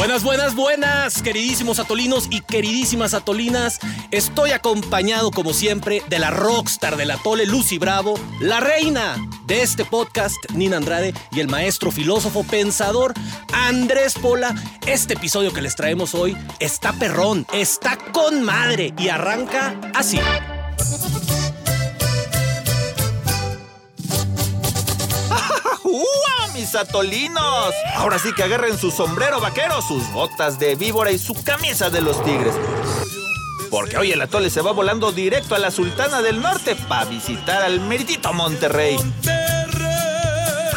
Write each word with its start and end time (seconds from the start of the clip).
Buenas, 0.00 0.22
buenas, 0.22 0.54
buenas, 0.54 1.20
queridísimos 1.20 1.78
atolinos 1.78 2.28
y 2.30 2.40
queridísimas 2.40 3.12
atolinas. 3.12 3.80
Estoy 4.10 4.52
acompañado, 4.52 5.30
como 5.30 5.52
siempre, 5.52 6.02
de 6.08 6.18
la 6.18 6.30
rockstar 6.30 6.96
del 6.96 7.10
atole, 7.10 7.44
Lucy 7.44 7.76
Bravo, 7.76 8.18
la 8.40 8.60
reina 8.60 9.16
de 9.44 9.60
este 9.60 9.84
podcast, 9.84 10.38
Nina 10.54 10.78
Andrade, 10.78 11.12
y 11.32 11.40
el 11.40 11.48
maestro 11.48 11.90
filósofo 11.90 12.44
pensador, 12.44 13.12
Andrés 13.52 14.14
Pola. 14.14 14.54
Este 14.86 15.12
episodio 15.12 15.52
que 15.52 15.60
les 15.60 15.76
traemos 15.76 16.14
hoy 16.14 16.34
está 16.60 16.94
perrón, 16.94 17.46
está 17.52 17.98
con 17.98 18.42
madre 18.42 18.94
y 18.96 19.10
arranca 19.10 19.78
así. 19.94 20.18
¡Ua, 26.60 26.66
mis 26.66 26.74
atolinos! 26.74 27.74
Ahora 27.94 28.18
sí 28.18 28.34
que 28.34 28.42
agarren 28.42 28.76
su 28.76 28.90
sombrero 28.90 29.40
vaquero, 29.40 29.80
sus 29.80 30.12
botas 30.12 30.58
de 30.58 30.74
víbora 30.74 31.10
y 31.10 31.18
su 31.18 31.32
camisa 31.42 31.88
de 31.88 32.02
los 32.02 32.22
tigres. 32.22 32.54
Porque 33.70 33.96
hoy 33.96 34.12
el 34.12 34.20
atole 34.20 34.50
se 34.50 34.60
va 34.60 34.72
volando 34.72 35.10
directo 35.10 35.54
a 35.54 35.58
la 35.58 35.70
Sultana 35.70 36.20
del 36.20 36.42
Norte 36.42 36.76
para 36.76 37.06
visitar 37.06 37.62
al 37.62 37.80
meritito 37.80 38.32
Monterrey. 38.34 38.98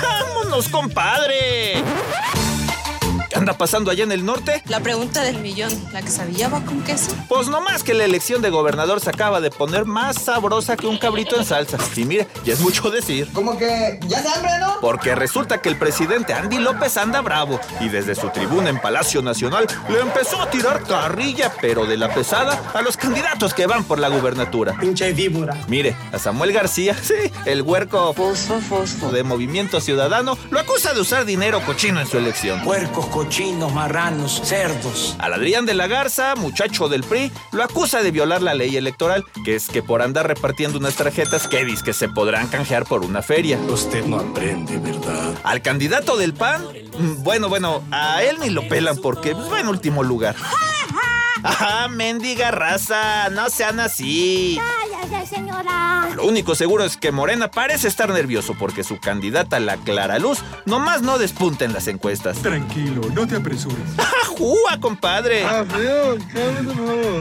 ¡Vámonos, 0.01 0.69
compadre! 0.69 1.83
¿Qué 3.33 3.39
anda 3.39 3.53
pasando 3.57 3.89
allá 3.89 4.03
en 4.03 4.11
el 4.11 4.23
norte? 4.25 4.61
La 4.67 4.79
pregunta 4.79 5.23
del 5.23 5.39
millón, 5.39 5.71
¿la 5.91 6.03
quesadilla 6.03 6.49
va 6.49 6.61
con 6.61 6.83
queso? 6.83 7.15
Pues 7.27 7.47
no 7.47 7.61
más 7.61 7.81
que 7.83 7.95
la 7.95 8.05
elección 8.05 8.43
de 8.43 8.51
gobernador 8.51 8.99
se 9.01 9.09
acaba 9.09 9.41
de 9.41 9.49
poner 9.49 9.85
más 9.85 10.21
sabrosa 10.21 10.77
que 10.77 10.85
un 10.85 10.99
cabrito 10.99 11.35
en 11.39 11.43
salsa. 11.43 11.77
Y 11.95 12.05
mire, 12.05 12.27
ya 12.45 12.53
es 12.53 12.59
mucho 12.59 12.91
decir. 12.91 13.27
Como 13.33 13.57
que 13.57 13.99
ya 14.07 14.21
se 14.21 14.29
hambre, 14.29 14.51
¿no? 14.59 14.79
Porque 14.81 15.15
resulta 15.15 15.61
que 15.61 15.69
el 15.69 15.77
presidente 15.77 16.33
Andy 16.33 16.59
López 16.59 16.95
anda 16.97 17.21
bravo 17.21 17.59
y 17.79 17.89
desde 17.89 18.13
su 18.13 18.29
tribuna 18.29 18.69
en 18.69 18.79
Palacio 18.79 19.23
Nacional 19.23 19.65
le 19.89 19.99
empezó 19.99 20.39
a 20.39 20.51
tirar 20.51 20.83
carrilla, 20.83 21.51
pero 21.59 21.87
de 21.87 21.97
la 21.97 22.13
pesada, 22.13 22.71
a 22.75 22.83
los 22.83 22.97
candidatos 22.97 23.55
que 23.55 23.65
van 23.65 23.83
por 23.83 23.97
la 23.97 24.09
gubernatura. 24.09 24.77
Pinche 24.79 25.11
víbora. 25.11 25.57
Mire, 25.67 25.95
a 26.11 26.19
Samuel 26.19 26.53
García, 26.53 26.95
sí, 27.01 27.15
el 27.45 27.63
huerco 27.63 28.13
Fosfo, 28.13 28.59
fosfo. 28.61 29.09
de 29.09 29.23
Movimiento 29.23 29.81
Ciudadano, 29.81 30.37
lo 30.51 30.59
acusa 30.59 30.93
de 30.93 31.01
usar 31.01 31.25
dinero 31.25 31.61
cochino 31.65 31.99
en 31.99 32.05
su 32.05 32.19
elección. 32.19 32.61
Puercos, 32.63 33.07
cochinos, 33.33 33.73
marranos, 33.73 34.41
cerdos. 34.43 35.15
Al 35.17 35.33
Adrián 35.33 35.65
de 35.65 35.73
la 35.73 35.87
Garza, 35.87 36.35
muchacho 36.35 36.87
del 36.87 37.01
PRI, 37.01 37.31
lo 37.51 37.63
acusa 37.63 38.03
de 38.03 38.11
violar 38.11 38.43
la 38.43 38.53
ley 38.53 38.77
electoral, 38.77 39.25
que 39.43 39.55
es 39.55 39.69
que 39.69 39.81
por 39.81 40.03
andar 40.03 40.27
repartiendo 40.27 40.77
unas 40.77 40.93
tarjetas 40.93 41.47
que 41.47 41.65
dice 41.65 41.83
que 41.83 41.93
se 41.93 42.09
podrán 42.09 42.47
canjear 42.47 42.85
por 42.85 43.03
una 43.03 43.23
feria. 43.23 43.57
Usted 43.57 44.05
no 44.05 44.19
aprende, 44.19 44.77
¿verdad? 44.77 45.33
Al 45.41 45.63
candidato 45.63 46.15
del 46.15 46.35
PAN, 46.35 46.63
mm, 46.99 47.23
bueno, 47.23 47.49
bueno, 47.49 47.81
a 47.89 48.21
él 48.21 48.37
ni 48.39 48.51
lo 48.51 48.67
pelan 48.67 48.97
porque 48.97 49.31
pues, 49.31 49.51
va 49.51 49.61
en 49.61 49.67
último 49.67 50.03
lugar. 50.03 50.35
¡Ajá, 51.43 51.87
mendiga 51.89 52.51
raza! 52.51 53.29
No 53.29 53.49
sean 53.49 53.79
así. 53.79 54.57
Cállate, 54.59 55.27
señora. 55.27 56.09
Lo 56.15 56.25
único 56.25 56.55
seguro 56.55 56.83
es 56.85 56.95
que 56.95 57.11
Morena 57.11 57.49
parece 57.49 57.87
estar 57.87 58.09
nervioso 58.09 58.55
porque 58.57 58.83
su 58.83 58.99
candidata, 58.99 59.59
la 59.59 59.77
Clara 59.77 60.19
Luz, 60.19 60.39
nomás 60.65 61.01
no 61.01 61.17
despunta 61.17 61.65
en 61.65 61.73
las 61.73 61.87
encuestas. 61.87 62.37
Tranquilo, 62.37 63.01
no 63.13 63.27
te 63.27 63.35
apresures. 63.35 63.77
¡Ajúa, 64.23 64.79
compadre! 64.79 65.45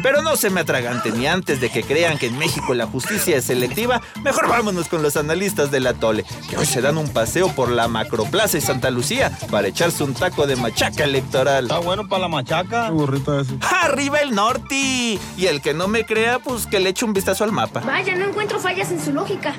Pero 0.02 0.22
no 0.22 0.36
se 0.36 0.50
me 0.50 0.60
atragante 0.60 1.10
ni 1.10 1.26
antes 1.26 1.60
de 1.60 1.70
que 1.70 1.82
crean 1.82 2.18
que 2.18 2.26
en 2.26 2.38
México 2.38 2.74
la 2.74 2.86
justicia 2.86 3.36
es 3.36 3.44
selectiva, 3.44 4.00
mejor 4.22 4.48
vámonos 4.48 4.88
con 4.88 5.02
los 5.02 5.16
analistas 5.16 5.70
del 5.70 5.86
atole, 5.86 6.24
que 6.48 6.56
hoy 6.56 6.66
se 6.66 6.80
dan 6.80 6.96
un 6.96 7.08
paseo 7.08 7.48
por 7.54 7.70
la 7.70 7.88
Macroplaza 7.88 8.58
y 8.58 8.60
Santa 8.60 8.90
Lucía 8.90 9.36
para 9.50 9.68
echarse 9.68 10.04
un 10.04 10.14
taco 10.14 10.46
de 10.46 10.56
machaca 10.56 11.04
electoral. 11.04 11.64
Está 11.64 11.78
bueno 11.78 12.08
para 12.08 12.22
la 12.22 12.28
machaca. 12.28 12.90
Burrito 12.90 13.40
ese. 13.40 13.56
¡Arriba 13.82 14.11
el 14.20 14.34
norte! 14.34 15.18
Y 15.36 15.46
el 15.46 15.60
que 15.62 15.74
no 15.74 15.88
me 15.88 16.04
crea, 16.04 16.38
pues 16.38 16.66
que 16.66 16.80
le 16.80 16.90
eche 16.90 17.04
un 17.04 17.12
vistazo 17.12 17.44
al 17.44 17.52
mapa. 17.52 17.80
Vaya, 17.80 18.14
no 18.14 18.26
encuentro 18.28 18.60
fallas 18.60 18.90
en 18.90 19.02
su 19.02 19.12
lógica. 19.12 19.54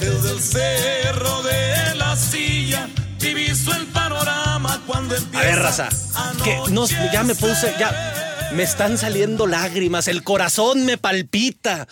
Desde 0.00 0.30
el 0.30 0.40
cerro 0.40 1.42
de 1.42 1.94
la 1.96 2.14
silla 2.16 2.88
diviso 3.18 3.72
el 3.74 3.86
panorama 3.86 4.80
cuando 4.86 5.14
A 5.14 5.18
empieza 5.18 5.44
ver, 5.46 5.58
raza, 5.58 5.88
que 6.44 6.56
no, 6.70 6.86
ya 7.12 7.22
me 7.24 7.34
puse, 7.34 7.74
ya 7.78 8.50
me 8.54 8.62
están 8.62 8.96
saliendo 8.96 9.46
lágrimas, 9.46 10.06
el 10.08 10.22
corazón 10.22 10.84
me 10.86 10.98
palpita. 10.98 11.88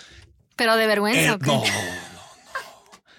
Pero 0.55 0.77
de 0.77 0.87
vergüenza, 0.87 1.21
Eh, 1.21 1.31
¿o 1.33 1.39
qué? 1.39 1.47
no, 1.47 1.55
no, 1.59 1.65
no. 1.65 2.07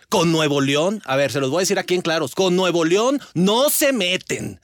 Con 0.09 0.31
Nuevo 0.31 0.62
León, 0.62 1.02
a 1.06 1.18
ver, 1.18 1.31
se 1.34 1.41
los 1.41 1.50
voy 1.50 1.57
a 1.59 1.62
decir 1.63 1.80
aquí 1.80 1.94
en 1.94 2.02
claros, 2.02 2.34
con 2.34 2.56
Nuevo 2.56 2.86
León 2.86 3.19
no 3.34 3.69
se 3.69 3.91
meten. 3.91 4.62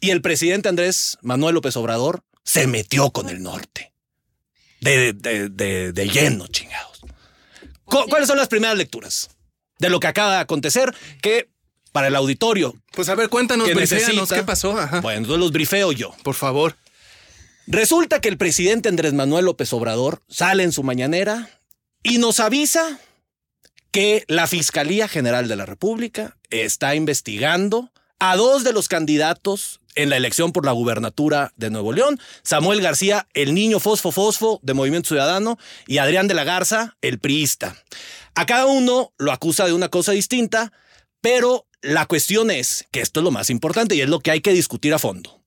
Y 0.00 0.10
el 0.10 0.20
presidente 0.20 0.68
Andrés 0.68 1.16
Manuel 1.22 1.54
López 1.54 1.76
Obrador 1.76 2.24
se 2.44 2.66
metió 2.66 3.10
con 3.10 3.28
el 3.28 3.42
norte. 3.42 3.92
De, 4.80 5.12
de, 5.12 5.48
de, 5.50 5.92
de 5.92 6.08
lleno, 6.08 6.46
chingados. 6.46 7.00
Cu- 7.84 8.06
¿Cuáles 8.08 8.28
son 8.28 8.38
las 8.38 8.48
primeras 8.48 8.78
lecturas 8.78 9.28
de 9.78 9.90
lo 9.90 10.00
que 10.00 10.06
acaba 10.06 10.34
de 10.36 10.40
acontecer? 10.40 10.94
Que 11.20 11.50
para 11.92 12.06
el 12.06 12.16
auditorio 12.16 12.74
Pues 12.92 13.08
a 13.10 13.14
ver, 13.14 13.28
cuéntanos, 13.28 13.66
que 13.68 13.74
briféanos, 13.74 14.08
necesita- 14.14 14.36
¿qué 14.36 14.42
pasó? 14.44 14.78
Ajá. 14.78 15.00
Bueno, 15.00 15.18
entonces 15.18 15.40
los 15.40 15.52
brifeo 15.52 15.92
yo. 15.92 16.14
Por 16.22 16.34
favor. 16.34 16.76
Resulta 17.66 18.20
que 18.20 18.28
el 18.28 18.38
presidente 18.38 18.88
Andrés 18.88 19.12
Manuel 19.12 19.44
López 19.44 19.72
Obrador 19.72 20.22
sale 20.28 20.62
en 20.62 20.72
su 20.72 20.82
mañanera 20.82 21.50
y 22.02 22.18
nos 22.18 22.40
avisa 22.40 22.98
que 23.90 24.24
la 24.28 24.46
Fiscalía 24.46 25.08
General 25.08 25.46
de 25.46 25.56
la 25.56 25.66
República 25.66 26.36
está 26.48 26.94
investigando 26.94 27.92
a 28.18 28.36
dos 28.36 28.64
de 28.64 28.72
los 28.72 28.88
candidatos 28.88 29.79
en 29.94 30.10
la 30.10 30.16
elección 30.16 30.52
por 30.52 30.64
la 30.64 30.72
gubernatura 30.72 31.52
de 31.56 31.70
Nuevo 31.70 31.92
León, 31.92 32.18
Samuel 32.42 32.80
García, 32.80 33.26
el 33.34 33.54
niño 33.54 33.80
Fosfo 33.80 34.12
Fosfo 34.12 34.60
de 34.62 34.74
Movimiento 34.74 35.08
Ciudadano, 35.08 35.58
y 35.86 35.98
Adrián 35.98 36.28
de 36.28 36.34
la 36.34 36.44
Garza, 36.44 36.96
el 37.02 37.18
priista. 37.18 37.76
A 38.34 38.46
cada 38.46 38.66
uno 38.66 39.12
lo 39.18 39.32
acusa 39.32 39.66
de 39.66 39.72
una 39.72 39.88
cosa 39.88 40.12
distinta, 40.12 40.72
pero 41.20 41.66
la 41.82 42.06
cuestión 42.06 42.50
es, 42.50 42.86
que 42.90 43.00
esto 43.00 43.20
es 43.20 43.24
lo 43.24 43.30
más 43.30 43.50
importante 43.50 43.94
y 43.94 44.00
es 44.00 44.08
lo 44.08 44.20
que 44.20 44.30
hay 44.30 44.40
que 44.40 44.52
discutir 44.52 44.94
a 44.94 44.98
fondo. 44.98 45.42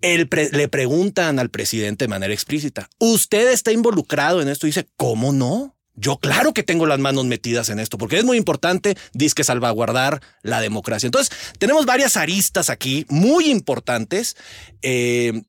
Le 0.00 0.68
preguntan 0.68 1.38
al 1.38 1.50
presidente 1.50 2.04
de 2.04 2.08
manera 2.08 2.32
explícita, 2.32 2.88
¿usted 2.98 3.50
está 3.50 3.72
involucrado 3.72 4.40
en 4.40 4.48
esto? 4.48 4.66
Y 4.66 4.70
dice, 4.70 4.86
¿cómo 4.96 5.32
no? 5.32 5.75
Yo 5.96 6.18
claro 6.18 6.52
que 6.52 6.62
tengo 6.62 6.86
las 6.86 6.98
manos 6.98 7.24
metidas 7.24 7.70
en 7.70 7.78
esto, 7.80 7.96
porque 7.98 8.18
es 8.18 8.24
muy 8.24 8.36
importante, 8.36 8.96
que 9.34 9.44
salvaguardar 9.44 10.20
la 10.42 10.60
democracia. 10.60 11.06
Entonces, 11.06 11.36
tenemos 11.58 11.86
varias 11.86 12.16
aristas 12.16 12.68
aquí 12.70 13.06
muy 13.08 13.50
importantes, 13.50 14.36
eh, 14.82 15.42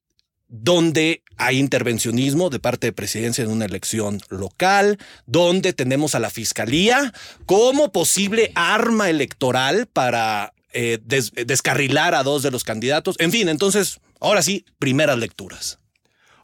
donde 0.48 1.24
hay 1.36 1.60
intervencionismo 1.60 2.50
de 2.50 2.60
parte 2.60 2.88
de 2.88 2.94
presidencia 2.94 3.44
en 3.44 3.52
una 3.52 3.66
elección 3.66 4.22
local, 4.30 4.98
donde 5.26 5.74
tenemos 5.74 6.16
a 6.16 6.20
la 6.20 6.30
fiscalía 6.30 7.14
como 7.46 7.92
posible 7.92 8.54
arma 8.56 9.10
electoral 9.10 9.88
para 9.88 10.54
eh, 10.74 11.00
des- 11.04 11.34
descarrilar 11.34 12.16
a 12.16 12.24
dos 12.24 12.42
de 12.44 12.52
los 12.52 12.64
candidatos. 12.64 13.18
En 13.20 13.32
fin, 13.32 13.50
entonces, 13.50 14.00
ahora 14.22 14.42
sí, 14.42 14.66
primeras 14.80 15.18
lecturas. 15.18 15.80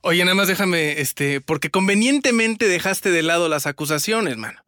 Oye, 0.06 0.24
nada 0.26 0.36
más 0.36 0.48
déjame, 0.50 1.00
este, 1.00 1.40
porque 1.42 1.70
convenientemente 1.70 2.68
dejaste 2.68 3.10
de 3.10 3.24
lado 3.24 3.48
las 3.50 3.66
acusaciones, 3.66 4.38
mano. 4.38 4.60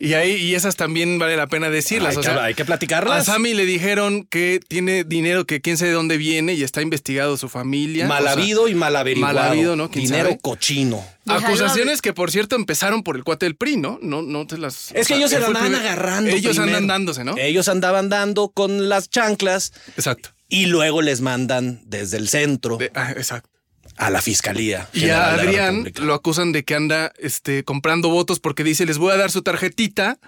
Y 0.00 0.14
ahí, 0.14 0.32
y 0.32 0.56
esas 0.56 0.74
también 0.74 1.20
vale 1.20 1.36
la 1.36 1.46
pena 1.46 1.70
decirlas. 1.70 2.10
Hay 2.10 2.16
o 2.16 2.20
que- 2.20 2.26
sea, 2.26 2.42
hay 2.42 2.54
que 2.54 2.62
a 2.62 2.66
platicarlas. 2.66 3.26
Sammy 3.26 3.54
le 3.54 3.64
dijeron 3.64 4.24
que 4.28 4.58
tiene 4.66 5.04
dinero 5.04 5.46
que 5.46 5.60
quién 5.60 5.78
sabe 5.78 5.90
de 5.90 5.94
dónde 5.94 6.16
viene 6.16 6.54
y 6.54 6.64
está 6.64 6.82
investigado 6.82 7.36
su 7.36 7.48
familia. 7.48 8.08
Mal 8.08 8.22
O 8.24 8.26
sea, 8.26 8.32
habido 8.32 8.66
y 8.66 8.74
mal 8.74 8.96
averiguado. 8.96 9.34
mal 9.38 9.48
habido, 9.52 9.76
¿no? 9.76 9.88
¿Quién 9.92 10.06
Dinero 10.06 10.30
sabe? 10.30 10.40
cochino. 10.42 11.06
Acusaciones 11.28 12.02
que, 12.02 12.12
por 12.12 12.32
cierto, 12.32 12.56
empezaron 12.56 13.04
por 13.04 13.14
el 13.16 13.22
cuate 13.22 13.46
del 13.46 13.54
PRI, 13.54 13.76
¿no? 13.76 14.00
No, 14.02 14.20
no 14.22 14.46
te 14.48 14.58
las. 14.58 14.90
Es 14.90 14.92
que 14.92 15.00
o 15.00 15.04
sea, 15.04 15.16
ellos 15.18 15.30
se 15.30 15.36
él 15.36 15.42
la 15.42 15.46
fue 15.46 15.52
el 15.52 15.56
andaban 15.58 15.72
primer- 15.80 15.86
agarrando. 15.92 16.30
Ellos 16.30 16.56
primero. 16.56 16.76
andan 16.76 16.86
dándose, 16.88 17.22
¿no? 17.24 17.36
Ellos 17.38 17.68
andaban 17.68 18.08
dando 18.08 18.48
con 18.48 18.88
las 18.88 19.08
chanclas 19.08 19.72
Exacto. 19.96 20.30
y 20.48 20.66
luego 20.66 21.02
les 21.02 21.20
mandan 21.20 21.80
desde 21.86 22.16
el 22.16 22.28
centro 22.28 22.78
De- 22.78 22.90
ah, 22.96 23.12
exacto. 23.12 23.48
A 23.96 24.10
la 24.10 24.20
fiscalía. 24.22 24.88
Y 24.92 25.10
a 25.10 25.32
Adrián 25.34 25.92
lo 26.00 26.14
acusan 26.14 26.52
de 26.52 26.64
que 26.64 26.74
anda 26.74 27.12
este, 27.18 27.64
comprando 27.64 28.10
votos 28.10 28.40
porque 28.40 28.64
dice, 28.64 28.86
les 28.86 28.98
voy 28.98 29.12
a 29.12 29.16
dar 29.16 29.30
su 29.30 29.42
tarjetita 29.42 30.18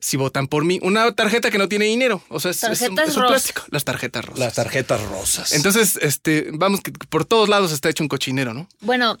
si 0.00 0.16
votan 0.16 0.46
por 0.46 0.64
mí. 0.64 0.78
Una 0.82 1.12
tarjeta 1.12 1.50
que 1.50 1.58
no 1.58 1.68
tiene 1.68 1.86
dinero. 1.86 2.22
O 2.28 2.40
sea, 2.40 2.52
es, 2.52 2.62
es 2.62 2.82
un, 2.82 2.98
es 2.98 3.14
plástico. 3.14 3.62
Las 3.70 3.84
tarjetas 3.84 4.24
rosas. 4.24 4.38
Las 4.38 4.54
tarjetas 4.54 5.02
rosas. 5.02 5.52
Entonces, 5.52 5.98
este, 6.00 6.48
vamos, 6.52 6.80
que 6.80 6.92
por 6.92 7.24
todos 7.24 7.48
lados 7.48 7.72
está 7.72 7.88
hecho 7.88 8.04
un 8.04 8.08
cochinero, 8.08 8.54
¿no? 8.54 8.68
Bueno, 8.80 9.18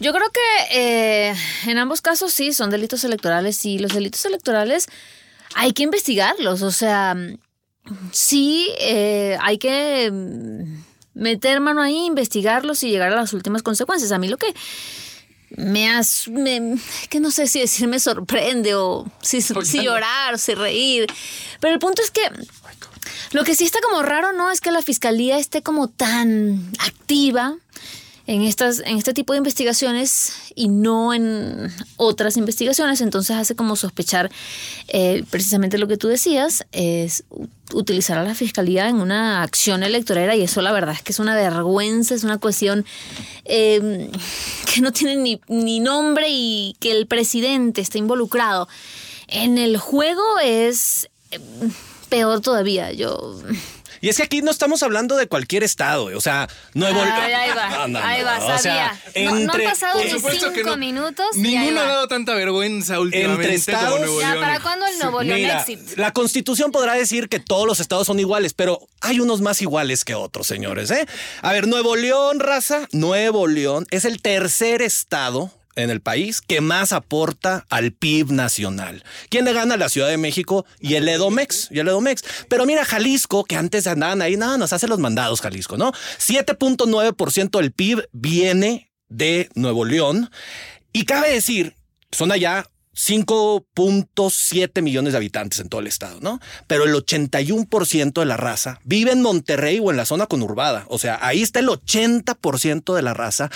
yo 0.00 0.12
creo 0.12 0.30
que 0.30 1.30
eh, 1.30 1.34
en 1.66 1.78
ambos 1.78 2.00
casos 2.00 2.32
sí, 2.32 2.52
son 2.52 2.70
delitos 2.70 3.02
electorales 3.04 3.64
y 3.64 3.78
los 3.78 3.92
delitos 3.92 4.24
electorales 4.24 4.86
hay 5.54 5.72
que 5.72 5.82
investigarlos. 5.82 6.62
O 6.62 6.70
sea, 6.70 7.16
sí, 8.12 8.70
eh, 8.80 9.36
hay 9.40 9.58
que 9.58 10.10
mm, 10.12 10.87
meter 11.18 11.60
mano 11.60 11.82
ahí, 11.82 12.06
investigarlos 12.06 12.82
y 12.82 12.90
llegar 12.90 13.12
a 13.12 13.16
las 13.16 13.32
últimas 13.32 13.62
consecuencias. 13.62 14.12
A 14.12 14.18
mí 14.18 14.28
lo 14.28 14.36
que 14.38 14.54
me 15.56 15.88
has, 15.90 16.28
me- 16.28 16.76
que 17.08 17.20
no 17.20 17.30
sé 17.30 17.46
si 17.46 17.60
decir 17.60 17.88
me 17.88 17.98
sorprende 18.00 18.74
o 18.74 19.10
si, 19.22 19.40
si 19.42 19.82
llorar 19.82 20.34
o 20.34 20.38
si 20.38 20.54
reír, 20.54 21.06
pero 21.60 21.72
el 21.74 21.80
punto 21.80 22.02
es 22.02 22.10
que 22.10 22.20
Lo 23.32 23.44
que 23.44 23.54
sí 23.54 23.64
está 23.64 23.78
como 23.80 24.02
raro, 24.02 24.32
¿no? 24.32 24.50
Es 24.50 24.60
que 24.60 24.70
la 24.70 24.80
fiscalía 24.82 25.38
esté 25.38 25.62
como 25.62 25.88
tan 25.88 26.70
activa 26.78 27.56
en, 28.28 28.42
estas, 28.42 28.80
en 28.80 28.98
este 28.98 29.14
tipo 29.14 29.32
de 29.32 29.38
investigaciones 29.38 30.32
y 30.54 30.68
no 30.68 31.14
en 31.14 31.72
otras 31.96 32.36
investigaciones. 32.36 33.00
Entonces 33.00 33.34
hace 33.34 33.56
como 33.56 33.74
sospechar 33.74 34.30
eh, 34.88 35.24
precisamente 35.30 35.78
lo 35.78 35.88
que 35.88 35.96
tú 35.96 36.08
decías, 36.08 36.66
es 36.70 37.24
utilizar 37.72 38.18
a 38.18 38.24
la 38.24 38.34
fiscalía 38.34 38.88
en 38.88 38.96
una 38.96 39.42
acción 39.42 39.82
electoral 39.82 40.36
y 40.38 40.42
eso 40.42 40.60
la 40.60 40.72
verdad 40.72 40.94
es 40.94 41.02
que 41.02 41.12
es 41.12 41.18
una 41.18 41.34
vergüenza, 41.34 42.14
es 42.14 42.22
una 42.22 42.36
cuestión 42.36 42.84
eh, 43.46 44.10
que 44.72 44.82
no 44.82 44.92
tiene 44.92 45.16
ni, 45.16 45.40
ni 45.48 45.80
nombre 45.80 46.26
y 46.28 46.76
que 46.80 46.92
el 46.92 47.06
presidente 47.06 47.80
esté 47.80 47.98
involucrado 47.98 48.68
en 49.28 49.56
el 49.56 49.78
juego 49.78 50.22
es 50.42 51.08
eh, 51.30 51.40
peor 52.10 52.40
todavía. 52.42 52.92
Yo 52.92 53.40
Y 54.00 54.08
es 54.08 54.16
que 54.16 54.22
aquí 54.24 54.42
no 54.42 54.50
estamos 54.50 54.82
hablando 54.82 55.16
de 55.16 55.26
cualquier 55.26 55.62
estado, 55.64 56.04
o 56.16 56.20
sea, 56.20 56.48
Nuevo 56.74 57.00
Ay, 57.02 57.32
ahí 57.32 57.50
va, 57.56 57.68
No, 57.70 57.88
no, 57.88 57.98
ahí 57.98 58.22
va, 58.22 58.38
o 58.38 58.46
sea, 58.46 58.58
sabía. 58.58 59.00
No- 59.24 59.30
no, 59.32 59.36
entre- 59.38 59.66
han 59.66 59.72
pasado 59.72 59.92
Por 60.20 60.32
ni 60.32 60.38
cinco 60.40 60.52
no. 60.64 60.76
minutos 60.76 61.26
Ninguno 61.36 61.80
ha 61.80 61.84
dado 61.86 62.08
tanta 62.08 62.34
vergüenza 62.34 63.00
últimamente 63.00 63.54
estados- 63.54 63.90
como 63.90 63.98
Nuevo 64.04 64.20
Ya, 64.20 64.30
León. 64.32 64.44
¿para 64.44 64.60
cuándo 64.60 64.86
el 64.86 64.98
Nuevo 64.98 65.22
León 65.22 65.40
Mira, 65.40 65.60
exit? 65.60 65.80
la 65.96 66.12
constitución 66.12 66.70
podrá 66.72 66.94
decir 66.94 67.28
que 67.28 67.40
todos 67.40 67.66
los 67.66 67.80
estados 67.80 68.06
son 68.06 68.18
iguales, 68.20 68.54
pero 68.54 68.80
hay 69.00 69.20
unos 69.20 69.40
más 69.40 69.60
iguales 69.62 70.04
que 70.04 70.14
otros, 70.14 70.46
señores. 70.46 70.90
¿eh? 70.90 71.06
A 71.42 71.52
ver, 71.52 71.66
Nuevo 71.66 71.96
León, 71.96 72.40
raza, 72.40 72.86
Nuevo 72.92 73.46
León 73.46 73.86
es 73.90 74.04
el 74.04 74.20
tercer 74.22 74.82
estado 74.82 75.50
en 75.78 75.90
el 75.90 76.00
país 76.00 76.40
que 76.40 76.60
más 76.60 76.92
aporta 76.92 77.64
al 77.70 77.92
PIB 77.92 78.32
nacional. 78.32 79.04
¿Quién 79.30 79.44
le 79.44 79.52
gana? 79.52 79.76
La 79.76 79.88
Ciudad 79.88 80.08
de 80.08 80.16
México 80.16 80.66
y 80.80 80.94
el 80.94 81.08
Edomex. 81.08 81.68
Y 81.70 81.78
el 81.78 81.88
Edomex. 81.88 82.24
Pero 82.48 82.66
mira, 82.66 82.84
Jalisco, 82.84 83.44
que 83.44 83.56
antes 83.56 83.86
andaban 83.86 84.20
ahí, 84.20 84.36
nada, 84.36 84.58
nos 84.58 84.72
hace 84.72 84.88
los 84.88 84.98
mandados, 84.98 85.40
Jalisco, 85.40 85.76
¿no? 85.76 85.92
7.9% 85.92 87.60
del 87.60 87.72
PIB 87.72 88.08
viene 88.12 88.90
de 89.08 89.48
Nuevo 89.54 89.84
León. 89.84 90.30
Y 90.92 91.04
cabe 91.04 91.32
decir, 91.32 91.76
son 92.10 92.32
allá 92.32 92.66
5.7 92.98 94.82
millones 94.82 95.12
de 95.12 95.18
habitantes 95.18 95.60
en 95.60 95.68
todo 95.68 95.80
el 95.80 95.86
estado, 95.86 96.18
¿no? 96.20 96.40
Pero 96.66 96.84
el 96.84 96.94
81% 96.94 98.12
de 98.12 98.26
la 98.26 98.36
raza 98.36 98.80
vive 98.82 99.12
en 99.12 99.22
Monterrey 99.22 99.78
o 99.80 99.92
en 99.92 99.96
la 99.96 100.04
zona 100.04 100.26
conurbada. 100.26 100.84
O 100.88 100.98
sea, 100.98 101.18
ahí 101.22 101.42
está 101.42 101.60
el 101.60 101.68
80% 101.68 102.96
de 102.96 103.02
la 103.02 103.14
raza. 103.14 103.50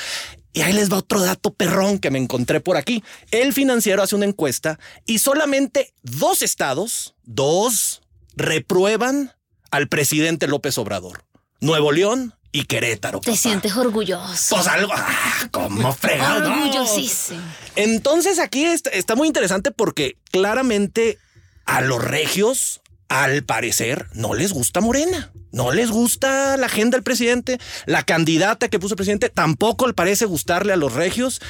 Y 0.53 0.61
ahí 0.61 0.73
les 0.73 0.93
va 0.93 0.99
otro 0.99 1.21
dato 1.21 1.55
perrón 1.55 1.99
que 1.99 2.11
me 2.11 2.19
encontré 2.19 2.61
por 2.61 2.77
aquí. 2.77 3.03
El 3.31 3.53
financiero 3.53 4.03
hace 4.03 4.15
una 4.15 4.27
encuesta 4.27 4.79
y 5.07 5.19
solamente 5.19 5.95
dos 6.03 6.43
estados, 6.43 7.15
dos, 7.25 8.03
reprueban 8.37 9.33
al 9.71 9.89
presidente 9.89 10.47
López 10.47 10.77
Obrador. 10.79 11.25
Nuevo 11.61 11.93
León 11.93 12.35
y 12.53 12.65
Querétaro. 12.65 13.21
Te 13.21 13.31
papá. 13.31 13.39
sientes 13.39 13.75
orgulloso. 13.77 14.57
Pues 14.57 14.67
algo, 14.67 14.93
ah, 14.95 15.49
como 15.51 15.93
fregado. 15.95 16.53
Orgullosísimo. 16.53 17.41
Entonces 17.77 18.39
aquí 18.39 18.65
está, 18.65 18.91
está 18.91 19.15
muy 19.15 19.27
interesante 19.27 19.71
porque 19.71 20.19
claramente 20.31 21.19
a 21.65 21.81
los 21.81 22.05
regios, 22.05 22.82
al 23.13 23.45
parecer, 23.45 24.07
no 24.15 24.33
les 24.35 24.53
gusta 24.53 24.81
Morena. 24.81 25.31
No 25.51 25.71
les 25.71 25.91
gusta 25.91 26.57
la 26.57 26.65
agenda 26.67 26.97
del 26.97 27.03
presidente. 27.05 27.59
La 27.85 28.05
candidata 28.05 28.69
que 28.69 28.79
puso 28.79 28.95
el 28.95 28.97
presidente 28.97 29.29
tampoco 29.29 29.87
le 29.87 29.93
parece 29.93 30.25
gustarle 30.25 30.73
a 30.73 30.77
los 30.77 30.95
regios. 30.95 31.41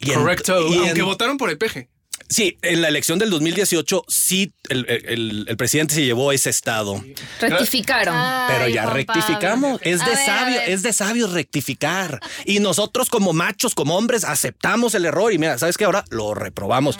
Y 0.00 0.10
en- 0.12 0.20
Correcto, 0.20 0.68
en- 0.74 0.80
aunque 0.80 1.02
votaron 1.02 1.38
por 1.38 1.48
el 1.48 1.56
peje. 1.56 1.88
Sí, 2.28 2.58
en 2.62 2.82
la 2.82 2.88
elección 2.88 3.18
del 3.18 3.30
2018, 3.30 4.04
sí, 4.08 4.52
el, 4.68 4.86
el- 4.88 5.46
el 5.48 5.56
presidente 5.56 5.94
se 5.94 6.04
llevó 6.04 6.32
ese 6.32 6.50
estado. 6.50 7.02
Rectificaron. 7.40 8.14
Pero 8.48 8.68
ya 8.68 8.82
Juan 8.84 8.94
rectificamos. 8.94 9.78
Pablo. 9.78 9.92
Es 9.92 10.00
de 10.00 10.10
ver, 10.14 10.26
sabio, 10.26 10.60
es 10.60 10.82
de 10.82 10.92
sabios 10.92 11.32
rectificar. 11.32 12.20
Y 12.44 12.60
nosotros 12.60 13.08
como 13.08 13.32
machos, 13.32 13.74
como 13.74 13.96
hombres, 13.96 14.24
aceptamos 14.24 14.94
el 14.94 15.04
error. 15.06 15.32
Y 15.32 15.38
mira, 15.38 15.58
¿sabes 15.58 15.76
qué? 15.76 15.84
Ahora 15.84 16.04
lo 16.10 16.34
reprobamos. 16.34 16.98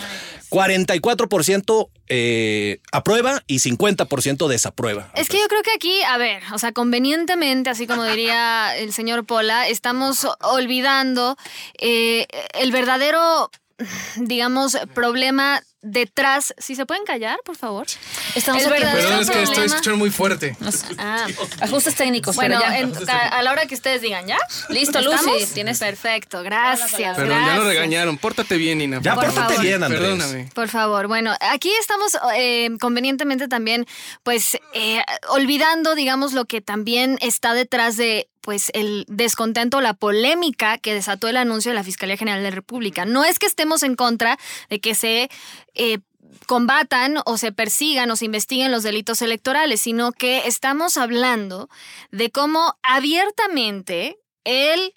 44% 0.49 1.89
eh, 2.07 2.79
aprueba 2.91 3.43
y 3.47 3.57
50% 3.59 4.47
desaprueba. 4.47 5.11
Es 5.15 5.29
que 5.29 5.37
yo 5.37 5.47
creo 5.47 5.61
que 5.61 5.71
aquí, 5.75 6.01
a 6.07 6.17
ver, 6.17 6.41
o 6.53 6.57
sea, 6.57 6.71
convenientemente, 6.71 7.69
así 7.69 7.85
como 7.87 8.03
diría 8.03 8.75
el 8.77 8.91
señor 8.93 9.25
Pola, 9.25 9.67
estamos 9.67 10.27
olvidando 10.41 11.37
eh, 11.79 12.25
el 12.59 12.71
verdadero, 12.71 13.51
digamos, 14.17 14.77
problema 14.93 15.61
detrás. 15.81 16.53
Si 16.57 16.75
se 16.75 16.85
pueden 16.85 17.05
callar, 17.05 17.39
por 17.45 17.55
favor. 17.55 17.87
Estamos 18.35 18.61
El 18.63 18.69
verdadero 18.69 19.01
Perdón, 19.07 19.21
es 19.21 19.29
que 19.29 19.43
estoy 19.43 19.65
escuchando 19.65 19.97
muy 19.97 20.09
fuerte. 20.09 20.57
Ah, 20.97 21.25
Ajustes 21.61 21.95
técnicos, 21.95 22.35
bueno, 22.35 22.59
pero 22.59 22.69
ya. 22.69 22.79
en- 22.79 23.09
a, 23.09 23.27
a 23.39 23.43
la 23.43 23.51
hora 23.53 23.65
que 23.65 23.75
ustedes 23.75 24.01
digan, 24.01 24.27
¿ya? 24.27 24.37
Listo, 24.67 24.99
Lucy, 25.01 25.15
¿Estamos? 25.15 25.53
tienes- 25.53 25.79
Perfecto, 25.79 26.43
gracias. 26.43 26.97
Ya 26.97 27.13
lo 27.57 27.63
regañaron. 27.63 28.17
Pórtate 28.17 28.57
bien, 28.57 28.81
Ina. 28.81 28.99
Ya 29.01 29.15
Por 29.15 29.25
pórtate 29.25 29.47
favor. 29.53 29.61
bien, 29.63 29.81
Andrés. 29.83 30.01
Perdóname. 30.01 30.49
Por 30.53 30.67
favor, 30.67 31.07
bueno, 31.07 31.33
aquí 31.39 31.71
estamos 31.79 32.17
eh, 32.35 32.69
convenientemente 32.81 33.47
también, 33.47 33.85
pues, 34.23 34.57
eh, 34.73 35.01
olvidando, 35.29 35.95
digamos, 35.95 36.33
lo 36.33 36.43
que 36.45 36.59
también 36.59 37.17
está 37.21 37.53
detrás 37.53 37.95
de, 37.95 38.27
pues, 38.49 38.71
el 38.73 39.05
descontento, 39.07 39.79
la 39.79 39.93
polémica 39.93 40.79
que 40.79 40.95
desató 40.95 41.27
el 41.27 41.37
anuncio 41.37 41.69
de 41.69 41.75
la 41.75 41.83
Fiscalía 41.83 42.17
General 42.17 42.41
de 42.41 42.49
la 42.49 42.55
República. 42.55 43.05
No 43.05 43.23
es 43.23 43.37
que 43.37 43.45
estemos 43.45 43.83
en 43.83 43.95
contra 43.95 44.39
de 44.71 44.79
que 44.79 44.95
se 44.95 45.29
eh, 45.75 45.99
combatan 46.47 47.17
o 47.27 47.37
se 47.37 47.51
persigan 47.51 48.09
o 48.09 48.15
se 48.15 48.25
investiguen 48.25 48.71
los 48.71 48.81
delitos 48.81 49.21
electorales, 49.21 49.81
sino 49.81 50.11
que 50.13 50.47
estamos 50.47 50.97
hablando 50.97 51.69
de 52.09 52.31
cómo 52.31 52.75
abiertamente 52.81 54.17
el 54.45 54.95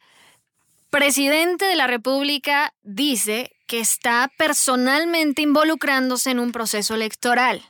presidente 0.88 1.66
de 1.66 1.76
la 1.76 1.86
República 1.86 2.72
dice 2.82 3.54
que 3.66 3.80
está 3.80 4.32
personalmente 4.38 5.42
involucrándose 5.42 6.30
en 6.30 6.38
un 6.38 6.52
proceso 6.52 6.94
electoral. 6.94 7.62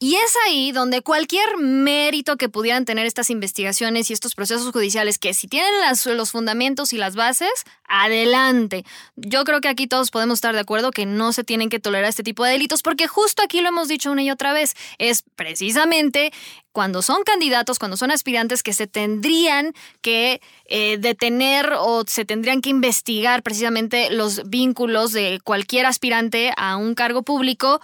Y 0.00 0.16
es 0.16 0.34
ahí 0.46 0.72
donde 0.72 1.02
cualquier 1.02 1.56
mérito 1.56 2.36
que 2.36 2.48
pudieran 2.48 2.84
tener 2.84 3.06
estas 3.06 3.30
investigaciones 3.30 4.10
y 4.10 4.12
estos 4.12 4.34
procesos 4.34 4.72
judiciales, 4.72 5.18
que 5.18 5.32
si 5.34 5.46
tienen 5.46 5.70
los 6.16 6.30
fundamentos 6.32 6.92
y 6.92 6.98
las 6.98 7.14
bases, 7.14 7.52
adelante. 7.88 8.84
Yo 9.14 9.44
creo 9.44 9.60
que 9.60 9.68
aquí 9.68 9.86
todos 9.86 10.10
podemos 10.10 10.38
estar 10.38 10.52
de 10.52 10.60
acuerdo 10.60 10.90
que 10.90 11.06
no 11.06 11.32
se 11.32 11.44
tienen 11.44 11.70
que 11.70 11.78
tolerar 11.78 12.08
este 12.08 12.24
tipo 12.24 12.44
de 12.44 12.52
delitos, 12.52 12.82
porque 12.82 13.06
justo 13.06 13.42
aquí 13.42 13.60
lo 13.60 13.68
hemos 13.68 13.88
dicho 13.88 14.10
una 14.10 14.22
y 14.22 14.30
otra 14.30 14.52
vez, 14.52 14.74
es 14.98 15.22
precisamente 15.36 16.32
cuando 16.72 17.00
son 17.00 17.22
candidatos, 17.22 17.78
cuando 17.78 17.96
son 17.96 18.10
aspirantes, 18.10 18.64
que 18.64 18.72
se 18.72 18.88
tendrían 18.88 19.74
que 20.02 20.40
eh, 20.66 20.98
detener 20.98 21.72
o 21.78 22.02
se 22.06 22.24
tendrían 22.24 22.62
que 22.62 22.70
investigar 22.70 23.44
precisamente 23.44 24.10
los 24.10 24.50
vínculos 24.50 25.12
de 25.12 25.40
cualquier 25.44 25.86
aspirante 25.86 26.52
a 26.56 26.76
un 26.76 26.96
cargo 26.96 27.22
público 27.22 27.80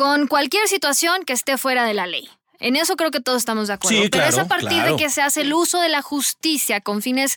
con 0.00 0.28
cualquier 0.28 0.66
situación 0.66 1.24
que 1.26 1.34
esté 1.34 1.58
fuera 1.58 1.84
de 1.84 1.92
la 1.92 2.06
ley. 2.06 2.26
En 2.58 2.74
eso 2.74 2.96
creo 2.96 3.10
que 3.10 3.20
todos 3.20 3.36
estamos 3.36 3.68
de 3.68 3.74
acuerdo. 3.74 4.02
Sí, 4.02 4.08
Pero 4.08 4.24
es 4.24 4.38
a 4.38 4.48
partir 4.48 4.70
claro. 4.70 4.96
de 4.96 4.96
que 4.96 5.10
se 5.10 5.20
hace 5.20 5.42
el 5.42 5.52
uso 5.52 5.78
de 5.78 5.90
la 5.90 6.00
justicia 6.00 6.80
con 6.80 7.02
fines 7.02 7.36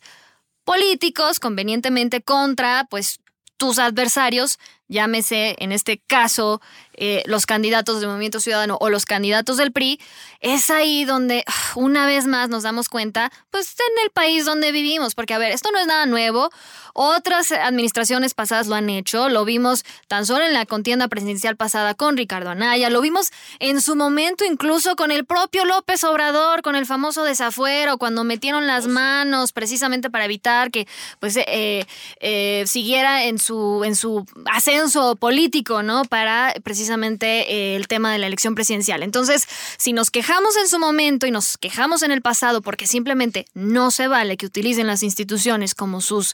políticos, 0.63 1.41
convenientemente 1.41 2.21
contra, 2.21 2.87
pues, 2.89 3.19
tus 3.57 3.79
adversarios, 3.79 4.59
llámese 4.87 5.55
en 5.59 5.71
este 5.71 6.01
caso 6.07 6.61
eh, 6.95 7.23
los 7.25 7.45
candidatos 7.45 7.99
del 7.99 8.09
Movimiento 8.09 8.39
Ciudadano 8.39 8.77
o 8.79 8.89
los 8.89 9.05
candidatos 9.05 9.57
del 9.57 9.71
PRI, 9.71 9.99
es 10.41 10.69
ahí 10.69 11.05
donde 11.05 11.43
ah, 11.47 11.71
una 11.75 12.05
vez 12.05 12.27
más 12.27 12.49
nos 12.49 12.63
damos 12.63 12.87
cuenta, 12.87 13.31
pues 13.49 13.75
en 13.79 14.03
el 14.03 14.11
país 14.11 14.45
donde 14.45 14.71
vivimos, 14.71 15.15
porque 15.15 15.33
a 15.33 15.39
ver, 15.39 15.51
esto 15.51 15.71
no 15.71 15.79
es 15.79 15.87
nada 15.87 16.05
nuevo, 16.05 16.51
otras 16.93 17.51
administraciones 17.51 18.35
pasadas 18.35 18.67
lo 18.67 18.75
han 18.75 18.89
hecho, 18.91 19.27
lo 19.29 19.43
vimos 19.43 19.83
tan 20.07 20.27
solo 20.27 20.45
en 20.45 20.53
la 20.53 20.67
contienda 20.67 21.07
presidencial 21.07 21.55
pasada 21.55 21.95
con 21.95 22.15
Ricardo 22.15 22.51
Anaya, 22.51 22.91
lo 22.91 23.01
vimos 23.01 23.31
en 23.57 23.81
su 23.81 23.95
momento 23.95 24.45
incluso 24.45 24.95
con 24.95 25.11
el 25.11 25.25
propio 25.25 25.65
López 25.65 26.03
Obrador, 26.03 26.61
con 26.61 26.75
el 26.75 26.85
famoso 26.85 27.23
desafuero, 27.23 27.97
cuando 27.97 28.23
metieron 28.23 28.67
las 28.67 28.85
manos 28.85 29.51
precisamente 29.51 30.11
para 30.11 30.25
evitar 30.25 30.69
que 30.69 30.87
pues 31.19 31.37
eh, 31.37 31.87
eh, 32.19 32.63
siguiera 32.67 33.23
en 33.25 33.39
su, 33.39 33.83
en 33.83 33.95
su 33.95 34.25
ascenso 34.73 35.15
político, 35.15 35.83
¿no? 35.83 36.03
Para 36.03 36.53
precisamente 36.63 37.51
eh, 37.53 37.75
el 37.75 37.87
tema 37.87 38.11
de 38.11 38.17
la 38.17 38.27
elección 38.27 38.55
presidencial. 38.55 39.03
Entonces, 39.03 39.47
si 39.77 39.93
nos 39.93 40.09
quejamos 40.09 40.57
en 40.57 40.67
su 40.67 40.79
momento 40.79 41.27
y 41.27 41.31
nos 41.31 41.57
quejamos 41.57 42.01
en 42.01 42.11
el 42.11 42.21
pasado 42.21 42.61
porque 42.61 42.87
simplemente 42.87 43.45
no 43.53 43.91
se 43.91 44.07
vale 44.07 44.37
que 44.37 44.45
utilicen 44.45 44.87
las 44.87 45.03
instituciones 45.03 45.75
como 45.75 46.01
sus 46.01 46.33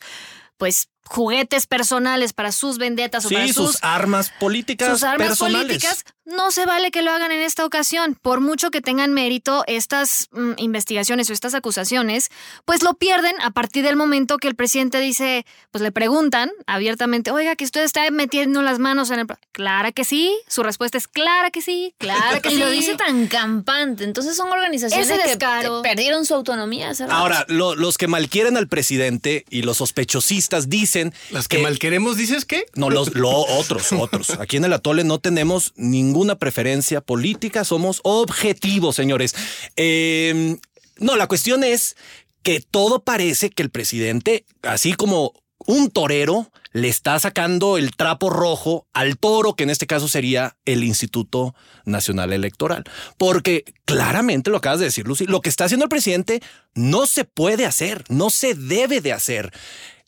pues 0.58 0.90
juguetes 1.06 1.66
personales 1.68 2.34
para 2.34 2.52
sus 2.52 2.78
vendetas 2.78 3.26
o 3.26 3.30
para 3.30 3.48
Sí, 3.48 3.54
sus, 3.54 3.72
sus 3.74 3.84
armas 3.84 4.32
políticas 4.40 4.90
sus 4.90 5.04
armas 5.04 5.30
personales. 5.30 5.68
políticas, 5.68 6.06
no 6.26 6.52
se 6.52 6.68
vale 6.68 6.92
que 6.92 7.02
lo 7.02 7.10
hagan 7.10 7.32
en 7.32 7.42
esta 7.42 7.66
ocasión. 7.66 8.16
Por 8.22 8.40
mucho 8.42 8.70
que 8.70 8.82
tengan 8.82 9.14
mérito 9.16 9.64
estas 9.66 10.28
mm, 10.32 10.52
investigaciones 10.58 11.28
o 11.30 11.34
estas 11.34 11.56
acusaciones, 11.56 12.30
pues 12.66 12.84
lo 12.84 12.94
pierden 12.94 13.34
a 13.42 13.50
partir 13.50 13.84
del 13.84 13.96
momento 13.96 14.38
que 14.38 14.48
el 14.48 14.54
presidente 14.56 15.00
dice, 15.00 15.48
pues 15.72 15.82
le 15.82 15.92
preguntan 15.92 16.52
abiertamente, 16.68 17.32
oiga, 17.32 17.56
que 17.56 17.66
usted 17.66 17.82
está 17.84 18.08
metiendo 18.12 18.62
las 18.62 18.78
manos 18.78 19.10
en 19.10 19.22
el... 19.22 19.28
Clara 19.52 19.92
que 19.92 20.04
sí, 20.04 20.40
su 20.48 20.62
respuesta 20.62 21.00
es 21.00 21.08
clara 21.08 21.50
que 21.50 21.62
sí, 21.64 21.96
clara 21.98 22.40
que 22.42 22.50
Y 22.50 22.54
sí. 22.54 22.58
lo 22.60 22.70
dice 22.70 22.94
tan 22.96 23.26
campante. 23.26 24.04
Entonces 24.04 24.38
son 24.38 24.52
organizaciones 24.52 25.10
Ese 25.10 25.38
que 25.38 25.38
perdieron 25.82 26.26
su 26.26 26.36
autonomía. 26.36 26.92
hace. 26.92 27.06
Ahora, 27.10 27.46
lo- 27.48 27.74
los 27.76 27.98
que 27.98 28.08
malquieren 28.08 28.56
al 28.56 28.68
presidente 28.68 29.46
y 29.50 29.64
los 29.64 29.78
sospechosistas 29.78 30.70
dicen 30.70 30.89
Las 31.32 31.48
que 31.48 31.60
mal 31.60 31.80
queremos, 31.80 32.18
dices 32.18 32.46
qué? 32.46 32.66
No, 32.76 32.90
los 32.90 33.14
lo, 33.16 33.30
otros, 33.30 33.92
otros. 33.92 34.32
Aquí 34.32 34.58
en 34.58 34.66
el 34.66 34.74
Atole 34.74 35.04
no 35.04 35.20
tenemos 35.20 35.74
ninguna 35.76 36.36
preferencia 36.36 37.02
política, 37.02 37.64
somos 37.64 38.02
objetivos, 38.04 38.96
señores. 38.96 39.36
Eh, 39.76 40.58
no, 40.98 41.16
la 41.16 41.28
cuestión 41.28 41.64
es 41.64 41.96
que 42.44 42.62
todo 42.62 43.04
parece 43.04 43.50
que 43.50 43.64
el 43.64 43.70
presidente, 43.70 44.46
así 44.62 44.94
como 44.94 45.34
un 45.66 45.92
torero, 45.92 46.52
le 46.72 46.88
está 46.88 47.20
sacando 47.20 47.78
el 47.78 47.96
trapo 47.96 48.30
rojo 48.30 48.88
al 48.94 49.18
toro, 49.18 49.56
que 49.56 49.64
en 49.64 49.70
este 49.70 49.88
caso 49.88 50.08
sería 50.08 50.58
el 50.66 50.84
Instituto 50.84 51.56
Nacional 51.86 52.32
Electoral. 52.34 52.84
Porque 53.18 53.66
claramente 53.86 54.50
lo 54.50 54.58
acabas 54.58 54.80
de 54.80 54.86
decir, 54.86 55.08
Lucy, 55.08 55.26
lo 55.26 55.42
que 55.42 55.50
está 55.50 55.66
haciendo 55.66 55.86
el 55.86 55.90
presidente 55.90 56.42
no 56.76 57.06
se 57.06 57.26
puede 57.26 57.66
hacer, 57.66 58.04
no 58.10 58.30
se 58.30 58.54
debe 58.54 59.02
de 59.02 59.14
hacer 59.14 59.52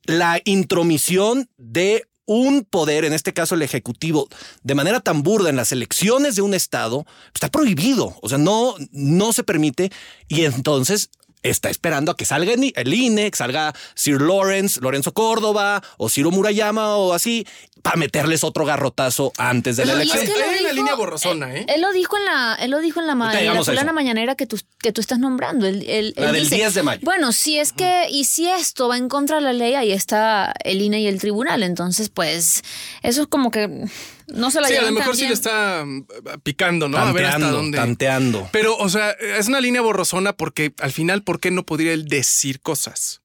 la 0.05 0.39
intromisión 0.45 1.49
de 1.57 2.05
un 2.25 2.63
poder, 2.63 3.03
en 3.03 3.13
este 3.13 3.33
caso 3.33 3.55
el 3.55 3.61
Ejecutivo, 3.61 4.29
de 4.63 4.75
manera 4.75 4.99
tan 5.01 5.23
burda 5.23 5.49
en 5.49 5.55
las 5.55 5.71
elecciones 5.71 6.35
de 6.35 6.41
un 6.41 6.53
Estado, 6.53 7.05
está 7.33 7.49
prohibido. 7.49 8.15
O 8.21 8.29
sea, 8.29 8.37
no, 8.37 8.75
no 8.91 9.33
se 9.33 9.43
permite. 9.43 9.91
Y 10.27 10.45
entonces 10.45 11.09
está 11.43 11.69
esperando 11.69 12.11
a 12.11 12.17
que 12.17 12.25
salga 12.25 12.53
el 12.53 12.93
INE, 12.93 13.31
que 13.31 13.37
salga 13.37 13.73
Sir 13.95 14.21
Lawrence, 14.21 14.79
Lorenzo 14.81 15.13
Córdoba 15.13 15.81
o 15.97 16.09
Ciro 16.09 16.31
Murayama 16.31 16.95
o 16.97 17.13
así, 17.13 17.47
para 17.81 17.97
meterles 17.97 18.43
otro 18.43 18.63
garrotazo 18.63 19.33
antes 19.37 19.75
de 19.77 19.85
la 19.85 19.93
y 20.03 20.07
es 20.07 20.13
elección. 20.15 20.35
que 20.37 20.43
Hay 20.43 20.59
una 20.63 20.73
línea 20.73 20.93
borrosona, 20.95 21.55
¿eh? 21.55 21.65
Él 21.67 21.81
lo 21.81 21.91
dijo 21.93 22.15
en 22.17 22.25
la, 22.25 22.55
él 22.59 22.69
lo 22.71 22.79
dijo 22.79 22.99
en 22.99 23.07
la, 23.07 23.15
ma- 23.15 23.33
en 23.39 23.75
la 23.75 23.93
mañanera 23.93 24.35
que 24.35 24.45
tú, 24.45 24.59
que 24.79 24.91
tú 24.91 25.01
estás 25.01 25.17
nombrando. 25.17 25.65
Él, 25.65 25.83
él- 25.87 26.13
La 26.15 26.27
él 26.27 26.33
del 26.33 26.43
dice, 26.43 26.55
10 26.57 26.73
de 26.75 26.83
mayo. 26.83 27.01
Bueno, 27.03 27.31
si 27.31 27.57
es 27.57 27.73
que, 27.73 28.07
y 28.11 28.25
si 28.25 28.47
esto 28.47 28.87
va 28.87 28.97
en 28.97 29.09
contra 29.09 29.37
de 29.37 29.41
la 29.41 29.53
ley, 29.53 29.73
ahí 29.73 29.91
está 29.91 30.53
el 30.63 30.81
INE 30.81 31.01
y 31.01 31.07
el 31.07 31.19
tribunal. 31.19 31.63
Entonces, 31.63 32.09
pues, 32.09 32.63
eso 33.01 33.21
es 33.23 33.27
como 33.27 33.49
que 33.49 33.85
no 34.33 34.51
se 34.51 34.61
la 34.61 34.67
Sí, 34.67 34.75
a 34.75 34.81
lo 34.83 34.91
mejor 34.91 35.15
sí 35.15 35.27
le 35.27 35.33
está 35.33 35.83
mm, 35.85 36.05
picando, 36.43 36.87
¿no? 36.89 36.97
a 36.97 37.11
ver 37.11 37.25
hasta 37.25 37.39
Tanteando, 37.39 37.57
dónde. 37.57 37.77
tanteando. 37.77 38.49
Pero, 38.51 38.77
o 38.77 38.89
sea, 38.89 39.11
es 39.11 39.47
una 39.47 39.59
línea 39.61 39.81
borrosona 39.81 40.33
porque 40.33 40.73
al 40.79 40.91
final, 40.91 41.23
¿por 41.23 41.39
qué 41.39 41.51
no 41.51 41.63
podría 41.65 41.93
él 41.93 42.05
decir 42.07 42.61
cosas? 42.61 43.21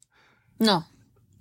No. 0.59 0.89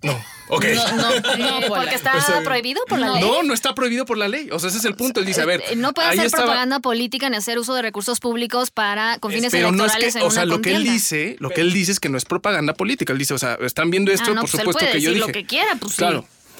No. 0.02 0.12
Ok. 0.48 0.64
No, 0.74 0.96
no, 0.96 1.36
no, 1.60 1.66
porque 1.68 1.94
está 1.96 2.12
Pues, 2.12 2.28
eh, 2.28 2.32
prohibido 2.44 2.80
por 2.86 2.98
la 2.98 3.06
no. 3.08 3.14
ley. 3.14 3.22
No, 3.22 3.42
no 3.42 3.54
está 3.54 3.74
prohibido 3.74 4.04
por 4.04 4.18
la 4.18 4.28
ley. 4.28 4.48
O 4.52 4.58
sea, 4.60 4.68
ese 4.68 4.78
es 4.78 4.84
el 4.84 4.94
punto. 4.94 5.18
Él 5.20 5.26
dice, 5.26 5.40
a 5.40 5.46
ver, 5.46 5.62
Eh, 5.70 5.74
no 5.74 5.92
puede 5.94 6.08
hacer 6.08 6.26
estaba- 6.26 6.44
propaganda 6.44 6.78
política 6.80 7.28
ni 7.30 7.36
hacer 7.36 7.58
uso 7.58 7.74
de 7.74 7.82
recursos 7.82 8.20
públicos 8.20 8.70
para 8.70 9.18
con 9.18 9.32
fines 9.32 9.50
Pero 9.50 9.72
no 9.72 9.86
es 9.86 9.92
electorales 9.96 10.12
que, 10.14 10.20
en 10.20 10.26
o 10.26 10.30
sea, 10.30 10.42
una 10.44 10.54
lo 10.54 10.60
que 10.62 10.68
él 10.70 10.74
contienda. 10.76 10.92
dice, 10.92 11.36
lo 11.40 11.50
que 11.50 11.62
él 11.62 11.72
dice 11.72 11.92
es 11.92 11.98
que 11.98 12.08
no 12.10 12.18
es 12.18 12.24
propaganda 12.26 12.74
política. 12.74 13.12
Él 13.14 13.18
dice, 13.18 13.34
o 13.34 13.38
sea, 13.38 13.58
están 13.62 13.90
viendo 13.90 14.12
esto, 14.12 14.26
Ah, 14.30 14.34
no, 14.34 14.40
por 14.42 14.50
pues 14.50 14.54
él 14.54 14.60
supuesto 14.60 14.78
puede 14.80 14.92
que 14.92 15.00
yo 15.00 15.10
decir 15.10 15.24
dije. 15.24 15.26
lo 15.26 15.32
que 15.32 15.46
quiera, 15.46 15.76
pues 15.80 15.94
sí. 15.94 16.04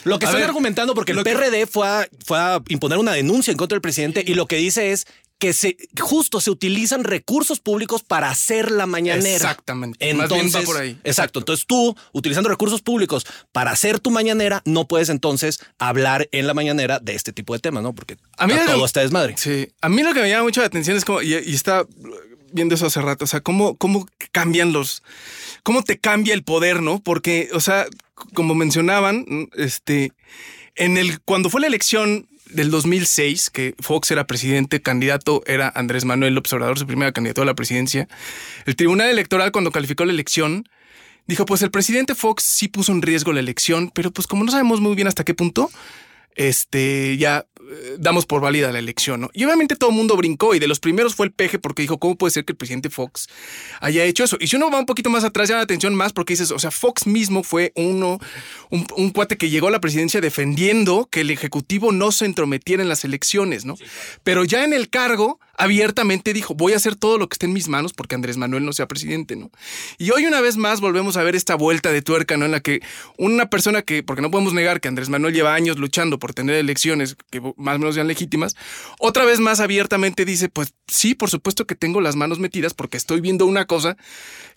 Lo 0.07 0.19
que 0.19 0.27
A 0.27 0.29
están 0.29 0.41
ver, 0.41 0.49
argumentando, 0.49 0.95
porque 0.95 1.13
el 1.13 1.19
que- 1.19 1.25
PRD 1.33 1.67
fue 1.67 1.87
a, 1.89 2.09
fue 2.25 2.39
a 2.39 2.63
imponer 2.69 2.99
una 2.99 3.13
denuncia 3.13 3.51
en 3.51 3.57
contra 3.59 3.75
del 3.77 3.83
presidente 3.83 4.25
y 4.27 4.35
lo 4.35 4.47
que 4.47 4.57
dice 4.57 4.93
es 4.93 5.07
que 5.39 5.53
se 5.53 5.77
justo 6.01 6.41
se 6.41 6.51
utilizan 6.51 7.05
recursos 7.05 7.61
públicos 7.61 8.03
para 8.03 8.31
hacer 8.31 8.71
la 8.71 8.87
mañanera. 8.87 9.35
Exactamente. 9.51 10.15
Más 10.15 10.31
bien 10.31 10.51
va 10.55 10.63
por 10.63 10.79
ahí. 10.79 10.99
Exacto. 11.05 11.41
Entonces 11.41 11.67
tú, 11.67 11.95
utilizando 12.13 12.49
recursos 12.49 12.81
públicos 12.81 13.27
para 13.53 13.71
hacer 13.71 14.01
tu 14.01 14.11
mañanera, 14.11 14.63
no 14.65 14.89
puedes 14.89 15.11
entonces 15.11 15.61
hablar 15.79 16.27
en 16.33 16.47
la 16.47 16.55
mañanera 16.55 17.01
de 17.01 17.15
este 17.15 17.35
tipo 17.35 17.53
de 17.53 17.59
temas, 17.59 17.83
¿no? 17.83 17.95
Porque 17.95 18.17
A 18.39 18.47
mí 18.47 18.55
lo- 18.55 18.65
todo 18.65 18.87
está 18.87 19.01
desmadre. 19.01 19.35
Sí. 19.37 19.69
A 19.83 19.91
mí 19.91 20.03
lo 20.03 20.15
que 20.15 20.23
me 20.23 20.31
llama 20.31 20.45
mucho 20.45 20.63
la 20.63 20.69
atención 20.69 20.97
es 20.97 21.05
como, 21.05 21.21
y, 21.21 21.35
y 21.35 21.55
está 21.55 21.85
viendo 22.53 22.75
eso 22.75 22.87
hace 22.87 23.03
rato, 23.03 23.25
o 23.27 23.29
sea, 23.29 23.41
cómo, 23.43 23.77
cómo 23.77 24.09
cambian 24.33 24.73
los, 24.73 25.03
cómo 25.63 25.83
te 25.83 25.99
cambia 25.99 26.33
el 26.33 26.45
poder, 26.45 26.81
¿no? 26.81 27.01
Porque, 27.03 27.51
o 27.53 27.61
sea, 27.61 27.85
como 28.35 28.55
mencionaban, 28.55 29.49
este, 29.57 30.13
en 30.75 30.97
el, 30.97 31.21
cuando 31.21 31.51
fue 31.51 31.61
la 31.61 31.67
elección 31.67 32.29
del 32.51 32.71
2006, 32.71 33.51
que 33.51 33.75
Fox 33.79 34.11
era 34.11 34.27
presidente, 34.27 34.81
candidato 34.81 35.43
era 35.47 35.73
Andrés 35.75 36.05
Manuel 36.05 36.35
López 36.35 36.53
Obrador, 36.53 36.79
su 36.79 36.87
primera 36.87 37.13
candidatura 37.13 37.45
a 37.45 37.47
la 37.47 37.55
presidencia, 37.55 38.09
el 38.67 38.77
Tribunal 38.77 39.09
Electoral 39.11 39.53
cuando 39.53 39.73
calificó 39.73 40.05
la 40.05 40.13
elección, 40.13 40.69
dijo, 41.27 41.45
pues 41.45 41.63
el 41.63 41.71
presidente 41.71 42.15
Fox 42.15 42.43
sí 42.45 42.69
puso 42.69 42.93
en 42.93 43.03
riesgo 43.03 43.33
la 43.33 43.41
elección, 43.41 43.91
pero 43.95 44.11
pues 44.13 44.27
como 44.27 44.45
no 44.45 44.53
sabemos 44.53 44.81
muy 44.81 44.95
bien 44.95 45.09
hasta 45.09 45.25
qué 45.25 45.35
punto, 45.35 45.71
este, 46.37 47.17
ya 47.17 47.47
damos 47.99 48.27
por 48.27 48.41
válida 48.41 48.73
la 48.73 48.79
elección, 48.79 49.21
¿no? 49.21 49.31
Y 49.33 49.45
obviamente 49.45 49.77
todo 49.77 49.91
el 49.91 49.97
mundo 49.97 50.17
brincó 50.17 50.55
y 50.55 50.59
de 50.59 50.69
los 50.69 50.81
primeros 50.81 51.15
fue 51.15 51.27
el 51.27 51.33
peje 51.33 51.59
porque 51.59 51.83
dijo, 51.83 51.99
¿cómo 51.99 52.17
puede 52.17 52.31
ser 52.31 52.45
que 52.45 52.53
el 52.53 52.57
presidente 52.57 52.91
Fox 52.91 53.29
haya 53.81 54.05
hecho 54.05 54.25
eso? 54.25 54.37
Y 54.41 54.49
si 54.49 54.57
uno 54.57 54.71
va 54.71 54.79
un 54.79 54.87
poquito 54.87 55.11
más 55.11 55.25
atrás, 55.25 55.49
llama 55.49 55.59
la 55.59 55.65
atención 55.65 55.95
más 55.95 56.13
porque 56.13 56.35
dices, 56.35 56.51
o 56.51 56.59
sea, 56.59 56.71
Fox 56.71 57.07
mismo 57.07 57.43
fue 57.43 57.73
uno, 57.75 58.19
un, 58.71 58.87
un 58.97 59.11
cuate 59.11 59.37
que 59.37 59.51
llegó 59.51 59.69
a 59.69 59.71
la 59.71 59.81
presidencia 59.81 60.21
defendiendo 60.21 61.09
que 61.11 61.23
el 61.23 61.31
Ejecutivo 61.31 61.93
no 61.93 62.13
se 62.13 62.27
entrometiera 62.27 62.83
en 62.83 62.89
las 62.89 63.05
elecciones, 63.05 63.65
¿no? 63.65 63.77
Pero 64.23 64.45
ya 64.45 64.65
en 64.65 64.73
el 64.73 64.89
cargo, 64.89 65.41
abiertamente 65.59 66.33
dijo, 66.33 66.55
voy 66.55 66.73
a 66.73 66.77
hacer 66.77 66.97
todo 66.97 67.19
lo 67.19 67.29
que 67.29 67.35
esté 67.35 67.47
en 67.47 67.53
mis 67.53 67.69
manos 67.69 67.93
porque 67.93 68.15
Andrés 68.15 68.37
Manuel 68.37 68.65
no 68.65 68.73
sea 68.73 68.87
presidente, 68.87 69.37
¿no? 69.37 69.51
Y 69.99 70.11
hoy 70.11 70.27
una 70.27 70.41
vez 70.41 70.57
más 70.57 70.81
volvemos 70.81 71.17
a 71.17 71.23
ver 71.23 71.37
esta 71.37 71.55
vuelta 71.55 71.93
de 71.93 72.03
tuerca, 72.03 72.37
¿no? 72.37 72.45
En 72.45 72.53
la 72.53 72.61
que 72.61 72.81
una 73.17 73.51
persona 73.51 73.83
que, 73.83 74.03
porque 74.03 74.23
no 74.23 74.31
podemos 74.31 74.53
negar 74.53 74.81
que 74.81 74.89
Andrés 74.89 75.09
Manuel 75.09 75.35
lleva 75.35 75.55
años 75.55 75.79
luchando 75.79 76.19
por 76.19 76.35
tener 76.35 76.57
elecciones 76.57 77.17
que 77.31 77.41
más 77.57 77.77
o 77.77 77.79
menos 77.79 77.95
sean 77.95 78.09
legítimas, 78.09 78.57
otra 78.99 79.25
vez 79.25 79.41
más 79.41 79.61
abiertamente 79.61 80.25
dice, 80.25 80.49
pues 80.49 80.75
sí, 80.87 81.15
por 81.15 81.31
supuesto 81.31 81.67
que 81.67 81.75
tengo 81.75 82.01
las 82.01 82.17
manos 82.17 82.39
metidas 82.39 82.75
porque 82.75 82.97
estoy 82.97 83.21
viendo 83.21 83.47
una 83.47 83.67
cosa 83.67 83.97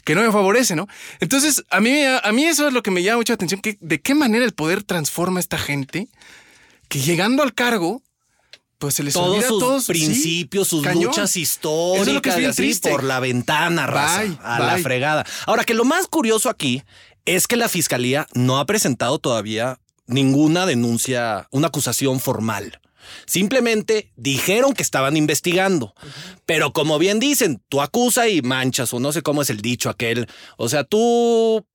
que 0.03 0.15
no 0.15 0.21
me 0.21 0.31
favorece, 0.31 0.75
¿no? 0.75 0.87
Entonces, 1.19 1.63
a 1.69 1.79
mí, 1.79 2.01
a 2.03 2.31
mí 2.31 2.45
eso 2.45 2.67
es 2.67 2.73
lo 2.73 2.83
que 2.83 2.91
me 2.91 3.03
llama 3.03 3.17
mucha 3.17 3.33
atención, 3.33 3.61
que 3.61 3.77
de 3.79 4.01
qué 4.01 4.15
manera 4.15 4.45
el 4.45 4.53
poder 4.53 4.83
transforma 4.83 5.39
a 5.39 5.41
esta 5.41 5.57
gente 5.57 6.07
que 6.87 6.99
llegando 6.99 7.43
al 7.43 7.53
cargo, 7.53 8.01
pues 8.79 8.95
se 8.95 9.03
les 9.03 9.13
Todos 9.13 9.45
sus 9.45 9.59
todos, 9.59 9.83
sí, 9.85 9.91
principios, 9.91 10.67
sus 10.69 10.83
cañón. 10.83 11.03
luchas 11.03 11.35
históricas, 11.37 12.01
Eso 12.01 12.09
es 12.09 12.15
lo 12.15 12.21
que 12.21 12.29
es 12.29 12.37
bien 12.37 12.49
así, 12.49 12.61
triste. 12.63 12.89
por 12.89 13.03
la 13.03 13.19
ventana, 13.19 13.85
raza, 13.85 14.23
Bye, 14.23 14.37
a 14.41 14.59
la 14.59 14.77
fregada. 14.77 15.25
Ahora, 15.45 15.65
que 15.65 15.73
lo 15.73 15.83
más 15.85 16.07
curioso 16.07 16.49
aquí 16.49 16.83
es 17.25 17.45
que 17.45 17.57
la 17.57 17.69
fiscalía 17.69 18.25
no 18.33 18.57
ha 18.57 18.65
presentado 18.65 19.19
todavía 19.19 19.79
ninguna 20.07 20.65
denuncia, 20.65 21.47
una 21.51 21.67
acusación 21.67 22.19
formal. 22.19 22.79
Simplemente 23.25 24.11
dijeron 24.15 24.73
que 24.73 24.81
estaban 24.83 25.17
investigando. 25.17 25.93
Pero 26.45 26.71
como 26.73 26.97
bien 26.99 27.19
dicen, 27.19 27.61
tú 27.67 27.81
acusa 27.81 28.29
y 28.29 28.41
manchas, 28.41 28.93
o 28.93 28.99
no 28.99 29.11
sé 29.11 29.21
cómo 29.21 29.41
es 29.41 29.49
el 29.49 29.61
dicho 29.61 29.89
aquel. 29.89 30.27
O 30.57 30.69
sea, 30.69 30.83
tú 30.83 31.65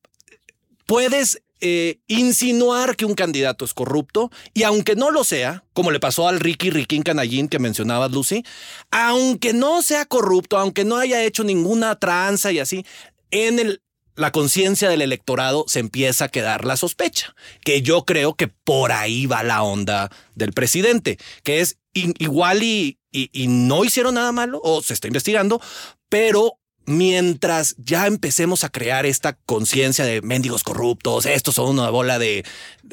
puedes 0.87 1.42
eh, 1.61 1.99
insinuar 2.08 2.96
que 2.96 3.04
un 3.04 3.14
candidato 3.14 3.64
es 3.64 3.75
corrupto 3.75 4.30
y 4.52 4.64
aunque 4.64 4.96
no 4.96 5.11
lo 5.11 5.25
sea, 5.25 5.64
como 5.73 5.90
le 5.90 6.00
pasó 6.00 6.28
al 6.28 6.40
Ricky 6.40 6.70
Riquín 6.70 7.02
Canallín 7.02 7.49
que 7.49 7.58
mencionabas, 7.58 8.11
Lucy, 8.11 8.44
aunque 8.90 9.52
no 9.52 9.82
sea 9.82 10.04
corrupto, 10.04 10.58
aunque 10.58 10.84
no 10.84 10.96
haya 10.99 11.23
hecho 11.25 11.44
ninguna 11.44 11.96
tranza 11.99 12.52
y 12.52 12.58
así, 12.58 12.84
en 13.30 13.58
el, 13.58 13.82
la 14.16 14.30
conciencia 14.30 14.88
del 14.88 15.02
electorado 15.02 15.64
se 15.66 15.80
empieza 15.80 16.26
a 16.26 16.28
quedar 16.28 16.64
la 16.64 16.76
sospecha, 16.76 17.34
que 17.64 17.82
yo 17.82 18.04
creo 18.04 18.34
que 18.34 18.49
por 18.49 18.92
ahí 18.92 19.26
va 19.26 19.42
la 19.42 19.62
onda 19.62 20.11
del 20.34 20.52
presidente, 20.52 21.18
que 21.42 21.61
es 21.61 21.78
igual 21.94 22.62
y- 22.62 22.99
y 23.12 23.46
no 23.46 23.84
hicieron 23.84 24.14
nada 24.16 24.32
malo 24.32 24.61
o 24.64 24.82
se 24.82 24.92
está 24.92 25.06
investigando, 25.06 25.61
pero 26.08 26.58
mientras 26.87 27.75
ya 27.79 28.07
empecemos 28.07 28.64
a 28.64 28.69
crear 28.69 29.07
esta 29.07 29.35
conciencia 29.35 30.05
de 30.05 30.23
mendigos 30.23 30.62
corruptos, 30.62 31.26
estos 31.26 31.55
son 31.55 31.79
una 31.79 31.91
bola 31.91 32.19
de 32.19 32.45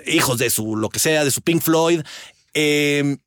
hijos 0.05 0.37
de 0.37 0.49
su 0.49 0.75
lo 0.75 0.89
que 0.89 0.99
sea, 0.99 1.23
de 1.23 1.31
su 1.31 1.41
Pink 1.41 1.61
Floyd, 1.61 2.01
eh, 2.53 3.17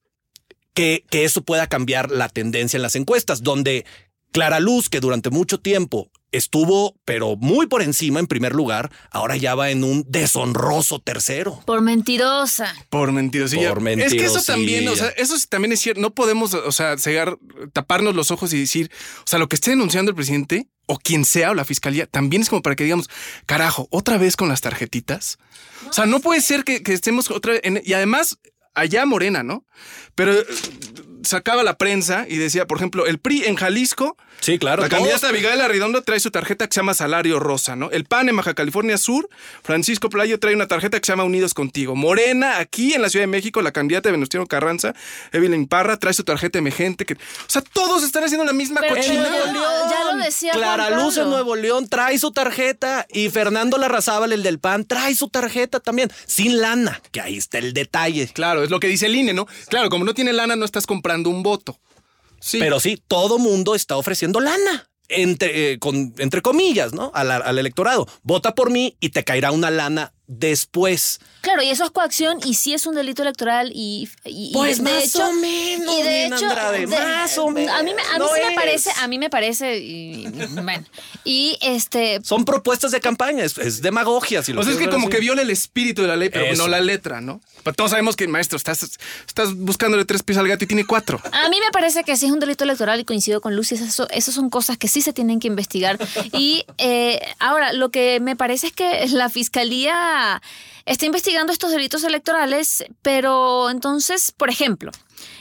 que, 0.73 1.04
que 1.09 1.25
eso 1.25 1.42
pueda 1.42 1.66
cambiar 1.66 2.11
la 2.11 2.28
tendencia 2.28 2.76
en 2.76 2.83
las 2.83 2.97
encuestas, 2.97 3.42
donde 3.42 3.85
Clara 4.33 4.61
Luz, 4.61 4.88
que 4.88 5.00
durante 5.00 5.30
mucho 5.30 5.61
tiempo 5.61 6.11
estuvo, 6.36 6.96
pero 7.04 7.36
muy 7.36 7.66
por 7.66 7.82
encima 7.82 8.20
en 8.20 8.26
primer 8.26 8.52
lugar, 8.54 8.90
ahora 9.10 9.36
ya 9.36 9.54
va 9.54 9.70
en 9.70 9.84
un 9.84 10.04
deshonroso 10.08 10.98
tercero. 11.00 11.60
Por 11.66 11.80
mentirosa. 11.80 12.74
Por 12.90 13.12
mentirosilla. 13.12 13.68
Por 13.74 13.88
Es 13.88 14.12
que 14.12 14.24
eso 14.24 14.42
también, 14.42 14.88
o 14.88 14.96
sea, 14.96 15.08
eso 15.16 15.38
sí 15.38 15.46
también 15.48 15.72
es 15.72 15.80
cierto. 15.80 16.00
No 16.00 16.14
podemos, 16.14 16.54
o 16.54 16.72
sea, 16.72 16.98
cegar, 16.98 17.38
taparnos 17.72 18.14
los 18.14 18.30
ojos 18.30 18.52
y 18.52 18.58
decir, 18.60 18.90
o 19.20 19.26
sea, 19.26 19.38
lo 19.38 19.48
que 19.48 19.56
esté 19.56 19.70
denunciando 19.70 20.10
el 20.10 20.14
presidente, 20.16 20.68
o 20.86 20.98
quien 20.98 21.24
sea, 21.24 21.50
o 21.50 21.54
la 21.54 21.64
fiscalía, 21.64 22.06
también 22.06 22.42
es 22.42 22.50
como 22.50 22.60
para 22.62 22.76
que 22.76 22.84
digamos, 22.84 23.08
carajo, 23.46 23.88
otra 23.90 24.18
vez 24.18 24.36
con 24.36 24.48
las 24.48 24.60
tarjetitas. 24.60 25.38
O 25.88 25.92
sea, 25.92 26.06
no 26.06 26.20
puede 26.20 26.40
ser 26.40 26.64
que, 26.64 26.82
que 26.82 26.92
estemos 26.92 27.30
otra 27.30 27.52
vez. 27.52 27.60
en- 27.64 27.80
y 27.84 27.92
además, 27.94 28.38
allá 28.74 29.06
Morena, 29.06 29.42
¿no? 29.42 29.64
Pero 30.14 30.34
sacaba 31.24 31.62
la 31.62 31.76
prensa 31.76 32.26
y 32.28 32.36
decía, 32.36 32.66
por 32.66 32.78
ejemplo, 32.78 33.06
el 33.06 33.18
PRI 33.18 33.44
en 33.46 33.56
Jalisco. 33.56 34.16
Sí, 34.40 34.58
claro. 34.58 34.82
La 34.82 34.88
todos- 34.88 35.00
candidata 35.02 35.28
Abigail 35.28 35.60
Arredondo 35.60 36.02
trae 36.02 36.20
su 36.20 36.30
tarjeta 36.30 36.66
que 36.66 36.74
se 36.74 36.80
llama 36.80 36.92
Salario 36.94 37.38
Rosa, 37.40 37.76
¿no? 37.76 37.90
El 37.90 38.04
PAN 38.04 38.28
en 38.28 38.36
Baja 38.36 38.52
California 38.54 38.98
Sur, 38.98 39.28
Francisco 39.62 40.10
Playo 40.10 40.38
trae 40.38 40.54
una 40.54 40.66
tarjeta 40.66 41.00
que 41.00 41.06
se 41.06 41.12
llama 41.12 41.24
Unidos 41.24 41.54
Contigo. 41.54 41.94
Morena, 41.96 42.58
aquí 42.58 42.92
en 42.94 43.02
la 43.02 43.08
Ciudad 43.08 43.22
de 43.22 43.28
México, 43.28 43.62
la 43.62 43.72
candidata 43.72 44.08
de 44.08 44.12
Venustiano 44.12 44.46
Carranza, 44.46 44.92
Evelyn 45.32 45.66
Parra, 45.66 45.96
trae 45.98 46.12
su 46.12 46.24
tarjeta 46.24 46.58
emergente. 46.58 47.06
Que... 47.06 47.14
O 47.14 47.18
sea, 47.48 47.62
todos 47.62 48.02
están 48.04 48.24
haciendo 48.24 48.44
la 48.44 48.52
misma 48.52 48.80
Pero 48.82 48.96
cochinada. 48.96 49.83
Decía 50.24 50.52
Clara 50.52 50.86
Juan 50.86 51.04
Luz 51.04 51.16
en. 51.16 51.30
Nuevo 51.30 51.56
León 51.56 51.88
trae 51.88 52.18
su 52.18 52.32
tarjeta 52.32 53.06
y 53.10 53.28
Fernando 53.30 53.78
Larrazábal, 53.78 54.32
el 54.32 54.42
del 54.42 54.58
PAN, 54.58 54.84
trae 54.84 55.14
su 55.14 55.28
tarjeta 55.28 55.80
también, 55.80 56.10
sin 56.26 56.60
lana, 56.60 57.00
que 57.12 57.20
ahí 57.20 57.36
está 57.36 57.58
el 57.58 57.72
detalle. 57.72 58.26
Claro, 58.28 58.62
es 58.62 58.70
lo 58.70 58.80
que 58.80 58.88
dice 58.88 59.06
el 59.06 59.16
INE, 59.16 59.34
¿no? 59.34 59.46
Claro, 59.68 59.88
como 59.90 60.04
no 60.04 60.14
tiene 60.14 60.32
lana, 60.32 60.56
no 60.56 60.64
estás 60.64 60.86
comprando 60.86 61.30
un 61.30 61.42
voto. 61.42 61.78
Sí. 62.40 62.58
Pero 62.58 62.80
sí, 62.80 63.02
todo 63.06 63.38
mundo 63.38 63.74
está 63.74 63.96
ofreciendo 63.96 64.40
lana. 64.40 64.88
Entre, 65.08 65.72
eh, 65.72 65.78
con, 65.78 66.14
entre 66.16 66.40
comillas, 66.40 66.94
¿no? 66.94 67.10
Al, 67.14 67.30
al 67.30 67.58
electorado. 67.58 68.06
Vota 68.22 68.54
por 68.54 68.70
mí 68.70 68.96
y 69.00 69.10
te 69.10 69.22
caerá 69.22 69.52
una 69.52 69.70
lana 69.70 70.13
después. 70.26 71.20
Claro, 71.42 71.62
y 71.62 71.68
eso 71.68 71.84
es 71.84 71.90
coacción 71.90 72.38
y 72.44 72.54
sí 72.54 72.72
es 72.72 72.86
un 72.86 72.94
delito 72.94 73.20
electoral 73.22 73.70
y, 73.74 74.08
y- 74.24 74.48
y 74.48 74.52
Pues 74.54 74.78
de 74.78 74.84
más 74.84 75.04
hecho, 75.04 75.28
o 75.28 75.32
menos, 75.34 75.94
y 75.98 76.02
de 76.02 76.26
hecho, 76.26 76.46
Andrade, 76.46 76.78
de- 76.80 76.86
más 76.86 77.36
o 77.38 77.50
menos. 77.50 77.74
A 77.74 77.82
mí, 77.82 77.92
me- 77.94 78.00
a 78.02 78.12
mí 78.14 78.18
No 78.18 78.28
sí 78.28 78.40
me 78.48 78.54
parece, 78.54 78.90
a 78.98 79.08
mí 79.08 79.18
me 79.18 79.28
parece, 79.28 79.76
y, 79.78 80.26
bueno, 80.62 80.84
y 81.24 81.58
este, 81.60 82.20
Son 82.24 82.46
propuestas 82.46 82.92
de 82.92 83.00
campaña, 83.00 83.44
es, 83.44 83.58
es 83.58 83.82
demagogia. 83.82 84.42
Si 84.42 84.52
lo 84.54 84.60
O 84.62 84.64
sea, 84.64 84.72
es 84.72 84.78
que 84.78 84.88
como 84.88 85.08
así. 85.08 85.16
que 85.16 85.20
viola 85.20 85.42
el 85.42 85.50
espíritu 85.50 86.00
de 86.02 86.08
la 86.08 86.16
ley, 86.16 86.30
pero 86.30 86.46
Eso. 86.46 86.62
no 86.62 86.68
la 86.68 86.80
letra, 86.80 87.20
¿no? 87.20 87.42
Pero 87.62 87.74
todos 87.74 87.90
sabemos 87.90 88.16
que, 88.16 88.26
maestro, 88.26 88.56
estás, 88.56 88.82
estás 89.26 89.54
buscándole 89.54 90.04
tres 90.06 90.22
pies 90.22 90.38
al 90.38 90.48
gato 90.48 90.64
y 90.64 90.66
tiene 90.66 90.86
cuatro. 90.86 91.20
A 91.32 91.48
mí 91.50 91.58
me 91.60 91.70
parece 91.72 92.04
que 92.04 92.16
sí 92.16 92.26
es 92.26 92.32
un 92.32 92.40
delito 92.40 92.64
electoral 92.64 93.00
y 93.00 93.04
coincido 93.04 93.40
con 93.42 93.54
Lucy. 93.56 93.74
Eso, 93.74 94.08
esas 94.10 94.34
son 94.34 94.48
cosas 94.50 94.78
que 94.78 94.88
sí 94.88 95.02
se 95.02 95.12
tienen 95.12 95.40
que 95.40 95.48
investigar. 95.48 95.98
Y 96.32 96.64
eh, 96.78 97.20
ahora, 97.38 97.72
lo 97.74 97.90
que 97.90 98.20
me 98.20 98.36
parece 98.36 98.68
es 98.68 98.72
que 98.72 99.06
la 99.08 99.28
fiscalía 99.30 100.13
está 100.87 101.06
investigando 101.06 101.52
estos 101.52 101.71
delitos 101.71 102.04
electorales, 102.04 102.85
pero 103.02 103.71
entonces, 103.71 104.33
por 104.33 104.50
ejemplo, 104.50 104.92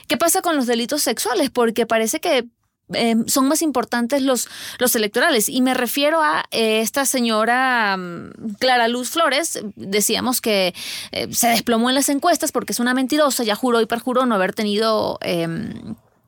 ¿qué 0.08 0.16
pasa 0.16 0.42
con 0.42 0.56
los 0.56 0.66
delitos 0.66 1.02
sexuales? 1.02 1.50
Porque 1.50 1.86
parece 1.86 2.20
que 2.20 2.48
eh, 2.92 3.16
son 3.26 3.48
más 3.48 3.62
importantes 3.62 4.22
los, 4.22 4.48
los 4.78 4.94
electorales. 4.94 5.48
Y 5.48 5.62
me 5.62 5.74
refiero 5.74 6.22
a 6.22 6.44
eh, 6.50 6.80
esta 6.80 7.06
señora 7.06 7.96
mm, 7.96 8.56
Clara 8.58 8.88
Luz 8.88 9.10
Flores. 9.10 9.60
Decíamos 9.76 10.40
que 10.40 10.74
eh, 11.12 11.28
se 11.32 11.48
desplomó 11.48 11.88
en 11.88 11.94
las 11.94 12.08
encuestas 12.10 12.52
porque 12.52 12.72
es 12.72 12.80
una 12.80 12.94
mentirosa. 12.94 13.42
Ya 13.44 13.54
juró 13.54 13.80
y 13.80 13.86
perjuró 13.86 14.26
no 14.26 14.34
haber 14.34 14.54
tenido. 14.54 15.18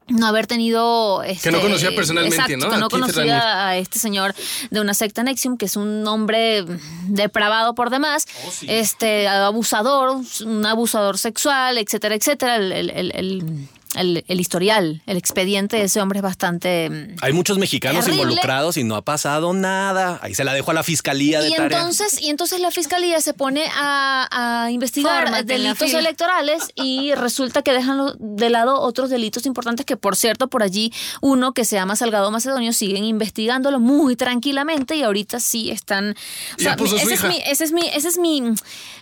No 0.08 0.26
haber 0.26 0.46
tenido... 0.46 1.20
Que 1.42 1.50
no 1.50 1.56
este, 1.58 1.60
conocía 1.68 1.94
personalmente, 1.94 2.36
exacto, 2.36 2.56
¿no? 2.66 2.70
Que 2.72 2.78
no 2.78 2.88
conocía 2.88 3.68
a 3.68 3.76
este 3.76 3.98
señor 3.98 4.34
de 4.70 4.80
una 4.80 4.94
secta 4.94 5.22
Nexium, 5.22 5.56
que 5.56 5.66
es 5.66 5.76
un 5.76 6.06
hombre 6.06 6.64
depravado 7.08 7.75
por 7.75 7.90
demás, 7.90 8.26
Oh, 8.46 8.50
este 8.68 9.26
abusador, 9.28 10.20
un 10.44 10.66
abusador 10.66 11.18
sexual, 11.18 11.78
etcétera, 11.78 12.14
etcétera. 12.14 12.56
El, 12.56 12.72
el- 12.72 13.12
el- 13.14 13.68
el- 13.97 14.41
historial, 14.41 15.03
el 15.07 15.17
expediente 15.17 15.76
de 15.76 15.85
ese 15.85 16.00
hombre 16.00 16.19
es 16.19 16.23
bastante... 16.23 16.88
mm, 16.91 17.17
Hay 17.23 17.33
muchos 17.33 17.59
mexicanos 17.59 18.05
Terrible. 18.05 18.23
involucrados 18.25 18.76
y 18.76 18.85
no 18.85 18.97
ha 18.97 19.03
pasado 19.03 19.53
nada. 19.53 20.19
Ahí 20.23 20.35
se 20.35 20.45
la 20.45 20.53
dejo 20.53 20.71
a 20.71 20.75
la 20.75 20.83
fiscalía 20.83 21.41
de 21.41 21.49
Y 21.49 21.55
tarea. 21.55 21.79
entonces, 21.79 22.21
y 22.21 22.31
entonces 22.31 22.61
la 22.61 22.71
fiscalía 22.71 23.21
se 23.21 23.33
pone 23.35 23.65
a, 23.76 24.65
a 24.65 24.71
investigar 24.71 25.25
Fórmate 25.25 25.45
delitos 25.45 25.93
electorales 25.95 26.62
y 26.75 27.15
resulta 27.15 27.62
que 27.62 27.73
dejan 27.73 28.00
de 28.19 28.50
lado 28.50 28.81
otros 28.81 29.11
delitos 29.11 29.47
importantes 29.47 29.87
que, 29.87 29.97
por 29.97 30.17
cierto, 30.17 30.49
por 30.49 30.62
allí 30.62 30.93
uno 31.21 31.53
que 31.53 31.65
se 31.65 31.76
llama 31.76 31.97
Salgado 31.97 32.31
Macedonio 32.31 32.73
siguen 32.73 33.05
investigándolo 33.05 33.81
muy 33.81 34.17
tranquilamente 34.17 34.97
y 34.97 35.03
ahorita 35.03 35.41
sí 35.41 35.71
están. 35.71 36.15
O 36.59 36.62
sea, 36.62 36.75
ese 36.75 36.97
es 36.97 37.11
hija. 37.12 37.29
mi, 37.29 37.37
ese 37.47 37.65
es 37.65 37.73
mi, 37.73 37.87
ese 37.88 38.09
es 38.09 38.19
mi, 38.19 38.43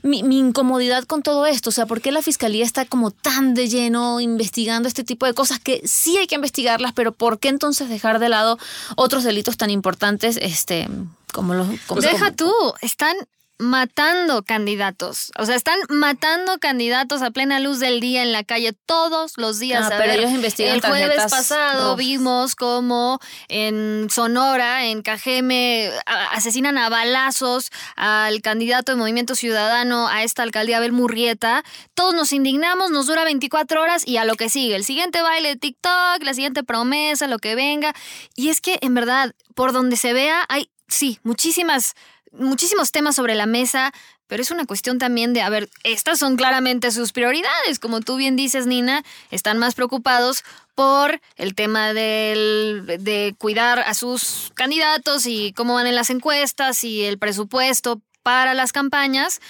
mi, 0.02 0.22
mi 0.22 0.38
incomodidad 0.38 1.04
con 1.04 1.22
todo 1.22 1.46
esto. 1.46 1.70
O 1.70 1.72
sea, 1.72 1.86
¿por 1.86 2.00
qué 2.00 2.12
la 2.12 2.22
fiscalía 2.22 2.64
está 2.64 2.84
como 2.84 3.10
tan 3.10 3.54
de 3.54 3.68
lleno 3.68 4.20
investigando 4.20 4.83
este 4.88 5.04
tipo 5.04 5.26
de 5.26 5.34
cosas 5.34 5.58
que 5.58 5.80
sí 5.84 6.16
hay 6.18 6.26
que 6.26 6.34
investigarlas, 6.34 6.92
pero 6.92 7.12
¿por 7.12 7.38
qué 7.38 7.48
entonces 7.48 7.88
dejar 7.88 8.18
de 8.18 8.28
lado 8.28 8.58
otros 8.96 9.24
delitos 9.24 9.56
tan 9.56 9.70
importantes, 9.70 10.38
este, 10.40 10.88
como 11.32 11.54
los 11.54 11.66
como- 11.86 12.00
Deja 12.00 12.32
tú, 12.32 12.52
están 12.80 13.16
matando 13.58 14.42
candidatos. 14.42 15.30
O 15.38 15.46
sea, 15.46 15.54
están 15.54 15.78
matando 15.88 16.58
candidatos 16.58 17.22
a 17.22 17.30
plena 17.30 17.60
luz 17.60 17.78
del 17.78 18.00
día 18.00 18.22
en 18.22 18.32
la 18.32 18.42
calle 18.44 18.72
todos 18.86 19.34
los 19.36 19.58
días. 19.58 19.84
Ah, 19.84 19.96
A 19.96 19.98
pero 19.98 20.10
ver, 20.10 20.20
ellos 20.20 20.32
investigan 20.32 20.74
El 20.74 20.80
jueves 20.80 21.22
pasado 21.30 21.82
rojas. 21.92 21.96
vimos 21.96 22.54
como 22.56 23.20
en 23.48 24.08
Sonora, 24.10 24.86
en 24.86 25.02
Cajeme, 25.02 25.90
asesinan 26.32 26.78
a 26.78 26.88
balazos 26.88 27.70
al 27.96 28.42
candidato 28.42 28.92
de 28.92 28.96
Movimiento 28.96 29.34
Ciudadano 29.34 30.08
a 30.08 30.24
esta 30.24 30.42
alcaldía 30.42 30.78
Abel 30.78 30.92
Murrieta. 30.92 31.62
Todos 31.94 32.14
nos 32.14 32.32
indignamos, 32.32 32.90
nos 32.90 33.06
dura 33.06 33.24
24 33.24 33.80
horas 33.80 34.06
y 34.06 34.16
a 34.16 34.24
lo 34.24 34.34
que 34.34 34.48
sigue. 34.48 34.74
El 34.74 34.84
siguiente 34.84 35.22
baile 35.22 35.50
de 35.50 35.56
TikTok, 35.56 36.22
la 36.22 36.34
siguiente 36.34 36.64
promesa, 36.64 37.28
lo 37.28 37.38
que 37.38 37.54
venga. 37.54 37.94
Y 38.34 38.48
es 38.48 38.60
que, 38.60 38.78
en 38.82 38.94
verdad, 38.94 39.32
por 39.54 39.72
donde 39.72 39.96
se 39.96 40.12
vea, 40.12 40.44
hay, 40.48 40.68
sí, 40.88 41.20
muchísimas 41.22 41.94
muchísimos 42.38 42.92
temas 42.92 43.16
sobre 43.16 43.34
la 43.34 43.46
mesa, 43.46 43.92
pero 44.26 44.42
es 44.42 44.50
una 44.50 44.66
cuestión 44.66 44.98
también 44.98 45.32
de, 45.32 45.42
a 45.42 45.50
ver, 45.50 45.68
estas 45.82 46.18
son 46.18 46.36
claramente 46.36 46.90
sus 46.90 47.12
prioridades, 47.12 47.78
como 47.78 48.00
tú 48.00 48.16
bien 48.16 48.36
dices, 48.36 48.66
Nina, 48.66 49.04
están 49.30 49.58
más 49.58 49.74
preocupados 49.74 50.44
por 50.74 51.20
el 51.36 51.54
tema 51.54 51.92
del, 51.92 52.84
de 53.00 53.34
cuidar 53.38 53.80
a 53.80 53.94
sus 53.94 54.50
candidatos 54.54 55.26
y 55.26 55.52
cómo 55.52 55.74
van 55.74 55.86
en 55.86 55.94
las 55.94 56.10
encuestas 56.10 56.82
y 56.84 57.04
el 57.04 57.18
presupuesto 57.18 58.00
para 58.22 58.54
las 58.54 58.72
campañas, 58.72 59.40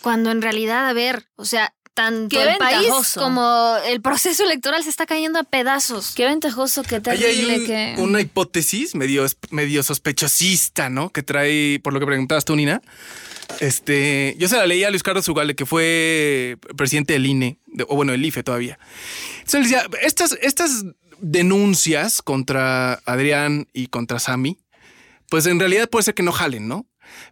cuando 0.00 0.30
en 0.30 0.42
realidad, 0.42 0.88
a 0.88 0.92
ver, 0.92 1.26
o 1.36 1.44
sea, 1.44 1.74
tanto 1.94 2.36
Qué 2.36 2.42
el 2.52 2.56
país 2.58 2.78
ventajoso. 2.80 3.20
como 3.20 3.76
el 3.86 4.00
proceso 4.00 4.44
electoral 4.44 4.82
se 4.82 4.90
está 4.90 5.04
cayendo 5.06 5.38
a 5.38 5.44
pedazos. 5.44 6.14
Qué 6.14 6.24
ventajoso, 6.26 6.82
qué 6.82 6.96
Ahí 6.96 7.02
hay 7.04 7.18
terrible 7.18 7.58
un- 7.58 7.66
que... 7.66 7.94
una 7.98 8.20
hipótesis 8.20 8.94
medio, 8.94 9.26
medio 9.50 9.82
sospechosista, 9.82 10.88
¿no? 10.88 11.10
Que 11.10 11.22
trae, 11.22 11.80
por 11.82 11.92
lo 11.92 12.00
que 12.00 12.06
preguntabas 12.06 12.44
tú, 12.44 12.56
Nina. 12.56 12.80
Este, 13.60 14.34
yo 14.38 14.48
se 14.48 14.56
la 14.56 14.66
leí 14.66 14.84
a 14.84 14.90
Luis 14.90 15.02
Carlos 15.02 15.28
Ugale, 15.28 15.54
que 15.54 15.66
fue 15.66 16.56
presidente 16.76 17.12
del 17.12 17.26
INE, 17.26 17.58
de- 17.66 17.84
o 17.88 17.96
bueno, 17.96 18.12
el 18.14 18.24
IFE 18.24 18.42
todavía. 18.42 18.78
Entonces 19.40 19.54
él 19.54 19.62
decía, 19.64 19.86
estas, 20.00 20.38
estas 20.40 20.84
denuncias 21.20 22.22
contra 22.22 22.94
Adrián 23.04 23.68
y 23.72 23.88
contra 23.88 24.18
Sami, 24.18 24.58
pues 25.28 25.46
en 25.46 25.58
realidad 25.58 25.88
puede 25.90 26.04
ser 26.04 26.14
que 26.14 26.22
no 26.22 26.32
jalen, 26.32 26.68
¿no? 26.68 26.86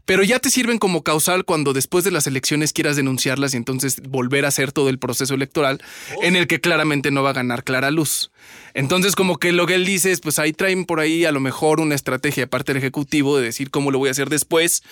Pero 0.04 0.22
ya 0.22 0.38
te 0.38 0.50
sirven 0.50 0.78
como 0.78 1.02
causal 1.02 1.44
cuando 1.44 1.72
después 1.72 2.04
de 2.04 2.10
las 2.10 2.26
elecciones 2.26 2.72
quieras 2.72 2.96
denunciarlas 2.96 3.54
y 3.54 3.56
entonces 3.56 4.00
volver 4.02 4.44
a 4.44 4.48
hacer 4.48 4.72
todo 4.72 4.88
el 4.88 4.98
proceso 4.98 5.34
electoral 5.34 5.82
en 6.22 6.36
el 6.36 6.46
que 6.46 6.60
claramente 6.60 7.10
no 7.10 7.22
va 7.22 7.30
a 7.30 7.34
ganar 7.34 7.64
Clara 7.64 7.90
Luz. 7.90 8.30
Entonces 8.74 9.14
como 9.14 9.38
que 9.38 9.52
lo 9.52 9.66
que 9.66 9.74
él 9.74 9.84
dice 9.84 10.12
es, 10.12 10.20
pues 10.20 10.38
ahí 10.38 10.52
traen 10.52 10.84
por 10.84 11.00
ahí 11.00 11.24
a 11.24 11.32
lo 11.32 11.40
mejor 11.40 11.80
una 11.80 11.94
estrategia 11.94 12.44
de 12.44 12.48
parte 12.48 12.72
del 12.72 12.82
Ejecutivo 12.82 13.36
de 13.36 13.44
decir 13.44 13.70
cómo 13.70 13.90
lo 13.90 13.98
voy 13.98 14.08
a 14.08 14.12
hacer 14.12 14.28
después, 14.28 14.82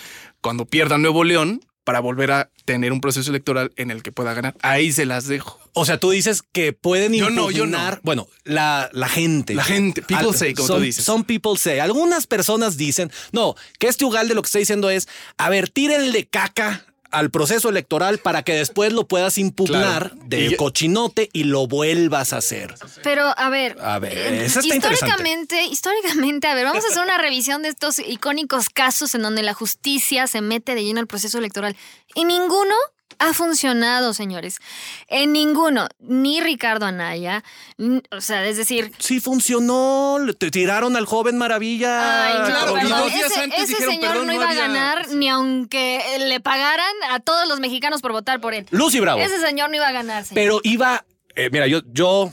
cuando 0.41 0.65
pierda 0.65 0.99
Nuevo 0.99 1.25
León, 1.25 1.61
para 1.89 2.01
volver 2.01 2.31
a 2.33 2.51
tener 2.67 2.93
un 2.93 3.01
proceso 3.01 3.31
electoral 3.31 3.73
en 3.77 3.91
el 3.91 4.03
que 4.03 4.13
pueda 4.13 4.35
ganar. 4.35 4.55
Ahí 4.61 4.93
se 4.93 5.07
las 5.07 5.27
dejo. 5.27 5.59
O 5.73 5.87
sea, 5.87 5.99
tú 5.99 6.11
dices 6.11 6.43
que 6.43 6.75
pueden 6.75 7.15
Yo 7.15 7.31
impugnar. 7.31 7.45
no, 7.47 7.51
yo 7.51 7.67
no. 7.67 7.79
Bueno, 8.03 8.29
la, 8.45 8.91
la 8.93 9.09
gente. 9.09 9.55
La 9.55 9.65
gente, 9.65 10.03
people 10.03 10.35
say, 10.35 10.53
como 10.53 10.69
tú 10.69 10.81
dices. 10.81 11.03
Son 11.03 11.25
people 11.25 11.53
say. 11.57 11.79
Algunas 11.79 12.27
personas 12.27 12.77
dicen, 12.77 13.11
no, 13.33 13.55
que 13.79 13.87
este 13.87 14.05
Ugalde 14.05 14.35
lo 14.35 14.43
que 14.43 14.49
está 14.49 14.59
diciendo 14.59 14.91
es, 14.91 15.09
a 15.39 15.49
ver, 15.49 15.71
tírenle 15.71 16.27
caca 16.27 16.85
al 17.11 17.31
proceso 17.31 17.69
electoral 17.71 18.19
para 18.19 18.43
que 18.43 18.53
después 18.55 18.93
lo 18.93 19.07
puedas 19.09 19.39
impugnar 19.39 20.11
Claro. 20.11 20.23
de 20.27 20.41
Y 20.41 20.51
yo- 20.51 20.57
cochinote 20.59 21.31
y 21.33 21.45
lo 21.45 21.67
vuelvas 21.67 22.33
a 22.33 22.39
hacer. 22.39 22.75
Pero, 23.03 23.33
a 23.39 23.49
ver. 23.49 23.77
A 23.81 23.99
ver, 23.99 24.17
eh, 24.17 24.45
esa 24.45 24.61
está 24.61 24.75
históricamente, 24.77 25.63
históricamente, 25.65 26.47
a 26.49 26.55
ver, 26.55 26.65
vamos 26.67 26.85
a 26.85 26.89
hacer 26.89 27.03
una 27.03 27.17
revisión 27.19 27.63
de 27.63 27.69
estos 27.69 27.99
icónicos 27.99 28.69
casos 28.69 29.15
en 29.15 29.23
donde 29.23 29.43
la 29.43 29.55
justicia 29.55 30.27
se 30.27 30.41
mete 30.41 30.75
de 30.75 30.85
lleno 30.85 31.01
al 31.01 31.07
proceso 31.07 31.39
electoral. 31.39 31.77
Y 32.15 32.25
ninguno 32.25 32.75
ha 33.19 33.33
funcionado, 33.35 34.15
señores. 34.15 34.59
En 35.09 35.33
ninguno. 35.33 35.89
Ni 35.99 36.41
Ricardo 36.41 36.87
Anaya. 36.87 37.43
O 38.11 38.21
sea, 38.21 38.47
es 38.47 38.57
decir. 38.57 38.93
Sí 38.99 39.21
funcionó, 39.21 40.19
te 40.39 40.51
tiraron 40.51 40.97
al 40.97 41.07
joven 41.07 41.37
maravilla. 41.39 42.27
Ay, 42.27 42.47
claro, 42.53 42.77
y 42.77 42.81
perdón, 42.81 42.99
dos 43.01 43.13
días 43.13 43.31
ese, 43.31 43.41
antes 43.41 43.59
ese 43.61 43.69
dijeron, 43.73 43.95
señor 43.95 44.09
perdón, 44.11 44.27
no 44.27 44.33
no 44.33 44.39
iba 44.41 44.49
había- 44.51 44.65
a 44.65 44.69
ganar 44.69 45.09
ni 45.13 45.29
aunque 45.29 46.01
le 46.21 46.41
pagaran 46.41 46.95
a 47.11 47.21
todos 47.21 47.49
los 47.49 47.61
mexicanos 47.61 48.01
por 48.03 48.13
votar 48.13 48.41
por 48.41 48.55
él. 48.55 48.67
Lucy 48.71 49.01
Bravo. 49.01 49.21
Ese 49.21 49.41
señor 49.41 49.71
no 49.71 49.77
iba 49.77 49.89
a 49.89 49.93
ganar, 49.93 50.25
señor. 50.25 50.35
Pero 50.43 50.61
iba, 50.63 51.05
eh, 51.35 51.49
mira, 51.51 51.67
yo, 51.67 51.81
yo 51.93 52.31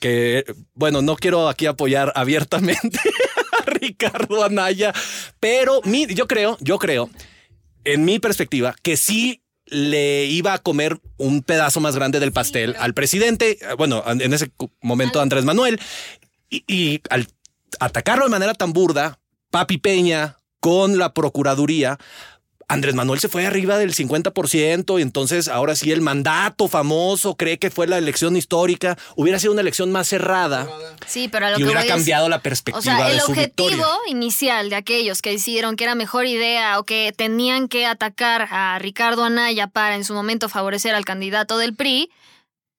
que, 0.00 0.44
bueno, 0.74 1.02
no 1.02 1.16
quiero 1.16 1.48
aquí 1.48 1.66
apoyar 1.66 2.12
abiertamente 2.14 2.98
a 3.58 3.62
Ricardo 3.70 4.44
Anaya. 4.44 4.92
Pero 5.40 5.80
mi, 5.84 6.06
yo 6.06 6.26
creo, 6.28 6.56
yo 6.60 6.78
creo, 6.78 7.10
en 7.84 8.04
mi 8.04 8.18
perspectiva, 8.18 8.74
que 8.82 8.96
sí 8.96 9.42
le 9.70 10.26
iba 10.26 10.54
a 10.54 10.58
comer 10.58 11.00
un 11.16 11.42
pedazo 11.42 11.80
más 11.80 11.94
grande 11.94 12.20
del 12.20 12.32
pastel 12.32 12.74
al 12.78 12.94
presidente, 12.94 13.58
bueno, 13.76 14.02
en 14.06 14.32
ese 14.32 14.50
momento 14.80 15.20
Andrés 15.20 15.44
Manuel, 15.44 15.80
y, 16.50 16.64
y 16.66 17.00
al 17.10 17.28
atacarlo 17.80 18.24
de 18.24 18.30
manera 18.30 18.54
tan 18.54 18.72
burda, 18.72 19.18
Papi 19.50 19.78
Peña 19.78 20.38
con 20.60 20.98
la 20.98 21.14
Procuraduría, 21.14 21.98
Andrés 22.70 22.94
Manuel 22.94 23.18
se 23.18 23.28
fue 23.28 23.46
arriba 23.46 23.78
del 23.78 23.94
50% 23.94 24.98
y 24.98 25.02
entonces 25.02 25.48
ahora 25.48 25.74
sí 25.74 25.90
el 25.90 26.02
mandato 26.02 26.68
famoso 26.68 27.34
cree 27.36 27.58
que 27.58 27.70
fue 27.70 27.86
la 27.86 27.96
elección 27.98 28.36
histórica. 28.36 28.98
Hubiera 29.16 29.38
sido 29.38 29.52
una 29.52 29.62
elección 29.62 29.90
más 29.90 30.06
cerrada. 30.08 30.68
Sí, 31.06 31.28
pero 31.28 31.46
a 31.46 31.50
lo 31.50 31.56
y 31.56 31.58
que 31.60 31.64
hubiera 31.64 31.80
voy 31.80 31.88
es- 31.88 31.94
cambiado 31.94 32.28
la 32.28 32.42
perspectiva 32.42 32.78
O 32.78 32.82
sea, 32.82 33.08
el 33.08 33.14
de 33.14 33.20
su 33.20 33.30
objetivo 33.32 33.68
victoria. 33.72 33.86
inicial 34.08 34.68
de 34.70 34.76
aquellos 34.76 35.22
que 35.22 35.30
decidieron 35.30 35.76
que 35.76 35.84
era 35.84 35.94
mejor 35.94 36.26
idea 36.26 36.78
o 36.78 36.84
que 36.84 37.12
tenían 37.16 37.68
que 37.68 37.86
atacar 37.86 38.48
a 38.50 38.78
Ricardo 38.78 39.24
Anaya 39.24 39.66
para 39.68 39.94
en 39.94 40.04
su 40.04 40.12
momento 40.14 40.48
favorecer 40.50 40.94
al 40.94 41.04
candidato 41.06 41.56
del 41.58 41.74
PRI, 41.74 42.10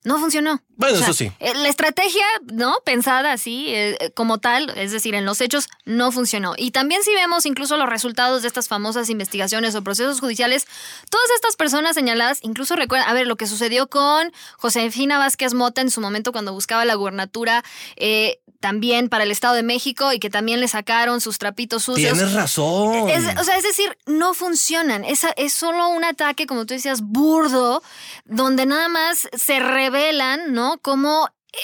no 0.03 0.17
funcionó. 0.17 0.61
Bueno, 0.77 0.95
O 0.95 0.97
sea, 0.97 1.07
eso 1.07 1.13
sí. 1.13 1.31
eh, 1.39 1.53
La 1.55 1.67
estrategia, 1.67 2.23
¿no? 2.53 2.77
Pensada 2.85 3.33
así, 3.33 3.67
eh, 3.67 3.97
eh, 3.99 4.11
como 4.11 4.37
tal, 4.37 4.69
es 4.77 4.91
decir, 4.91 5.13
en 5.13 5.25
los 5.25 5.41
hechos, 5.41 5.67
no 5.85 6.11
funcionó. 6.11 6.53
Y 6.57 6.71
también 6.71 7.03
si 7.03 7.13
vemos 7.13 7.45
incluso 7.45 7.75
los 7.75 7.89
resultados 7.89 8.41
de 8.41 8.47
estas 8.47 8.69
famosas 8.69 9.09
investigaciones 9.09 9.75
o 9.75 9.83
procesos 9.83 10.21
judiciales, 10.21 10.67
todas 11.09 11.29
estas 11.35 11.55
personas 11.57 11.95
señaladas, 11.95 12.39
incluso 12.43 12.75
recuerdan, 12.77 13.09
a 13.09 13.13
ver, 13.13 13.27
lo 13.27 13.35
que 13.35 13.45
sucedió 13.47 13.87
con 13.87 14.31
Josefina 14.57 15.17
Vázquez 15.17 15.53
Mota 15.53 15.81
en 15.81 15.91
su 15.91 15.99
momento 15.99 16.31
cuando 16.31 16.53
buscaba 16.53 16.85
la 16.85 16.95
gubernatura, 16.95 17.63
eh, 17.97 18.39
también 18.59 19.09
para 19.09 19.23
el 19.23 19.31
Estado 19.31 19.55
de 19.55 19.63
México 19.63 20.11
y 20.13 20.19
que 20.19 20.29
también 20.29 20.59
le 20.59 20.67
sacaron 20.67 21.21
sus 21.21 21.37
trapitos 21.37 21.83
sucios. 21.83 22.13
Tienes 22.13 22.33
razón. 22.33 23.09
Es, 23.09 23.23
o 23.39 23.43
sea, 23.43 23.57
es 23.57 23.63
decir, 23.63 23.97
no 24.05 24.33
funcionan. 24.33 25.03
Es, 25.03 25.25
es 25.37 25.53
solo 25.53 25.87
un 25.89 26.03
ataque, 26.03 26.45
como 26.45 26.65
tú 26.65 26.73
decías, 26.73 27.01
burdo, 27.01 27.81
donde 28.25 28.65
nada 28.65 28.89
más 28.89 29.27
se 29.33 29.59
revelan, 29.59 30.53
¿no? 30.53 30.77
Como 30.81 31.29
eh, 31.53 31.57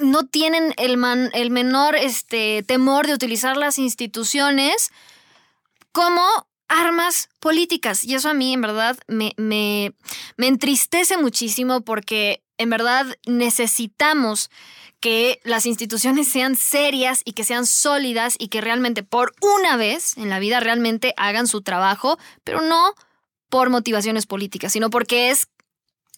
no 0.00 0.26
tienen 0.26 0.74
el, 0.76 0.96
man- 0.96 1.30
el 1.32 1.50
menor 1.50 1.96
este, 1.96 2.62
temor 2.62 3.06
de 3.06 3.14
utilizar 3.14 3.56
las 3.56 3.78
instituciones 3.78 4.90
como 5.92 6.22
armas 6.68 7.30
políticas. 7.40 8.04
Y 8.04 8.14
eso 8.14 8.28
a 8.28 8.34
mí, 8.34 8.52
en 8.52 8.60
verdad, 8.60 8.98
me, 9.06 9.32
me, 9.38 9.94
me 10.36 10.46
entristece 10.46 11.16
muchísimo 11.16 11.80
porque, 11.80 12.42
en 12.58 12.70
verdad, 12.70 13.06
necesitamos 13.26 14.50
que 15.00 15.40
las 15.44 15.66
instituciones 15.66 16.28
sean 16.28 16.56
serias 16.56 17.22
y 17.24 17.32
que 17.32 17.44
sean 17.44 17.66
sólidas 17.66 18.34
y 18.38 18.48
que 18.48 18.60
realmente 18.60 19.02
por 19.02 19.34
una 19.40 19.76
vez 19.76 20.16
en 20.16 20.28
la 20.28 20.40
vida 20.40 20.60
realmente 20.60 21.14
hagan 21.16 21.46
su 21.46 21.62
trabajo, 21.62 22.18
pero 22.44 22.60
no 22.60 22.94
por 23.48 23.70
motivaciones 23.70 24.26
políticas, 24.26 24.72
sino 24.72 24.90
porque 24.90 25.30
es 25.30 25.48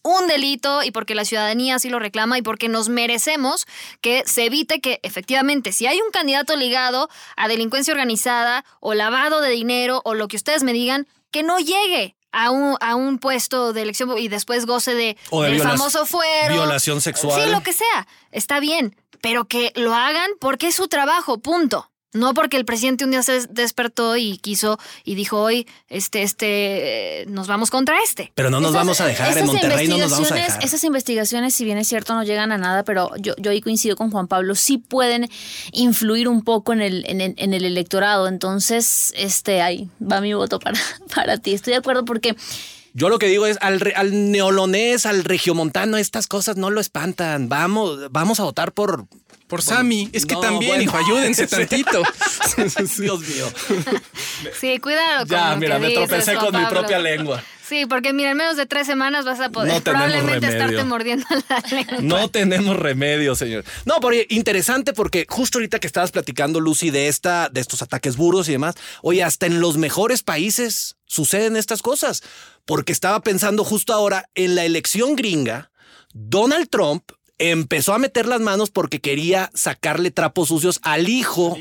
un 0.02 0.26
delito 0.28 0.82
y 0.82 0.92
porque 0.92 1.14
la 1.14 1.26
ciudadanía 1.26 1.74
así 1.74 1.90
lo 1.90 1.98
reclama 1.98 2.38
y 2.38 2.42
porque 2.42 2.68
nos 2.68 2.88
merecemos 2.88 3.66
que 4.00 4.22
se 4.26 4.46
evite 4.46 4.80
que 4.80 4.98
efectivamente 5.02 5.72
si 5.72 5.86
hay 5.86 6.00
un 6.00 6.10
candidato 6.10 6.56
ligado 6.56 7.10
a 7.36 7.48
delincuencia 7.48 7.92
organizada 7.92 8.64
o 8.80 8.94
lavado 8.94 9.42
de 9.42 9.50
dinero 9.50 10.00
o 10.04 10.14
lo 10.14 10.26
que 10.28 10.36
ustedes 10.36 10.62
me 10.62 10.72
digan, 10.72 11.06
que 11.30 11.42
no 11.42 11.58
llegue 11.58 12.16
a 12.32 12.50
un, 12.50 12.76
a 12.80 12.94
un 12.94 13.18
puesto 13.18 13.72
de 13.72 13.82
elección 13.82 14.16
y 14.18 14.28
después 14.28 14.66
goce 14.66 14.94
de, 14.94 15.16
O 15.30 15.42
de 15.42 15.48
del 15.50 15.56
viola- 15.58 15.70
famoso 15.72 16.06
fuero. 16.06 16.54
violación 16.54 17.00
sexual. 17.00 17.42
Sí, 17.44 17.50
lo 17.50 17.62
que 17.62 17.72
sea. 17.72 18.06
Está 18.30 18.60
bien, 18.60 18.96
pero 19.20 19.46
que 19.46 19.72
lo 19.74 19.94
hagan 19.94 20.30
porque 20.40 20.68
es 20.68 20.74
su 20.76 20.88
trabajo, 20.88 21.38
punto. 21.38 21.89
No 22.12 22.34
porque 22.34 22.56
el 22.56 22.64
presidente 22.64 23.04
un 23.04 23.12
día 23.12 23.22
se 23.22 23.46
despertó 23.46 24.16
y 24.16 24.38
quiso 24.38 24.78
y 25.04 25.14
dijo 25.14 25.40
hoy, 25.40 25.68
este, 25.88 26.22
este, 26.22 27.24
nos 27.28 27.46
vamos 27.46 27.70
contra 27.70 28.02
este. 28.02 28.32
Pero 28.34 28.50
no 28.50 28.60
nos 28.60 28.70
Esas- 28.70 28.80
vamos 28.80 29.00
a 29.00 29.06
dejar, 29.06 29.38
en 29.38 29.46
Monterrey 29.46 29.86
no 29.86 29.98
nos 29.98 30.10
vamos 30.10 30.32
a 30.32 30.34
dejar. 30.34 30.64
Esas 30.64 30.82
investigaciones, 30.84 31.54
si 31.54 31.64
bien 31.64 31.78
es 31.78 31.86
cierto, 31.86 32.14
no 32.14 32.24
llegan 32.24 32.50
a 32.50 32.58
nada, 32.58 32.82
pero 32.82 33.10
yo, 33.18 33.34
yo 33.38 33.52
ahí 33.52 33.60
coincido 33.60 33.94
con 33.96 34.10
Juan 34.10 34.26
Pablo, 34.26 34.54
sí 34.56 34.78
pueden 34.78 35.28
influir 35.72 36.26
un 36.28 36.42
poco 36.42 36.72
en 36.72 36.80
el, 36.80 37.04
en 37.06 37.20
el, 37.20 37.34
en 37.36 37.54
el 37.54 37.64
electorado. 37.64 38.26
Entonces, 38.26 39.12
este, 39.16 39.62
ahí 39.62 39.88
va 40.00 40.20
mi 40.20 40.34
voto 40.34 40.58
para, 40.58 40.78
para 41.14 41.38
ti. 41.38 41.52
Estoy 41.54 41.72
de 41.74 41.78
acuerdo 41.78 42.04
porque 42.04 42.34
Yo 42.92 43.08
lo 43.08 43.20
que 43.20 43.26
digo 43.26 43.46
es 43.46 43.56
al, 43.60 43.80
al 43.94 44.32
neolonés, 44.32 45.06
al 45.06 45.22
regiomontano, 45.22 45.96
estas 45.96 46.26
cosas 46.26 46.56
no 46.56 46.70
lo 46.70 46.80
espantan. 46.80 47.48
Vamos, 47.48 48.10
vamos 48.10 48.40
a 48.40 48.42
votar 48.42 48.72
por. 48.72 49.06
Por 49.50 49.60
Sammy. 49.62 50.08
Es 50.12 50.24
que 50.24 50.34
no, 50.34 50.40
también, 50.40 50.70
bueno. 50.70 50.82
hijo, 50.84 50.96
ayúdense 50.96 51.46
tantito. 51.48 52.02
Dios 52.98 53.20
mío. 53.20 53.46
Sí, 54.58 54.78
cuidado 54.78 55.26
con 55.26 55.28
Ya, 55.28 55.50
lo 55.50 55.56
mira, 55.58 55.74
que 55.74 55.80
me 55.80 55.88
dices, 55.88 56.08
tropecé 56.08 56.34
con 56.36 56.56
mi 56.56 56.64
propia 56.66 56.98
lengua. 56.98 57.42
Sí, 57.68 57.86
porque 57.86 58.12
mira, 58.12 58.32
en 58.32 58.36
menos 58.36 58.56
de 58.56 58.66
tres 58.66 58.84
semanas 58.86 59.24
vas 59.24 59.38
a 59.38 59.50
poder 59.50 59.72
No 59.72 59.80
probablemente 59.80 60.40
remedio. 60.40 60.58
estarte 60.58 60.84
mordiendo 60.84 61.24
la 61.48 61.62
lengua. 61.70 61.98
No 62.00 62.28
tenemos 62.28 62.76
remedio, 62.76 63.36
señor. 63.36 63.64
No, 63.84 64.00
pero 64.00 64.24
interesante 64.28 64.92
porque 64.92 65.24
justo 65.28 65.58
ahorita 65.58 65.78
que 65.78 65.86
estabas 65.86 66.10
platicando, 66.10 66.58
Lucy, 66.58 66.90
de 66.90 67.06
esta, 67.06 67.48
de 67.48 67.60
estos 67.60 67.80
ataques 67.82 68.16
burdos 68.16 68.48
y 68.48 68.52
demás, 68.52 68.74
oye, 69.02 69.22
hasta 69.22 69.46
en 69.46 69.60
los 69.60 69.76
mejores 69.76 70.24
países 70.24 70.96
suceden 71.06 71.56
estas 71.56 71.80
cosas. 71.80 72.22
Porque 72.64 72.90
estaba 72.92 73.20
pensando 73.20 73.62
justo 73.62 73.92
ahora 73.92 74.24
en 74.34 74.56
la 74.56 74.64
elección 74.64 75.14
gringa, 75.14 75.70
Donald 76.12 76.68
Trump 76.70 77.04
empezó 77.40 77.94
a 77.94 77.98
meter 77.98 78.26
las 78.26 78.40
manos 78.40 78.70
porque 78.70 79.00
quería 79.00 79.50
sacarle 79.54 80.10
trapos 80.10 80.48
sucios 80.48 80.78
al 80.82 81.08
hijo 81.08 81.56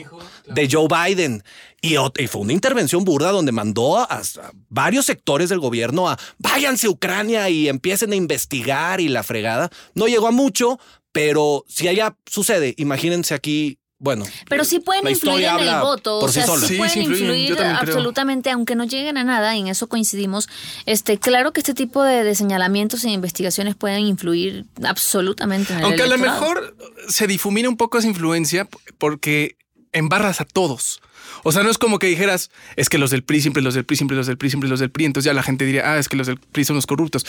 de 0.45 0.69
Joe 0.69 0.87
Biden. 0.87 1.43
Y, 1.81 1.95
fue 2.27 2.41
una 2.41 2.51
intervención 2.51 3.05
burda 3.05 3.31
donde 3.31 3.53
mandó 3.53 3.97
a, 3.97 4.03
a 4.03 4.21
varios 4.67 5.05
sectores 5.05 5.47
del 5.47 5.59
gobierno 5.59 6.09
a 6.09 6.19
váyanse 6.37 6.87
a 6.87 6.89
Ucrania 6.89 7.49
y 7.49 7.69
empiecen 7.69 8.11
a 8.11 8.17
investigar 8.17 8.99
y 8.99 9.07
la 9.07 9.23
fregada. 9.23 9.69
No 9.95 10.07
llegó 10.07 10.27
a 10.27 10.31
mucho, 10.31 10.79
pero 11.13 11.63
si 11.69 11.87
allá 11.87 12.17
sucede, 12.29 12.75
imagínense 12.77 13.33
aquí, 13.33 13.79
bueno. 13.99 14.25
Pero 14.47 14.63
sí 14.63 14.79
pueden 14.79 15.07
influir 15.07 15.45
en 15.45 15.59
el 15.59 15.79
voto. 15.81 16.21
por 16.21 16.29
o 16.29 16.31
sí 16.31 16.39
sea, 16.39 16.47
sola. 16.47 16.65
sí, 16.65 16.73
Sí, 16.73 16.77
pueden 16.77 16.93
sí 16.93 16.99
influyen, 17.01 17.27
yo 17.27 17.33
influir 17.35 17.55
creo. 17.57 17.75
absolutamente, 17.75 18.49
aunque 18.49 18.75
no 18.75 18.85
lleguen 18.85 19.17
a 19.17 19.23
nada, 19.23 19.55
y 19.55 19.59
en 19.59 19.67
eso 19.67 19.87
coincidimos. 19.87 20.47
Este, 20.85 21.19
claro 21.19 21.51
que 21.53 21.59
este 21.59 21.73
tipo 21.73 22.03
de, 22.03 22.23
de 22.23 22.33
señalamientos 22.35 23.03
e 23.03 23.09
investigaciones 23.09 23.75
pueden 23.75 24.01
influir 24.01 24.65
absolutamente 24.83 25.73
en 25.73 25.79
el 25.79 25.85
Aunque 25.85 26.03
a 26.03 26.07
lo 26.07 26.17
mejor 26.17 26.75
se 27.09 27.27
difumina 27.27 27.69
un 27.69 27.77
poco 27.77 27.97
esa 27.97 28.07
influencia 28.07 28.67
porque 28.97 29.57
embarras 29.91 30.41
a 30.41 30.45
todos. 30.45 31.01
O 31.43 31.51
sea, 31.51 31.63
no 31.63 31.69
es 31.69 31.77
como 31.77 31.99
que 31.99 32.07
dijeras, 32.07 32.51
es 32.75 32.89
que 32.89 32.97
los 32.97 33.11
del 33.11 33.23
PRI, 33.23 33.41
siempre 33.41 33.61
los 33.61 33.73
del 33.73 33.85
PRI, 33.85 33.97
siempre 33.97 34.17
los 34.17 34.27
del 34.27 34.37
PRI, 34.37 34.49
siempre 34.49 34.69
los 34.69 34.79
del 34.79 34.91
PRI. 34.91 35.05
Entonces 35.05 35.25
ya 35.25 35.33
la 35.33 35.43
gente 35.43 35.65
diría, 35.65 35.91
ah, 35.91 35.97
es 35.97 36.07
que 36.09 36.15
los 36.15 36.27
del 36.27 36.37
PRI 36.39 36.65
son 36.65 36.75
los 36.75 36.85
corruptos. 36.85 37.25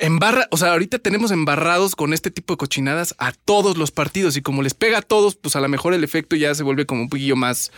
Embarra, 0.00 0.46
o 0.50 0.56
sea, 0.56 0.72
ahorita 0.72 0.98
tenemos 0.98 1.30
embarrados 1.30 1.96
con 1.96 2.12
este 2.12 2.30
tipo 2.30 2.54
de 2.54 2.58
cochinadas 2.58 3.14
a 3.18 3.32
todos 3.32 3.76
los 3.76 3.90
partidos 3.90 4.36
y 4.36 4.42
como 4.42 4.62
les 4.62 4.74
pega 4.74 4.98
a 4.98 5.02
todos, 5.02 5.36
pues 5.36 5.56
a 5.56 5.60
lo 5.60 5.68
mejor 5.68 5.94
el 5.94 6.04
efecto 6.04 6.36
ya 6.36 6.54
se 6.54 6.62
vuelve 6.62 6.86
como 6.86 7.02
un 7.02 7.08
poquillo 7.08 7.36
más, 7.36 7.72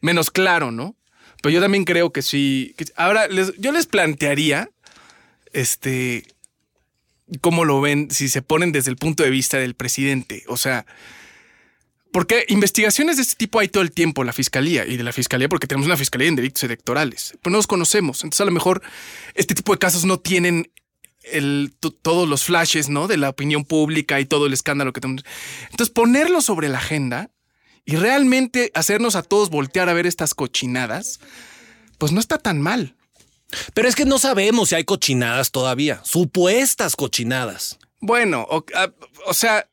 menos 0.00 0.30
claro, 0.30 0.70
¿no? 0.70 0.94
Pero 1.42 1.54
yo 1.54 1.60
también 1.60 1.84
creo 1.84 2.12
que 2.12 2.22
sí. 2.22 2.74
ahora, 2.96 3.28
yo 3.58 3.72
les 3.72 3.86
plantearía, 3.86 4.70
este, 5.52 6.26
cómo 7.40 7.64
lo 7.64 7.80
ven 7.80 8.10
si 8.10 8.28
se 8.28 8.42
ponen 8.42 8.72
desde 8.72 8.90
el 8.90 8.96
punto 8.96 9.22
de 9.22 9.30
vista 9.30 9.58
del 9.58 9.74
presidente. 9.74 10.44
O 10.48 10.56
sea, 10.56 10.86
porque 12.12 12.44
investigaciones 12.48 13.16
de 13.16 13.22
este 13.22 13.36
tipo 13.36 13.58
hay 13.58 13.68
todo 13.68 13.82
el 13.82 13.90
tiempo, 13.90 14.24
la 14.24 14.32
fiscalía 14.32 14.86
y 14.86 14.96
de 14.96 15.02
la 15.02 15.12
fiscalía, 15.12 15.48
porque 15.48 15.66
tenemos 15.66 15.86
una 15.86 15.96
fiscalía 15.96 16.28
en 16.28 16.36
delitos 16.36 16.62
electorales, 16.62 17.36
pero 17.42 17.52
no 17.52 17.58
los 17.58 17.66
conocemos. 17.66 18.22
Entonces, 18.22 18.40
a 18.40 18.44
lo 18.44 18.52
mejor 18.52 18.82
este 19.34 19.54
tipo 19.54 19.72
de 19.72 19.78
casos 19.78 20.04
no 20.04 20.18
tienen 20.20 20.70
el, 21.32 21.74
to- 21.80 21.90
todos 21.90 22.28
los 22.28 22.44
flashes, 22.44 22.88
¿no? 22.88 23.06
De 23.08 23.16
la 23.16 23.28
opinión 23.30 23.64
pública 23.64 24.20
y 24.20 24.26
todo 24.26 24.46
el 24.46 24.52
escándalo 24.52 24.92
que 24.92 25.00
tenemos. 25.00 25.24
Entonces, 25.70 25.92
ponerlo 25.92 26.40
sobre 26.42 26.68
la 26.68 26.78
agenda 26.78 27.30
y 27.84 27.96
realmente 27.96 28.70
hacernos 28.74 29.14
a 29.16 29.22
todos 29.22 29.50
voltear 29.50 29.88
a 29.88 29.92
ver 29.94 30.06
estas 30.06 30.34
cochinadas, 30.34 31.20
pues 31.98 32.12
no 32.12 32.20
está 32.20 32.38
tan 32.38 32.60
mal. 32.60 32.94
Pero 33.74 33.88
es 33.88 33.94
que 33.94 34.04
no 34.04 34.18
sabemos 34.18 34.70
si 34.70 34.74
hay 34.74 34.84
cochinadas 34.84 35.50
todavía, 35.50 36.00
supuestas 36.04 36.96
cochinadas. 36.96 37.78
Bueno, 38.00 38.46
o, 38.50 38.64
o 39.26 39.34
sea, 39.34 39.66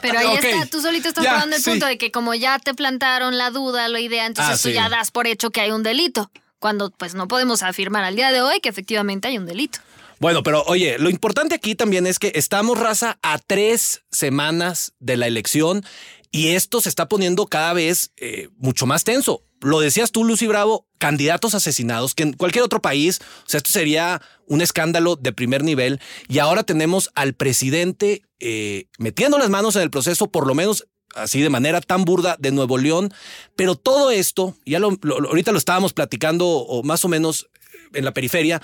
Pero 0.00 0.18
ahí 0.18 0.36
está, 0.40 0.66
tú 0.66 0.80
solito 0.80 1.08
estás 1.08 1.24
Ya, 1.24 1.32
poniendo 1.32 1.56
el 1.56 1.62
sí. 1.62 1.70
punto 1.70 1.86
de 1.86 1.98
que 1.98 2.10
como 2.12 2.34
ya 2.34 2.58
te 2.58 2.72
plantaron 2.74 3.36
la 3.36 3.50
duda, 3.50 3.88
la 3.88 4.00
idea, 4.00 4.26
entonces 4.26 4.54
Ah, 4.54 4.62
tú 4.62 4.68
sí. 4.68 4.74
ya 4.74 4.88
das 4.88 5.10
por 5.10 5.26
hecho 5.26 5.50
que 5.50 5.60
hay 5.60 5.70
un 5.70 5.82
delito. 5.82 6.30
Cuando 6.60 6.90
pues 6.90 7.14
no 7.14 7.26
podemos 7.26 7.62
afirmar 7.64 8.04
al 8.04 8.14
día 8.14 8.30
de 8.30 8.40
hoy 8.40 8.60
que 8.60 8.68
efectivamente 8.68 9.26
hay 9.28 9.36
un 9.38 9.46
delito. 9.46 9.80
Bueno, 10.22 10.44
pero 10.44 10.62
oye, 10.68 11.00
lo 11.00 11.10
importante 11.10 11.56
aquí 11.56 11.74
también 11.74 12.06
es 12.06 12.20
que 12.20 12.30
estamos, 12.36 12.78
raza, 12.78 13.18
a 13.22 13.40
tres 13.40 14.04
semanas 14.12 14.94
de 15.00 15.16
la 15.16 15.26
elección 15.26 15.84
y 16.30 16.50
esto 16.50 16.80
se 16.80 16.90
está 16.90 17.08
poniendo 17.08 17.48
cada 17.48 17.72
vez 17.72 18.12
eh, 18.18 18.48
mucho 18.56 18.86
más 18.86 19.02
tenso. 19.02 19.42
Lo 19.60 19.80
decías 19.80 20.12
tú, 20.12 20.22
Lucy 20.22 20.46
Bravo, 20.46 20.86
candidatos 20.98 21.56
asesinados, 21.56 22.14
que 22.14 22.22
en 22.22 22.34
cualquier 22.34 22.62
otro 22.62 22.80
país, 22.80 23.18
o 23.20 23.48
sea, 23.48 23.58
esto 23.58 23.72
sería 23.72 24.22
un 24.46 24.60
escándalo 24.60 25.16
de 25.16 25.32
primer 25.32 25.64
nivel. 25.64 26.00
Y 26.28 26.38
ahora 26.38 26.62
tenemos 26.62 27.10
al 27.16 27.34
presidente 27.34 28.22
eh, 28.38 28.86
metiendo 28.98 29.38
las 29.38 29.50
manos 29.50 29.74
en 29.74 29.82
el 29.82 29.90
proceso, 29.90 30.30
por 30.30 30.46
lo 30.46 30.54
menos 30.54 30.86
así 31.16 31.40
de 31.40 31.50
manera 31.50 31.80
tan 31.80 32.04
burda 32.04 32.36
de 32.38 32.52
Nuevo 32.52 32.78
León, 32.78 33.12
pero 33.56 33.74
todo 33.74 34.12
esto, 34.12 34.54
ya 34.64 34.78
lo, 34.78 34.96
ahorita 35.02 35.50
lo 35.50 35.58
estábamos 35.58 35.92
platicando 35.92 36.46
o 36.46 36.84
más 36.84 37.04
o 37.04 37.08
menos 37.08 37.48
en 37.92 38.04
la 38.04 38.12
periferia, 38.12 38.62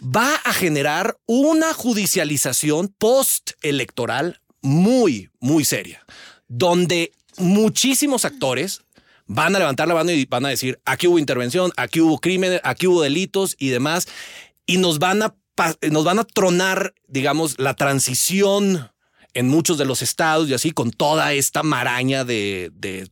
va 0.00 0.34
a 0.44 0.52
generar 0.52 1.18
una 1.26 1.72
judicialización 1.72 2.88
postelectoral 2.98 4.40
muy, 4.62 5.30
muy 5.40 5.64
seria, 5.64 6.04
donde 6.48 7.12
muchísimos 7.38 8.24
actores 8.24 8.82
van 9.26 9.56
a 9.56 9.58
levantar 9.58 9.88
la 9.88 9.94
mano 9.94 10.10
y 10.12 10.24
van 10.26 10.46
a 10.46 10.50
decir, 10.50 10.80
aquí 10.84 11.06
hubo 11.06 11.18
intervención, 11.18 11.72
aquí 11.76 12.00
hubo 12.00 12.18
crímenes, 12.18 12.60
aquí 12.64 12.86
hubo 12.86 13.02
delitos 13.02 13.56
y 13.58 13.68
demás, 13.68 14.08
y 14.66 14.78
nos 14.78 14.98
van 14.98 15.22
a, 15.22 15.34
nos 15.90 16.04
van 16.04 16.18
a 16.18 16.24
tronar, 16.24 16.94
digamos, 17.08 17.58
la 17.58 17.74
transición 17.74 18.90
en 19.34 19.48
muchos 19.48 19.78
de 19.78 19.84
los 19.84 20.02
estados 20.02 20.48
y 20.48 20.54
así 20.54 20.70
con 20.70 20.90
toda 20.90 21.32
esta 21.32 21.62
maraña 21.62 22.24
de, 22.24 22.70
de, 22.72 23.08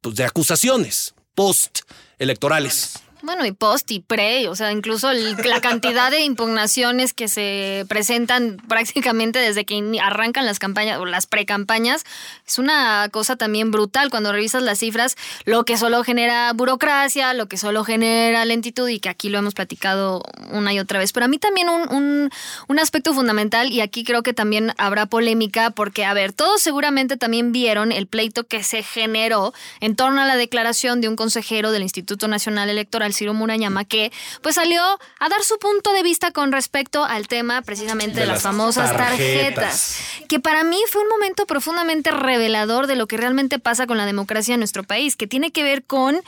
pues, 0.00 0.16
de 0.16 0.24
acusaciones 0.24 1.14
post-electorales. 1.34 2.94
Bueno, 3.22 3.46
y 3.46 3.52
post 3.52 3.88
y 3.92 4.00
pre, 4.00 4.48
o 4.48 4.56
sea, 4.56 4.72
incluso 4.72 5.10
el- 5.12 5.36
la 5.44 5.60
cantidad 5.60 6.10
de 6.10 6.22
impugnaciones 6.22 7.14
que 7.14 7.28
se 7.28 7.84
presentan 7.88 8.56
prácticamente 8.68 9.38
desde 9.38 9.64
que 9.64 9.80
arrancan 10.02 10.44
las 10.44 10.58
campañas 10.58 10.98
o 10.98 11.06
las 11.06 11.28
precampañas, 11.28 12.04
es 12.48 12.58
una 12.58 13.08
cosa 13.12 13.36
también 13.36 13.70
brutal 13.70 14.10
cuando 14.10 14.32
revisas 14.32 14.64
las 14.64 14.80
cifras, 14.80 15.16
lo 15.44 15.64
que 15.64 15.76
solo 15.76 16.02
genera 16.02 16.52
burocracia, 16.52 17.32
lo 17.32 17.46
que 17.46 17.58
solo 17.58 17.84
genera 17.84 18.44
lentitud 18.44 18.88
y 18.88 18.98
que 18.98 19.08
aquí 19.08 19.28
lo 19.28 19.38
hemos 19.38 19.54
platicado 19.54 20.22
una 20.50 20.72
y 20.72 20.80
otra 20.80 20.98
vez. 20.98 21.12
Pero 21.12 21.26
a 21.26 21.28
mí 21.28 21.38
también 21.38 21.68
un, 21.68 22.28
un 22.66 22.78
aspecto 22.80 23.14
fundamental 23.14 23.70
y 23.70 23.82
aquí 23.82 24.02
creo 24.02 24.24
que 24.24 24.32
también 24.34 24.74
habrá 24.78 25.06
polémica 25.06 25.70
porque, 25.70 26.04
a 26.04 26.12
ver, 26.12 26.32
todos 26.32 26.60
seguramente 26.60 27.16
también 27.16 27.52
vieron 27.52 27.92
el 27.92 28.08
pleito 28.08 28.48
que 28.48 28.64
se 28.64 28.82
generó 28.82 29.54
en 29.78 29.94
torno 29.94 30.22
a 30.22 30.26
la 30.26 30.34
declaración 30.34 31.00
de 31.00 31.08
un 31.08 31.14
consejero 31.14 31.70
del 31.70 31.82
Instituto 31.82 32.26
Nacional 32.26 32.68
Electoral, 32.68 33.11
Ciro 33.12 33.34
Murayama, 33.34 33.84
que 33.84 34.12
pues 34.42 34.54
salió 34.56 34.82
a 34.82 35.28
dar 35.28 35.42
su 35.42 35.58
punto 35.58 35.92
de 35.92 36.02
vista 36.02 36.30
con 36.30 36.52
respecto 36.52 37.04
al 37.04 37.28
tema 37.28 37.62
precisamente 37.62 38.14
de, 38.16 38.20
De 38.22 38.26
las, 38.26 38.36
las 38.36 38.42
famosas 38.42 38.96
tarjetas. 38.96 39.54
tarjetas. 39.54 39.98
Que 40.28 40.40
para 40.40 40.64
mí 40.64 40.78
fue 40.90 41.02
un 41.02 41.08
momento 41.08 41.46
profundamente 41.46 42.10
revelador 42.10 42.86
de 42.86 42.96
lo 42.96 43.06
que 43.06 43.16
realmente 43.16 43.58
pasa 43.58 43.86
con 43.86 43.96
la 43.96 44.06
democracia 44.06 44.54
en 44.54 44.60
nuestro 44.60 44.84
país, 44.84 45.16
que 45.16 45.26
tiene 45.26 45.52
que 45.52 45.62
ver 45.62 45.84
con 45.84 46.20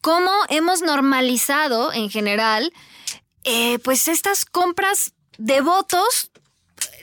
cómo 0.00 0.30
hemos 0.48 0.82
normalizado 0.82 1.92
en 1.92 2.10
general 2.10 2.72
eh, 3.44 3.78
pues 3.80 4.08
estas 4.08 4.44
compras 4.44 5.12
de 5.38 5.60
votos 5.60 6.30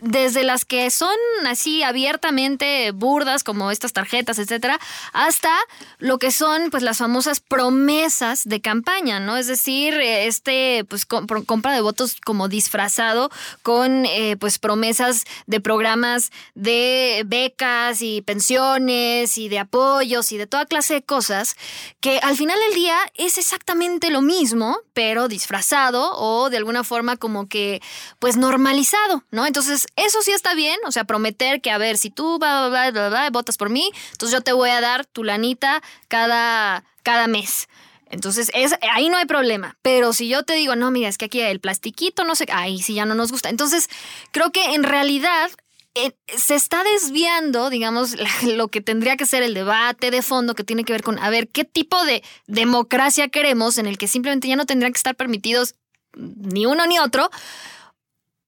desde 0.02 0.44
las 0.44 0.66
que 0.66 0.90
son 0.90 1.16
así 1.48 1.84
abiertamente 1.84 2.92
burdas 2.92 3.44
como 3.44 3.72
estas 3.72 3.94
tarjetas, 3.94 4.40
etcétera, 4.40 4.80
hasta 5.14 5.56
lo 6.00 6.18
que 6.18 6.32
son 6.32 6.72
pues 6.72 6.84
las 6.84 6.98
famosas 6.98 7.40
promesas 7.40 8.44
de 8.46 8.62
campaña, 8.62 9.20
¿no? 9.20 9.38
Es 9.38 9.48
decir, 9.48 9.94
este 9.94 10.86
pues 10.90 11.06
compra 11.06 11.74
de 11.74 11.82
votos 11.82 12.18
como 12.26 12.48
disfrazado 12.48 13.30
con 13.62 14.06
eh, 14.06 14.38
pues 14.40 14.58
promesas 14.58 15.26
de 15.46 15.60
programas 15.62 16.32
de 16.56 17.24
becas 17.26 18.02
y 18.02 18.22
pensiones 18.22 19.38
y 19.38 19.50
de 19.50 19.60
apoyos 19.60 20.32
y 20.32 20.38
de 20.38 20.48
toda 20.48 20.66
clase 20.66 20.96
de 20.96 21.04
cosas 21.04 21.56
que 22.00 22.20
al 22.20 22.36
final 22.36 22.58
del 22.68 22.76
día 22.76 22.98
es 23.16 23.38
exactamente 23.38 24.10
lo 24.10 24.22
mismo, 24.22 24.80
pero 24.94 25.28
disfrazado 25.28 26.12
o 26.18 26.50
de 26.50 26.58
alguna 26.58 26.84
forma 26.84 27.18
como 27.18 27.48
que 27.48 27.82
pues 28.20 28.38
normalizado, 28.38 29.24
¿no? 29.30 29.46
Entonces, 29.46 29.88
eso 29.96 30.22
sí 30.22 30.32
está 30.32 30.54
bien, 30.54 30.80
o 30.86 30.92
sea, 30.92 31.04
prometer 31.04 31.62
que 31.62 31.72
a 31.72 31.78
ver, 31.78 31.98
si 31.98 32.10
tú 32.10 32.40
bla, 32.40 32.70
bla, 32.70 32.92
bla, 32.92 33.10
bla, 33.10 33.30
votas 33.30 33.58
por 33.58 33.70
mí, 33.70 33.92
entonces 34.12 34.38
yo 34.38 34.42
te 34.42 34.54
voy 34.54 34.70
a 34.70 34.82
dar 34.82 35.06
tu 35.06 35.24
lanita 35.24 35.82
cada, 36.08 36.84
cada 37.04 37.28
mes. 37.28 37.68
Entonces, 38.12 38.52
es, 38.54 38.76
ahí 38.94 39.10
no 39.10 39.18
hay 39.18 39.26
problema. 39.26 39.78
Pero 39.82 40.12
si 40.12 40.28
yo 40.28 40.44
te 40.44 40.54
digo, 40.54 40.76
no, 40.76 40.92
mira, 40.92 41.08
es 41.08 41.18
que 41.18 41.26
aquí 41.26 41.40
el 41.40 41.62
plastiquito, 41.62 42.26
no 42.26 42.36
sé, 42.36 42.46
ahí 42.52 42.82
sí 42.82 42.94
ya 42.94 43.06
no 43.06 43.16
nos 43.16 43.32
gusta. 43.32 43.50
Entonces, 43.50 43.88
creo 44.32 44.52
que 44.52 44.74
en 44.74 44.84
realidad 44.84 45.50
eh, 45.96 46.12
se 46.38 46.56
está 46.56 46.84
desviando, 46.84 47.70
digamos, 47.70 48.16
lo 48.44 48.68
que 48.68 48.82
tendría 48.82 49.16
que 49.16 49.26
ser 49.26 49.44
el 49.44 49.54
debate 49.54 50.12
de 50.12 50.22
fondo 50.22 50.56
que 50.56 50.66
tiene 50.66 50.84
que 50.84 50.94
ver 50.94 51.04
con, 51.04 51.20
a 51.20 51.30
ver, 51.30 51.48
qué 51.48 51.64
tipo 51.64 52.04
de 52.04 52.22
democracia 52.48 53.30
queremos 53.30 53.78
en 53.78 53.88
el 53.88 53.98
que 53.98 54.08
simplemente 54.08 54.48
ya 54.48 54.58
no 54.58 54.66
tendrían 54.66 54.92
que 54.92 54.98
estar 54.98 55.16
permitidos 55.16 55.76
ni 56.16 56.66
uno 56.66 56.86
ni 56.88 57.00
otro. 57.00 57.30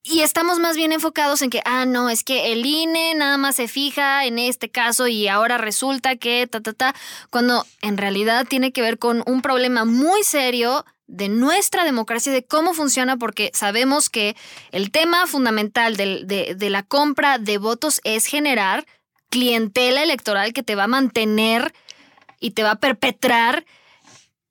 Y 0.05 0.19
estamos 0.19 0.59
más 0.59 0.75
bien 0.75 0.91
enfocados 0.91 1.41
en 1.41 1.49
que, 1.49 1.61
ah, 1.63 1.85
no, 1.85 2.09
es 2.09 2.25
que 2.25 2.51
el 2.51 2.65
INE 2.65 3.15
nada 3.15 3.37
más 3.37 3.55
se 3.55 3.69
fija 3.69 4.25
en 4.25 4.37
este 4.37 4.69
caso 4.69 5.07
y 5.07 5.29
ahora 5.29 5.57
resulta 5.57 6.17
que, 6.17 6.45
ta, 6.45 6.59
ta, 6.59 6.73
ta, 6.73 6.93
cuando 7.29 7.65
en 7.81 7.95
realidad 7.95 8.45
tiene 8.45 8.73
que 8.73 8.81
ver 8.81 8.99
con 8.99 9.23
un 9.25 9.41
problema 9.41 9.85
muy 9.85 10.23
serio 10.23 10.83
de 11.07 11.29
nuestra 11.29 11.85
democracia, 11.85 12.33
de 12.33 12.43
cómo 12.43 12.73
funciona, 12.73 13.15
porque 13.15 13.51
sabemos 13.53 14.09
que 14.09 14.35
el 14.71 14.91
tema 14.91 15.25
fundamental 15.25 15.95
del- 15.95 16.27
de, 16.27 16.53
de 16.55 16.69
la 16.69 16.83
compra 16.83 17.37
de 17.37 17.57
votos 17.57 18.01
es 18.03 18.25
generar 18.25 18.85
clientela 19.29 20.03
electoral 20.03 20.51
que 20.51 20.63
te 20.63 20.75
va 20.75 20.83
a 20.83 20.87
mantener 20.87 21.73
y 22.41 22.51
te 22.51 22.63
va 22.63 22.71
a 22.71 22.79
perpetrar 22.79 23.65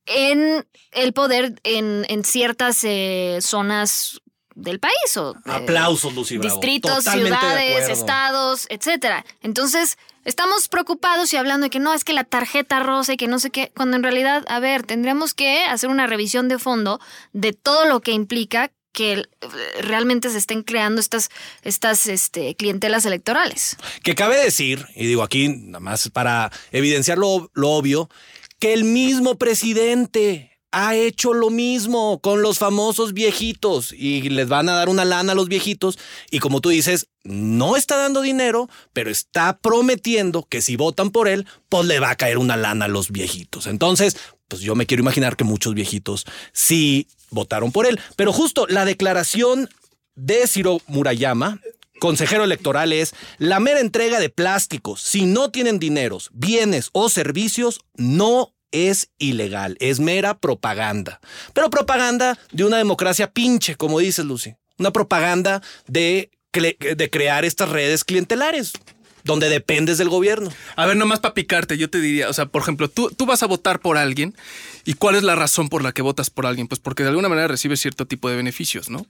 en 0.07 0.67
el 0.93 1.13
poder 1.13 1.61
en, 1.63 2.07
en 2.09 2.25
ciertas 2.25 2.83
eh, 2.85 3.39
zonas 3.43 4.22
del 4.55 4.79
país 4.79 5.17
o 5.17 5.35
eh, 5.35 5.51
Aplausos, 5.51 6.15
Lucy 6.15 6.39
Bravo. 6.39 6.55
distritos, 6.55 7.05
Totalmente 7.05 7.39
ciudades, 7.39 7.89
estados, 7.89 8.67
etcétera. 8.69 9.25
Entonces, 9.43 9.99
estamos 10.25 10.69
preocupados 10.69 11.33
y 11.33 11.37
hablando 11.37 11.65
de 11.65 11.71
que 11.71 11.79
no, 11.79 11.95
es 11.95 12.05
que 12.05 12.13
la 12.13 12.25
tarjeta 12.25 12.81
rosa 12.81 13.15
y 13.15 13.17
que 13.17 13.29
no 13.29 13.39
sé 13.39 13.51
qué, 13.51 13.73
cuando 13.75 13.97
en 13.97 14.03
realidad, 14.03 14.45
a 14.49 14.61
ver, 14.61 14.85
tendremos 14.85 15.35
que 15.35 15.65
hacer 15.65 15.91
una 15.91 16.07
revisión 16.07 16.49
de 16.49 16.59
fondo 16.59 17.01
de 17.33 17.53
todo 17.53 17.87
lo 17.87 18.01
que 18.01 18.13
implica 18.13 18.71
que 18.93 19.13
eh, 19.13 19.27
realmente 19.81 20.31
se 20.31 20.39
estén 20.39 20.63
creando 20.63 21.01
estas, 21.01 21.31
estas 21.63 22.07
este, 22.07 22.55
clientelas 22.55 23.07
electorales. 23.07 23.77
Que 24.03 24.15
cabe 24.15 24.37
decir, 24.37 24.87
y 24.95 25.07
digo 25.07 25.23
aquí 25.23 25.49
nada 25.49 25.81
más 25.81 26.11
para 26.11 26.53
evidenciar 26.71 27.19
lo, 27.19 27.51
lo 27.55 27.71
obvio, 27.71 28.11
que 28.59 28.75
el 28.75 28.85
mismo 28.85 29.37
presidente 29.39 30.52
ha 30.73 30.97
hecho 30.97 31.35
lo 31.35 31.51
mismo 31.51 32.19
con 32.21 32.43
los 32.43 32.59
famosos 32.59 33.13
viejitos 33.13 33.93
y 33.93 34.23
les 34.31 34.49
van 34.49 34.69
a 34.69 34.75
dar 34.75 34.89
una 34.89 35.05
lana 35.05 35.33
a 35.33 35.35
los 35.35 35.49
viejitos 35.49 35.99
y 36.31 36.39
como 36.39 36.61
tú 36.61 36.71
dices, 36.71 37.09
no 37.25 37.77
está 37.77 37.99
dando 37.99 38.23
dinero, 38.23 38.69
pero 38.93 39.11
está 39.11 39.59
prometiendo 39.59 40.47
que 40.49 40.63
si 40.63 40.77
votan 40.77 41.11
por 41.11 41.29
él, 41.29 41.47
pues 41.69 41.87
le 41.87 42.01
va 42.01 42.11
a 42.11 42.17
caer 42.17 42.39
una 42.39 42.57
lana 42.57 42.87
a 42.87 42.89
los 42.89 43.11
viejitos. 43.11 43.67
Entonces, 43.67 44.17
pues 44.49 44.63
yo 44.63 44.75
me 44.75 44.87
quiero 44.87 45.03
imaginar 45.03 45.37
que 45.37 45.45
muchos 45.45 45.75
viejitos 45.75 46.25
sí 46.53 47.07
votaron 47.31 47.71
por 47.71 47.87
él, 47.87 48.01
pero 48.17 48.33
justo 48.33 48.67
la 48.67 48.85
declaración 48.85 49.69
de 50.15 50.47
Ciro 50.47 50.81
Murayama, 50.87 51.61
consejero 52.01 52.45
electoral, 52.45 52.93
es 52.93 53.15
la 53.39 53.61
mera 53.61 53.81
entrega 53.81 54.21
de 54.21 54.31
plásticos. 54.31 55.03
Si 55.03 55.27
no 55.27 55.51
tienen 55.51 55.79
dineros, 55.79 56.31
bienes 56.33 56.89
o 56.93 57.09
servicios, 57.09 57.81
no 57.95 58.52
es 58.73 59.11
ilegal, 59.19 59.77
es 59.81 60.01
mera 60.01 60.39
propaganda. 60.39 61.21
Pero 61.53 61.71
propaganda 61.71 62.39
de 62.51 62.65
una 62.65 62.79
democracia 62.79 63.31
pinche, 63.31 63.77
como 63.77 64.01
dices, 64.01 64.25
Lucy. 64.25 64.55
Una 64.79 64.93
propaganda 64.93 65.63
de, 65.87 66.31
de 66.53 67.11
crear 67.11 67.45
estas 67.45 67.69
redes 67.69 68.05
clientelares, 68.05 68.73
donde 69.25 69.49
dependes 69.49 69.99
del 69.99 70.09
gobierno. 70.09 70.51
A 70.77 70.87
ver, 70.87 70.97
nomás 70.97 71.21
para 71.21 71.35
picarte, 71.35 71.79
yo 71.79 71.89
te 71.89 72.01
diría, 72.01 72.29
o 72.29 72.33
sea, 72.33 72.47
por 72.47 72.63
ejemplo, 72.63 72.89
tú, 72.89 73.11
tú 73.11 73.27
vas 73.27 73.43
a 73.43 73.47
votar 73.47 73.81
por 73.81 73.97
alguien 73.97 74.35
y 74.85 74.95
cuál 74.95 75.15
es 75.15 75.23
la 75.23 75.35
razón 75.35 75.69
por 75.69 75.83
la 75.83 75.93
que 75.93 76.03
votas 76.03 76.31
por 76.31 76.47
alguien, 76.47 76.67
pues 76.67 76.81
porque 76.81 77.03
de 77.03 77.11
alguna 77.11 77.29
manera 77.29 77.49
recibes 77.49 77.81
cierto 77.81 78.07
tipo 78.07 78.29
de 78.29 78.37
beneficios, 78.37 78.91
¿no? 78.91 79.07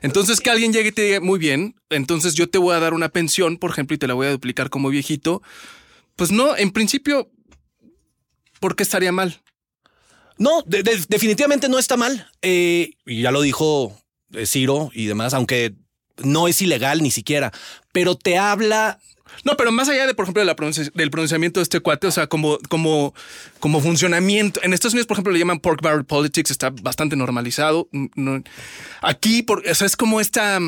Entonces 0.00 0.40
que 0.40 0.50
alguien 0.50 0.72
llegue 0.72 0.88
y 0.88 0.92
te 0.92 1.02
diga, 1.02 1.20
muy 1.20 1.38
bien, 1.38 1.76
entonces 1.90 2.34
yo 2.34 2.48
te 2.48 2.58
voy 2.58 2.74
a 2.74 2.80
dar 2.80 2.94
una 2.94 3.08
pensión, 3.08 3.56
por 3.56 3.70
ejemplo, 3.70 3.94
y 3.94 3.98
te 3.98 4.08
la 4.08 4.14
voy 4.14 4.26
a 4.26 4.32
duplicar 4.32 4.70
como 4.70 4.88
viejito, 4.88 5.42
pues 6.16 6.30
no, 6.32 6.56
en 6.56 6.72
principio, 6.72 7.30
¿por 8.62 8.74
qué 8.76 8.84
estaría 8.84 9.12
mal? 9.12 9.42
No, 10.38 10.62
de- 10.62 10.82
de- 10.82 11.04
definitivamente 11.08 11.68
no 11.68 11.78
está 11.78 11.98
mal. 11.98 12.30
Eh, 12.40 12.92
y 13.04 13.20
ya 13.20 13.30
lo 13.30 13.42
dijo 13.42 13.94
eh, 14.32 14.46
Ciro 14.46 14.90
y 14.94 15.04
demás, 15.06 15.34
aunque 15.34 15.74
no 16.24 16.48
es 16.48 16.62
ilegal 16.62 17.02
ni 17.02 17.10
siquiera, 17.10 17.52
pero 17.92 18.14
te 18.16 18.38
habla 18.38 18.98
No, 19.44 19.56
pero 19.56 19.72
más 19.72 19.88
allá 19.88 20.06
de, 20.06 20.14
por 20.14 20.24
ejemplo, 20.24 20.40
de 20.40 20.46
la 20.46 20.54
pronunci- 20.56 20.92
del 20.92 21.10
pronunciamiento 21.10 21.60
de 21.60 21.62
este 21.64 21.80
cuate, 21.80 22.06
o 22.06 22.10
sea, 22.10 22.26
como, 22.26 22.58
como, 22.68 23.14
como 23.60 23.80
funcionamiento. 23.80 24.60
En 24.62 24.72
Estados 24.72 24.94
Unidos, 24.94 25.06
por 25.06 25.16
ejemplo, 25.16 25.32
le 25.32 25.38
llaman 25.38 25.58
pork 25.60 25.80
barrel 25.82 26.04
politics, 26.04 26.50
está 26.50 26.70
bastante 26.70 27.16
normalizado. 27.16 27.88
No- 28.14 28.42
aquí, 29.00 29.42
por, 29.42 29.66
o 29.68 29.74
sea, 29.74 29.86
es 29.86 29.96
como 29.96 30.20
esta, 30.20 30.58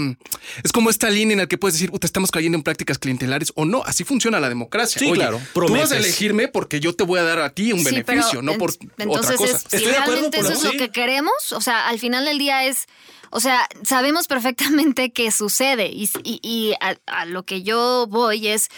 es 0.62 0.72
como 0.72 0.90
esta 0.90 1.10
línea 1.10 1.34
en 1.34 1.38
la 1.40 1.46
que 1.46 1.58
puedes 1.58 1.74
decir, 1.74 1.90
"Puta, 1.90 2.06
estamos 2.06 2.30
cayendo 2.30 2.56
en 2.58 2.62
prácticas 2.64 2.98
clientelares 2.98 3.52
o 3.54 3.64
no. 3.64 3.82
Así 3.84 4.04
funciona 4.04 4.40
la 4.40 4.48
democracia. 4.48 4.98
Sí, 4.98 5.06
Oye, 5.06 5.20
claro, 5.20 5.40
Tú 5.52 5.68
vas 5.76 5.92
a 5.92 5.96
elegirme 5.98 6.48
porque 6.48 6.80
yo 6.80 6.94
te 6.94 7.04
voy 7.04 7.18
a 7.20 7.22
dar 7.22 7.38
a 7.40 7.50
ti 7.50 7.72
un 7.72 7.80
Sí, 7.80 7.84
beneficio, 7.86 8.24
pero 8.30 8.42
no 8.42 8.54
por 8.58 8.70
en- 8.70 8.88
otra 8.88 9.04
entonces 9.04 9.36
cosa. 9.36 9.56
es- 9.56 9.64
si 9.68 9.76
Estoy 9.76 9.92
de 9.92 9.98
acuerdo 9.98 10.30
eso 10.32 10.52
es 10.52 10.62
lo 10.64 10.72
que 10.72 10.90
queremos, 10.90 11.52
o 11.52 11.60
sea, 11.60 11.88
al 11.88 11.98
final 11.98 12.24
del 12.24 12.38
día 12.38 12.64
es, 12.64 12.86
o 13.34 13.40
sea, 13.40 13.68
sabemos 13.82 14.28
perfectamente 14.28 15.10
que 15.12 15.32
sucede 15.32 15.90
y, 15.92 16.72
a, 16.80 16.94
a 17.06 17.26
lo 17.26 17.42
que 17.42 17.64
yo 17.64 18.06
voy 18.08 18.46
es, 18.46 18.70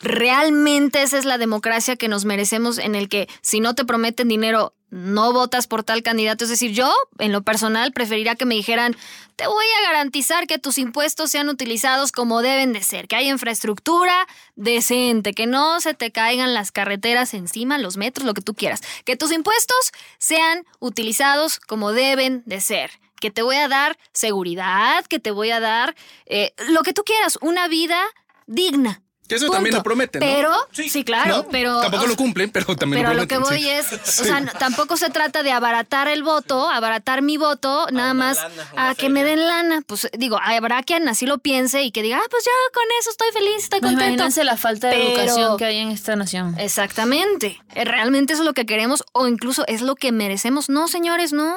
realmente 0.00 1.02
esa 1.02 1.18
es 1.18 1.24
la 1.24 1.38
democracia 1.38 1.94
que 1.94 2.08
nos 2.08 2.24
merecemos 2.24 2.78
en 2.78 2.96
el 2.96 3.08
que 3.08 3.28
si 3.42 3.60
no 3.60 3.76
te 3.76 3.84
prometen 3.84 4.26
dinero 4.26 4.74
no 4.90 5.32
votas 5.32 5.68
por 5.68 5.84
tal 5.84 6.02
candidato. 6.02 6.44
Es 6.44 6.50
decir, 6.50 6.72
yo 6.72 6.92
en 7.18 7.30
lo 7.30 7.42
personal 7.42 7.92
preferiría 7.92 8.34
que 8.34 8.44
me 8.44 8.56
dijeran, 8.56 8.96
te 9.36 9.46
voy 9.46 9.66
a 9.78 9.88
garantizar 9.88 10.48
que 10.48 10.58
tus 10.58 10.78
impuestos 10.78 11.30
sean 11.30 11.48
utilizados 11.48 12.10
como 12.10 12.42
deben 12.42 12.72
de 12.72 12.82
ser, 12.82 13.06
que 13.06 13.14
haya 13.14 13.30
infraestructura 13.30 14.26
decente, 14.56 15.32
que 15.32 15.46
no 15.46 15.80
se 15.80 15.94
te 15.94 16.10
caigan 16.10 16.54
las 16.54 16.72
carreteras 16.72 17.34
encima, 17.34 17.78
los 17.78 17.96
metros, 17.96 18.26
lo 18.26 18.34
que 18.34 18.42
tú 18.42 18.54
quieras, 18.54 18.82
que 19.04 19.16
tus 19.16 19.30
impuestos 19.30 19.92
sean 20.18 20.66
utilizados 20.80 21.60
como 21.60 21.92
deben 21.92 22.42
de 22.46 22.60
ser 22.60 22.90
que 23.22 23.30
te 23.30 23.40
voy 23.42 23.56
a 23.56 23.68
dar 23.68 23.96
seguridad, 24.12 25.04
que 25.06 25.20
te 25.20 25.30
voy 25.30 25.52
a 25.52 25.60
dar 25.60 25.94
eh, 26.26 26.52
lo 26.68 26.82
que 26.82 26.92
tú 26.92 27.04
quieras, 27.04 27.38
una 27.40 27.68
vida 27.68 28.02
digna. 28.46 29.00
Que 29.28 29.36
eso 29.36 29.48
también 29.48 29.74
lo 29.76 29.82
prometen. 29.82 30.20
¿no? 30.20 30.26
Pero, 30.26 30.52
sí, 30.72 31.04
claro, 31.04 31.36
¿No? 31.38 31.48
pero. 31.48 31.80
Tampoco 31.80 32.04
o 32.04 32.06
lo 32.08 32.16
cumplen, 32.16 32.50
pero 32.50 32.76
también 32.76 33.02
pero 33.02 33.14
lo 33.14 33.20
a 33.20 33.22
lo 33.22 33.28
que 33.28 33.36
prometen. 33.36 33.56
voy 33.56 33.62
sí. 33.62 33.70
es, 33.70 34.20
o 34.20 34.24
sea, 34.24 34.40
no- 34.40 34.52
tampoco 34.58 34.96
se 34.98 35.08
trata 35.08 35.42
de 35.42 35.52
abaratar 35.52 36.08
el 36.08 36.22
voto, 36.22 36.68
abaratar 36.68 37.22
mi 37.22 37.38
voto, 37.38 37.86
nada 37.92 38.12
más 38.12 38.38
a 38.76 38.94
que 38.94 39.08
me 39.08 39.22
den 39.24 39.46
lana. 39.46 39.80
Pues 39.86 40.08
digo, 40.18 40.38
habrá 40.42 40.82
quien 40.82 41.08
así 41.08 41.24
lo 41.24 41.38
piense 41.38 41.82
y 41.82 41.92
que 41.92 42.02
diga, 42.02 42.18
ah, 42.18 42.26
pues 42.30 42.44
ya 42.44 42.50
con 42.74 42.84
eso 43.00 43.10
estoy 43.10 43.28
feliz, 43.32 43.62
estoy 43.62 43.80
contento. 43.80 44.04
imagínense 44.04 44.44
la 44.44 44.56
falta 44.58 44.88
de 44.88 44.96
Pero- 44.96 45.08
educación 45.20 45.56
que 45.56 45.64
hay 45.66 45.78
en 45.78 45.88
esta 45.92 46.14
nación. 46.16 46.58
Exactamente. 46.58 47.58
Eh, 47.74 47.84
Realmente 47.84 48.34
eso 48.34 48.42
es 48.42 48.46
lo 48.46 48.54
que 48.54 48.66
queremos 48.66 49.04
o 49.12 49.28
incluso 49.28 49.64
es 49.66 49.80
lo 49.80 49.94
que 49.94 50.12
merecemos. 50.12 50.68
No, 50.68 50.88
señores, 50.88 51.32
no. 51.32 51.56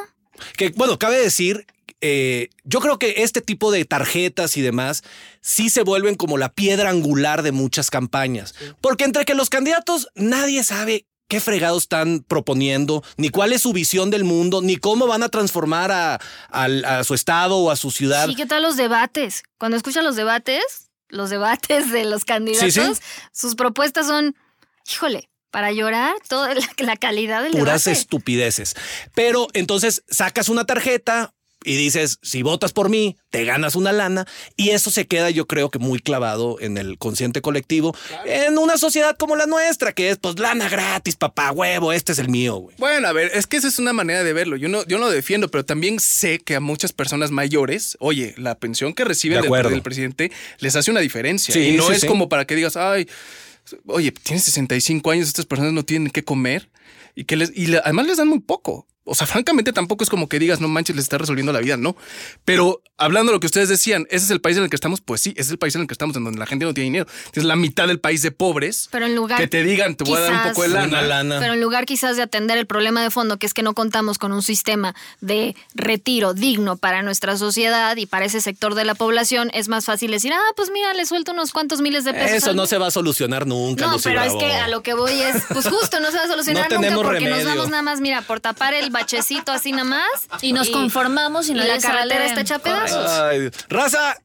Que 0.57 0.69
bueno, 0.69 0.97
cabe 0.99 1.17
decir, 1.19 1.65
eh, 2.01 2.49
yo 2.63 2.79
creo 2.81 2.99
que 2.99 3.15
este 3.23 3.41
tipo 3.41 3.71
de 3.71 3.85
tarjetas 3.85 4.57
y 4.57 4.61
demás 4.61 5.03
sí 5.41 5.69
se 5.69 5.83
vuelven 5.83 6.15
como 6.15 6.37
la 6.37 6.49
piedra 6.53 6.89
angular 6.89 7.41
de 7.43 7.51
muchas 7.51 7.89
campañas. 7.89 8.53
Porque 8.81 9.03
entre 9.05 9.25
que 9.25 9.33
los 9.35 9.49
candidatos 9.49 10.09
nadie 10.15 10.63
sabe 10.63 11.05
qué 11.27 11.39
fregados 11.39 11.83
están 11.83 12.19
proponiendo, 12.19 13.03
ni 13.17 13.29
cuál 13.29 13.51
es 13.53 13.63
su 13.63 13.73
visión 13.73 14.11
del 14.11 14.23
mundo, 14.23 14.61
ni 14.61 14.75
cómo 14.77 15.07
van 15.07 15.23
a 15.23 15.29
transformar 15.29 15.91
a, 15.91 16.19
al- 16.49 16.85
a 16.85 17.03
su 17.03 17.15
estado 17.15 17.57
o 17.57 17.71
a 17.71 17.75
su 17.75 17.89
ciudad. 17.89 18.27
¿Y 18.29 18.35
qué 18.35 18.45
tal 18.45 18.61
los 18.61 18.77
debates? 18.77 19.41
Cuando 19.57 19.75
escuchan 19.75 20.03
los 20.03 20.15
debates, 20.15 20.91
los 21.09 21.31
debates 21.31 21.91
de 21.91 22.05
los 22.05 22.25
candidatos, 22.25 22.71
Sí, 22.73 22.79
sí. 22.79 23.01
sus 23.31 23.55
propuestas 23.55 24.05
son, 24.05 24.35
híjole, 24.91 25.29
para 25.55 25.71
llorar 25.71 26.15
toda 26.27 26.53
la, 26.53 26.67
la 26.79 26.97
calidad 26.97 27.41
del 27.41 27.53
puras 27.53 27.85
debate. 27.85 27.97
estupideces. 27.97 28.75
Pero 29.13 29.47
entonces 29.53 30.03
sacas 30.09 30.49
una 30.49 30.65
tarjeta 30.65 31.33
y 31.63 31.77
dices, 31.77 32.19
si 32.21 32.43
votas 32.43 32.73
por 32.73 32.89
mí, 32.89 33.15
te 33.29 33.45
ganas 33.45 33.77
una 33.77 33.93
lana. 33.93 34.27
Y 34.57 34.71
eso 34.71 34.91
se 34.91 35.07
queda, 35.07 35.29
yo 35.29 35.47
creo 35.47 35.71
que 35.71 35.79
muy 35.79 35.99
clavado 35.99 36.57
en 36.59 36.77
el 36.77 36.97
consciente 36.97 37.41
colectivo, 37.41 37.95
en 38.25 38.57
una 38.57 38.77
sociedad 38.77 39.15
como 39.15 39.37
la 39.37 39.45
nuestra, 39.45 39.93
que 39.93 40.09
es 40.09 40.17
pues 40.17 40.37
lana 40.39 40.67
gratis, 40.67 41.15
papá 41.15 41.53
huevo, 41.53 41.93
este 41.93 42.11
es 42.11 42.19
el 42.19 42.27
mío, 42.27 42.55
güey. 42.57 42.75
Bueno, 42.77 43.07
a 43.07 43.13
ver, 43.13 43.31
es 43.33 43.47
que 43.47 43.55
esa 43.55 43.69
es 43.69 43.79
una 43.79 43.93
manera 43.93 44.25
de 44.25 44.33
verlo. 44.33 44.57
Yo 44.57 44.67
no, 44.67 44.85
yo 44.87 44.97
no 44.97 45.05
lo 45.05 45.09
defiendo, 45.09 45.49
pero 45.49 45.63
también 45.63 46.01
sé 46.01 46.39
que 46.39 46.55
a 46.55 46.59
muchas 46.59 46.91
personas 46.91 47.31
mayores, 47.31 47.95
oye, 48.01 48.35
la 48.37 48.55
pensión 48.55 48.93
que 48.93 49.05
reciben 49.05 49.41
De 49.41 49.69
del, 49.69 49.81
presidente 49.81 50.33
les 50.59 50.75
hace 50.75 50.91
una 50.91 50.99
diferencia. 50.99 51.53
Sí, 51.53 51.69
y 51.69 51.77
no 51.77 51.87
sí, 51.87 51.93
es 51.93 52.01
sí. 52.01 52.07
como 52.07 52.27
para 52.27 52.43
que 52.43 52.55
digas, 52.55 52.75
ay, 52.75 53.07
oye, 53.87 54.11
tienes 54.11 54.43
65 54.43 55.11
años, 55.11 55.27
estas 55.27 55.45
personas 55.45 55.73
no 55.73 55.83
tienen 55.83 56.11
que 56.11 56.23
comer 56.23 56.69
y 57.15 57.25
que 57.25 57.35
les, 57.35 57.51
y 57.55 57.73
además 57.75 58.07
les 58.07 58.17
dan 58.17 58.27
muy 58.27 58.39
poco. 58.39 58.87
O 59.05 59.15
sea, 59.15 59.27
francamente 59.27 59.71
tampoco 59.71 60.03
es 60.03 60.09
como 60.09 60.27
que 60.27 60.39
digas, 60.39 60.59
no 60.59 60.67
manches, 60.67 60.95
les 60.95 61.05
está 61.05 61.17
resolviendo 61.17 61.53
la 61.53 61.59
vida, 61.59 61.77
no. 61.77 61.95
Pero 62.43 62.81
hablando 62.97 63.31
de 63.31 63.35
lo 63.35 63.39
que 63.39 63.45
ustedes 63.45 63.69
decían, 63.69 64.07
ese 64.09 64.25
es 64.25 64.31
el 64.31 64.41
país 64.41 64.57
en 64.57 64.63
el 64.63 64.69
que 64.69 64.75
estamos, 64.75 64.99
pues 65.01 65.21
sí, 65.21 65.31
ese 65.31 65.41
es 65.41 65.51
el 65.51 65.57
país 65.59 65.75
en 65.75 65.81
el 65.81 65.87
que 65.87 65.93
estamos, 65.93 66.15
en 66.17 66.23
donde 66.23 66.39
la 66.39 66.45
gente 66.47 66.65
no 66.65 66.73
tiene 66.73 66.85
dinero. 66.85 67.05
Tienes 67.31 67.47
la 67.47 67.55
mitad 67.55 67.87
del 67.87 67.99
país 67.99 68.21
de 68.23 68.31
pobres. 68.31 68.87
Pero 68.91 69.05
en 69.05 69.15
lugar 69.15 69.39
que 69.39 69.47
te 69.47 69.63
digan, 69.63 69.95
te 69.95 70.03
voy 70.05 70.17
a 70.17 70.21
dar 70.21 70.33
un 70.33 70.49
poco 70.49 70.63
de 70.63 70.69
lana. 70.69 70.87
Una 70.87 71.01
lana. 71.03 71.39
Pero 71.39 71.53
en 71.53 71.61
lugar 71.61 71.85
quizás 71.85 72.17
de 72.17 72.23
atender 72.23 72.57
el 72.57 72.65
problema 72.65 73.03
de 73.03 73.11
fondo, 73.11 73.37
que 73.37 73.45
es 73.45 73.53
que 73.53 73.61
no 73.63 73.73
contamos 73.75 74.17
con 74.17 74.31
un 74.31 74.41
sistema 74.41 74.95
de 75.21 75.55
retiro 75.75 76.33
digno 76.33 76.77
para 76.77 77.03
nuestra 77.03 77.37
sociedad 77.37 77.95
y 77.97 78.07
para 78.07 78.25
ese 78.25 78.41
sector 78.41 78.73
de 78.75 78.85
la 78.85 78.95
población, 78.95 79.51
es 79.53 79.67
más 79.67 79.85
fácil 79.85 80.09
decir, 80.11 80.33
ah, 80.33 80.53
pues 80.55 80.71
mira, 80.71 80.93
le 80.95 81.05
suelto 81.05 81.31
unos 81.31 81.51
cuantos 81.51 81.81
miles 81.81 82.05
de 82.05 82.13
pesos. 82.13 82.31
Eso 82.37 82.53
no 82.53 82.63
mes". 82.63 82.69
se 82.69 82.77
va 82.79 82.87
a 82.87 82.91
solucionar 82.91 83.45
nunca. 83.45 83.85
No, 83.85 83.97
pero 83.99 84.21
es 84.21 84.33
que 84.33 84.51
a 84.53 84.67
lo 84.67 84.81
que 84.81 84.95
voy 84.95 85.13
es, 85.13 85.43
pues 85.49 85.67
justo 85.67 85.99
no 85.99 86.09
se 86.11 86.17
va 86.17 86.23
a 86.23 86.27
solucionar 86.29 86.69
No 86.71 86.75
nunca 86.77 86.81
tenemos 86.87 87.05
porque 87.05 87.25
nos 87.25 87.37
remedio. 87.39 87.49
vamos 87.49 87.69
nada 87.69 87.83
más, 87.83 88.01
mira, 88.01 88.21
por 88.23 88.39
tapar 88.39 88.73
el 88.73 88.89
bachecito 88.95 89.51
así 89.51 89.71
nada 89.71 89.83
más. 89.83 90.27
Y 90.41 90.53
nos 90.53 90.69
conformamos 90.69 91.49
y 91.49 91.51
y 91.51 91.55
la 91.55 91.77
carretera 91.79 92.25
está 92.25 92.41
hecha 92.41 92.59
pedazos. 92.59 93.11
Ay, 93.11 93.41
Dios. 93.41 93.53
Raza, 93.69 94.15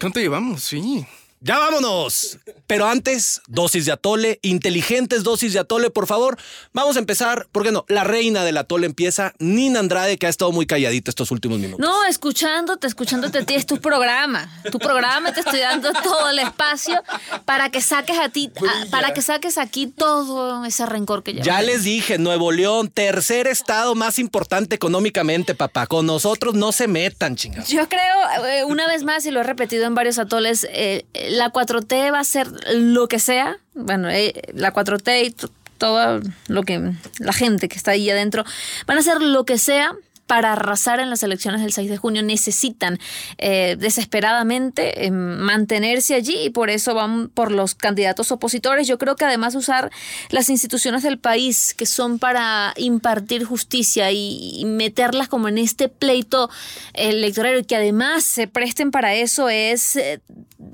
¿Cuánto 0.00 0.18
llevamos? 0.18 0.62
Sí. 0.62 1.06
Ya 1.42 1.58
vámonos. 1.58 2.38
Pero 2.66 2.86
antes, 2.86 3.40
dosis 3.48 3.86
de 3.86 3.92
atole, 3.92 4.38
inteligentes 4.42 5.22
dosis 5.22 5.54
de 5.54 5.58
atole, 5.60 5.88
por 5.90 6.06
favor. 6.06 6.36
Vamos 6.74 6.96
a 6.96 6.98
empezar, 6.98 7.48
¿por 7.50 7.62
qué 7.64 7.72
no? 7.72 7.86
La 7.88 8.04
reina 8.04 8.44
del 8.44 8.58
atole 8.58 8.86
empieza, 8.86 9.32
Nina 9.38 9.80
Andrade, 9.80 10.18
que 10.18 10.26
ha 10.26 10.28
estado 10.28 10.52
muy 10.52 10.66
calladita 10.66 11.10
estos 11.10 11.30
últimos 11.30 11.58
minutos. 11.58 11.80
No, 11.84 12.04
escuchándote, 12.04 12.86
escuchándote 12.86 13.38
a 13.38 13.44
ti, 13.46 13.54
es 13.54 13.64
tu 13.64 13.80
programa. 13.80 14.50
Tu 14.70 14.78
programa, 14.78 15.32
te 15.32 15.40
estoy 15.40 15.60
dando 15.60 15.90
todo 16.02 16.28
el 16.30 16.38
espacio 16.40 17.02
para 17.46 17.70
que 17.70 17.80
saques 17.80 18.18
a 18.18 18.28
ti, 18.28 18.52
a- 18.58 18.90
para 18.90 19.14
que 19.14 19.22
saques 19.22 19.56
aquí 19.56 19.86
todo 19.86 20.64
ese 20.66 20.84
rencor 20.84 21.22
que 21.22 21.32
llevas. 21.32 21.46
Ya 21.46 21.62
les 21.62 21.84
dije, 21.84 22.18
Nuevo 22.18 22.52
León, 22.52 22.88
tercer 22.90 23.46
estado 23.46 23.94
más 23.94 24.18
importante 24.18 24.76
económicamente, 24.76 25.54
papá. 25.54 25.86
Con 25.86 26.04
nosotros 26.06 26.54
no 26.54 26.70
se 26.72 26.86
metan, 26.86 27.34
chingados. 27.36 27.68
Yo 27.70 27.88
creo, 27.88 28.46
eh, 28.46 28.64
una 28.64 28.86
vez 28.86 29.04
más, 29.04 29.24
y 29.24 29.30
lo 29.30 29.40
he 29.40 29.44
repetido 29.44 29.86
en 29.86 29.94
varios 29.94 30.18
atoles, 30.18 30.66
eh, 30.70 31.06
la 31.30 31.52
4T 31.52 32.12
va 32.12 32.20
a 32.20 32.24
ser 32.24 32.48
lo 32.74 33.08
que 33.08 33.18
sea. 33.18 33.58
Bueno, 33.74 34.10
eh, 34.10 34.34
la 34.54 34.72
4T 34.72 35.26
y 35.26 35.34
todo 35.78 36.20
lo 36.48 36.62
que 36.62 36.92
la 37.18 37.32
gente 37.32 37.68
que 37.68 37.76
está 37.76 37.92
ahí 37.92 38.10
adentro 38.10 38.44
van 38.86 38.98
a 38.98 39.00
hacer 39.00 39.22
lo 39.22 39.44
que 39.44 39.56
sea 39.56 39.94
para 40.30 40.52
arrasar 40.52 41.00
en 41.00 41.10
las 41.10 41.24
elecciones 41.24 41.60
del 41.60 41.72
6 41.72 41.90
de 41.90 41.96
junio 41.96 42.22
necesitan 42.22 43.00
eh, 43.38 43.74
desesperadamente 43.76 45.06
eh, 45.06 45.10
mantenerse 45.10 46.14
allí 46.14 46.36
y 46.44 46.50
por 46.50 46.70
eso 46.70 46.94
van 46.94 47.30
por 47.30 47.50
los 47.50 47.74
candidatos 47.74 48.30
opositores. 48.30 48.86
Yo 48.86 48.96
creo 48.96 49.16
que 49.16 49.24
además 49.24 49.56
usar 49.56 49.90
las 50.28 50.48
instituciones 50.48 51.02
del 51.02 51.18
país 51.18 51.74
que 51.74 51.84
son 51.84 52.20
para 52.20 52.74
impartir 52.76 53.42
justicia 53.42 54.12
y, 54.12 54.52
y 54.54 54.66
meterlas 54.66 55.26
como 55.26 55.48
en 55.48 55.58
este 55.58 55.88
pleito 55.88 56.48
electoral 56.94 57.58
y 57.58 57.64
que 57.64 57.74
además 57.74 58.22
se 58.22 58.46
presten 58.46 58.92
para 58.92 59.14
eso 59.14 59.48
es 59.48 59.96
eh, 59.96 60.20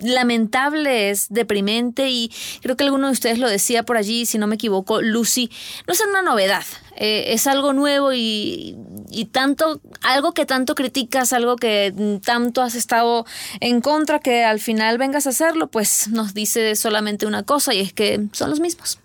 lamentable, 0.01 1.11
es 1.11 1.27
deprimente 1.29 2.09
y 2.11 2.31
creo 2.63 2.77
que 2.77 2.85
alguno 2.85 3.07
de 3.07 3.13
ustedes 3.13 3.39
lo 3.39 3.49
decía 3.49 3.85
por 3.85 3.97
allí, 3.97 4.27
si 4.27 4.39
no 4.39 4.47
me 4.47 4.57
equivoco, 4.57 5.01
Lucy, 5.01 5.51
no 5.87 5.93
es 5.95 6.01
una 6.01 6.23
novedad, 6.23 6.65
eh, 6.97 7.27
es 7.29 7.47
algo 7.47 7.73
nuevo 7.73 8.13
y, 8.13 8.77
y 9.11 9.27
tanto, 9.27 9.81
algo 10.03 10.33
que 10.33 10.47
tanto 10.47 10.75
criticas, 10.75 11.33
algo 11.33 11.57
que 11.57 12.21
tanto 12.25 12.63
has 12.63 12.75
estado 12.75 13.27
en 13.61 13.81
contra, 13.81 14.19
que 14.19 14.45
al 14.45 14.61
final 14.61 14.99
vengas 14.99 15.27
a 15.27 15.31
hacerlo, 15.31 15.69
pues 15.69 16.09
nos 16.09 16.35
dice 16.35 16.77
solamente 16.77 17.27
una 17.27 17.43
cosa 17.43 17.75
y 17.75 17.81
es 17.81 17.93
que 17.93 18.27
son 18.33 18.51
los 18.51 18.61
mismos. 18.61 18.99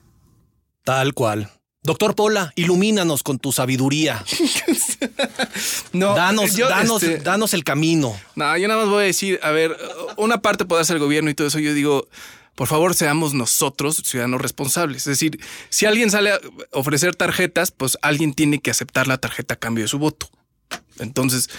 Tal 0.83 1.13
cual. 1.13 1.49
Doctor 1.83 2.13
Pola, 2.13 2.53
ilumínanos 2.55 3.23
con 3.23 3.39
tu 3.39 3.51
sabiduría. 3.51 4.23
No, 5.93 6.15
danos, 6.15 6.55
yo, 6.55 6.69
danos, 6.69 7.03
este, 7.03 7.17
danos 7.17 7.53
el 7.53 7.63
camino. 7.63 8.17
No, 8.35 8.57
yo 8.57 8.67
nada 8.67 8.81
más 8.81 8.89
voy 8.89 9.03
a 9.03 9.05
decir, 9.07 9.39
a 9.43 9.51
ver, 9.51 9.75
una 10.15 10.41
parte 10.41 10.63
puede 10.63 10.81
hacer 10.81 10.95
el 10.95 11.01
gobierno 11.01 11.29
y 11.29 11.33
todo 11.33 11.47
eso. 11.47 11.59
Yo 11.59 11.73
digo, 11.73 12.07
por 12.55 12.67
favor, 12.67 12.95
seamos 12.95 13.33
nosotros 13.33 14.01
ciudadanos 14.05 14.41
responsables. 14.41 14.99
Es 14.99 15.19
decir, 15.19 15.39
si 15.69 15.85
alguien 15.85 16.09
sale 16.09 16.31
a 16.31 16.39
ofrecer 16.71 17.15
tarjetas, 17.15 17.71
pues 17.71 17.97
alguien 18.01 18.33
tiene 18.33 18.59
que 18.59 18.71
aceptar 18.71 19.07
la 19.07 19.17
tarjeta 19.17 19.55
a 19.55 19.57
cambio 19.57 19.83
de 19.83 19.89
su 19.89 19.99
voto. 19.99 20.29
Entonces, 20.99 21.49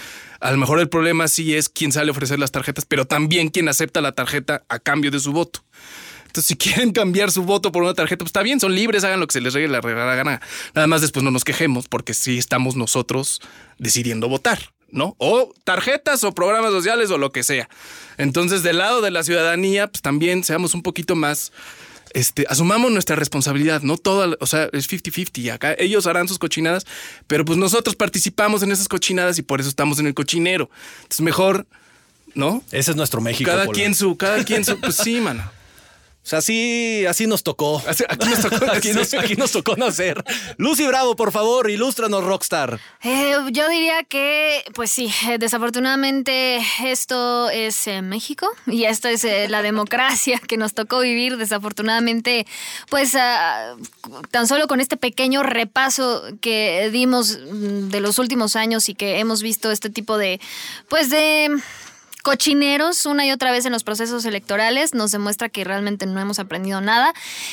a 0.41 0.51
lo 0.51 0.57
mejor 0.57 0.81
el 0.81 0.89
problema 0.89 1.29
sí 1.29 1.55
es 1.55 1.69
quién 1.69 1.93
sale 1.93 2.09
a 2.09 2.13
ofrecer 2.13 2.39
las 2.39 2.53
tarjetas, 2.53 2.87
pero 2.87 3.07
también 3.07 3.51
quién 3.51 3.69
acepta 3.69 4.01
la 4.01 4.13
tarjeta 4.13 4.65
a 4.69 4.79
cambio 4.79 5.11
de 5.11 5.21
su 5.21 5.33
voto. 5.33 5.63
Entonces, 6.33 6.49
si 6.49 6.57
quieren 6.57 6.93
cambiar 6.93 7.31
su 7.31 7.43
voto 7.43 7.73
por 7.73 7.83
una 7.83 7.93
tarjeta, 7.93 8.21
pues 8.21 8.31
está 8.31 8.43
bien, 8.43 8.59
son 8.59 8.75
libres, 8.75 9.05
hagan 9.05 9.21
lo 9.21 9.27
que 9.27 9.35
se 9.35 9.43
les 9.43 9.53
regue 9.53 9.69
la 9.69 9.81
gana. 9.83 10.41
Nada 10.75 10.87
más 10.87 11.03
después 11.03 11.23
no 11.23 11.31
nos 11.31 11.45
quejemos 11.45 11.89
porque 11.89 12.15
sí 12.15 12.39
estamos 12.39 12.75
nosotros 12.75 13.43
decidiendo 13.77 14.31
votar, 14.31 14.73
¿no? 14.91 15.15
O 15.19 15.53
tarjetas 15.65 16.25
o 16.25 16.33
programas 16.33 16.71
sociales 16.71 17.11
o 17.11 17.19
lo 17.19 17.33
que 17.33 17.45
sea. 17.45 17.69
Entonces, 18.17 18.63
del 18.63 18.79
lado 18.79 19.03
de 19.03 19.11
la 19.11 19.25
ciudadanía, 19.25 19.89
pues 19.89 20.01
también 20.01 20.43
seamos 20.43 20.73
un 20.73 20.83
poquito 20.83 21.15
más, 21.17 21.53
este, 22.15 22.47
asumamos 22.49 22.91
nuestra 22.91 23.15
responsabilidad, 23.15 23.83
¿no? 23.83 23.99
Toda, 23.99 24.35
o 24.41 24.47
sea, 24.47 24.71
es 24.73 24.91
50-50. 24.91 25.53
Acá 25.53 25.75
ellos 25.79 26.07
harán 26.07 26.29
sus 26.29 26.39
cochinadas, 26.39 26.87
pero 27.27 27.45
pues 27.45 27.59
nosotros 27.59 27.95
participamos 27.95 28.63
en 28.63 28.73
esas 28.73 28.89
cochinadas 28.89 29.37
y 29.37 29.43
por 29.43 29.61
eso 29.61 29.69
estamos 29.69 29.99
en 29.99 30.07
el 30.07 30.15
cochinero. 30.15 30.71
Entonces, 31.03 31.21
mejor, 31.21 31.67
¿no? 32.35 32.65
Ese 32.73 32.93
es 32.93 32.97
nuestro 32.97 33.21
México. 33.21 33.51
Cada 33.51 33.67
quien 33.67 33.95
su, 33.95 34.17
cada 34.17 34.43
quien 34.45 34.65
su, 34.65 34.81
pues 34.81 34.97
sí, 34.97 35.21
mano. 35.21 35.61
O 36.25 36.29
sea, 36.29 36.39
así, 36.39 37.05
así 37.07 37.27
nos 37.27 37.43
tocó. 37.43 37.83
Así- 37.87 38.05
aquí 38.09 38.29
nos 38.29 38.41
tocó 38.43 38.65
aquí, 38.73 38.93
nos, 38.93 39.13
aquí 39.15 39.35
nos 39.35 39.51
tocó 39.51 39.75
nacer. 39.77 40.23
Lucy 40.57 40.87
Bravo, 40.87 41.17
por 41.17 41.33
favor, 41.33 41.69
ilústranos, 41.69 42.23
Rockstar. 42.23 42.79
Eh, 43.03 43.35
yo 43.51 43.69
diría 43.69 44.05
que, 44.05 44.63
pues 44.75 44.93
sí, 44.93 45.13
eh, 45.29 45.39
desafortunadamente 45.39 46.61
esto 46.85 47.51
es 47.51 47.89
eh, 47.89 48.03
México 48.03 48.49
y 48.69 48.85
esta 48.85 49.11
es 49.11 49.25
eh, 49.25 49.49
la 49.49 49.63
democracia 49.63 50.39
que 50.47 50.57
nos 50.57 50.75
tocó 50.75 51.01
vivir. 51.01 51.37
Desafortunadamente, 51.39 52.47
pues 52.89 53.17
ah, 53.17 53.75
tan 54.31 54.47
solo 54.47 54.69
con 54.69 54.81
este 54.81 54.97
pequeño 54.97 55.43
repaso 55.43 56.23
que 56.41 56.89
dimos 56.93 57.37
mm, 57.51 57.89
de 57.89 58.01
los 58.01 58.21
últimos 58.21 58.55
años 58.55 58.89
y 58.89 58.95
que 58.95 59.19
hemos 59.19 59.43
visto 59.43 59.73
este 59.73 59.91
tipo 59.91 60.17
de, 60.19 60.41
pues 60.89 61.11
de 61.11 61.51
cochineros 62.23 63.07
una 63.07 63.27
y 63.27 63.33
otra 63.33 63.51
vez 63.53 63.67
en 63.67 63.73
los 63.73 63.85
procesos 63.85 64.25
electorales 64.25 64.95
nos 64.95 65.11
demuestra 65.13 65.49
que 65.49 65.65
realmente 65.65 66.07
no 66.07 66.21
hemos 66.21 66.39
aprendido 66.39 66.81
nada. 66.81 67.13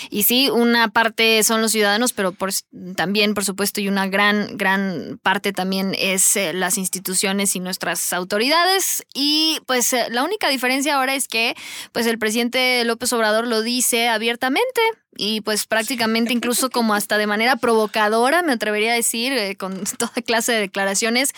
Y 0.09 0.23
sí 0.23 0.49
una 0.49 0.89
parte 0.89 1.43
son 1.43 1.61
los 1.61 1.71
ciudadanos 1.71 2.13
pero 2.13 2.31
por- 2.31 2.51
también 2.95 3.33
por 3.33 3.45
supuesto 3.45 3.81
y 3.81 3.87
una 3.87 4.07
gran 4.07 4.57
gran 4.57 5.19
parte 5.21 5.51
también 5.53 5.95
es 5.97 6.35
eh, 6.35 6.53
las 6.53 6.77
instituciones 6.77 7.55
y 7.55 7.59
nuestras 7.59 8.13
autoridades. 8.13 9.05
Y 9.13 9.59
pues 9.65 9.91
eh, 9.93 10.07
la 10.09 10.23
única 10.23 10.49
diferencia 10.49 10.95
ahora 10.95 11.15
es 11.15 11.27
que 11.27 11.55
pues 11.91 12.05
el 12.05 12.17
presidente 12.19 12.83
López 12.85 13.11
Obrador 13.13 13.47
lo 13.47 13.61
dice 13.61 14.07
abiertamente 14.09 14.81
y 15.17 15.41
pues 15.41 15.65
prácticamente 15.65 16.33
incluso 16.33 16.69
como 16.69 16.93
hasta 16.93 17.17
de 17.17 17.27
manera 17.27 17.55
provocadora, 17.55 18.41
me 18.41 18.53
atrevería 18.53 18.93
a 18.93 18.95
decir, 18.95 19.33
eh, 19.33 19.55
con 19.55 19.83
toda 19.97 20.13
clase 20.25 20.53
de 20.53 20.59
declaraciones, 20.59 21.33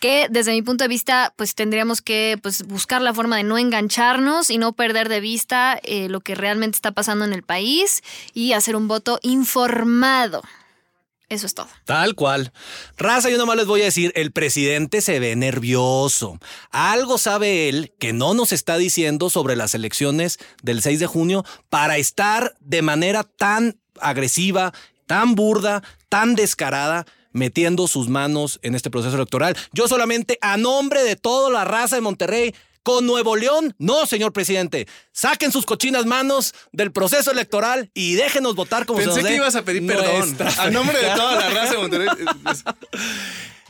que 0.00 0.28
desde 0.30 0.52
mi 0.52 0.62
punto 0.62 0.84
de 0.84 0.88
vista 0.88 1.32
pues 1.36 1.54
tendríamos 1.54 2.02
que 2.02 2.38
pues 2.42 2.66
buscar 2.66 3.02
la 3.02 3.14
forma 3.14 3.36
de 3.36 3.44
no 3.44 3.58
engancharnos 3.58 4.50
y 4.50 4.58
no 4.58 4.72
perder 4.72 5.08
de 5.08 5.20
vista 5.20 5.78
eh, 5.82 6.08
lo 6.08 6.20
que 6.20 6.34
realmente 6.34 6.76
está 6.76 6.92
pasando 6.92 7.24
en 7.24 7.32
el 7.32 7.42
país 7.42 8.02
y 8.32 8.52
hacer 8.52 8.76
un 8.76 8.88
voto 8.88 9.18
informado. 9.22 10.42
Eso 11.28 11.46
es 11.46 11.54
todo. 11.54 11.68
Tal 11.84 12.14
cual. 12.14 12.52
Raza, 12.96 13.30
yo 13.30 13.38
nomás 13.38 13.56
les 13.56 13.66
voy 13.66 13.80
a 13.82 13.86
decir, 13.86 14.12
el 14.14 14.30
presidente 14.30 15.00
se 15.00 15.20
ve 15.20 15.34
nervioso. 15.36 16.38
Algo 16.70 17.18
sabe 17.18 17.68
él 17.68 17.92
que 17.98 18.12
no 18.12 18.34
nos 18.34 18.52
está 18.52 18.76
diciendo 18.76 19.30
sobre 19.30 19.56
las 19.56 19.74
elecciones 19.74 20.38
del 20.62 20.82
6 20.82 21.00
de 21.00 21.06
junio 21.06 21.44
para 21.70 21.96
estar 21.96 22.54
de 22.60 22.82
manera 22.82 23.24
tan 23.24 23.80
agresiva, 24.00 24.72
tan 25.06 25.34
burda, 25.34 25.82
tan 26.08 26.34
descarada 26.34 27.06
metiendo 27.32 27.88
sus 27.88 28.08
manos 28.08 28.60
en 28.62 28.74
este 28.74 28.90
proceso 28.90 29.16
electoral. 29.16 29.56
Yo 29.72 29.88
solamente 29.88 30.38
a 30.40 30.56
nombre 30.56 31.02
de 31.02 31.16
toda 31.16 31.50
la 31.50 31.64
raza 31.64 31.96
de 31.96 32.02
Monterrey 32.02 32.54
con 32.84 33.06
Nuevo 33.06 33.34
León, 33.34 33.74
no, 33.78 34.06
señor 34.06 34.32
presidente. 34.32 34.86
Saquen 35.10 35.50
sus 35.50 35.66
cochinas 35.66 36.06
manos 36.06 36.54
del 36.70 36.92
proceso 36.92 37.32
electoral 37.32 37.90
y 37.94 38.14
déjenos 38.14 38.54
votar 38.54 38.86
como 38.86 39.00
se 39.00 39.06
Pensé 39.06 39.22
nos 39.22 39.28
que 39.30 39.36
ibas 39.36 39.56
a 39.56 39.62
pedir 39.62 39.84
perdón. 39.84 40.36
nuestra 40.36 40.62
A 40.62 40.70
nombre 40.70 40.96
de 40.98 41.08
toda 41.16 41.34
la 41.34 41.48
raza 41.48 41.72
de 41.72 41.78
Monterrey. 41.78 42.08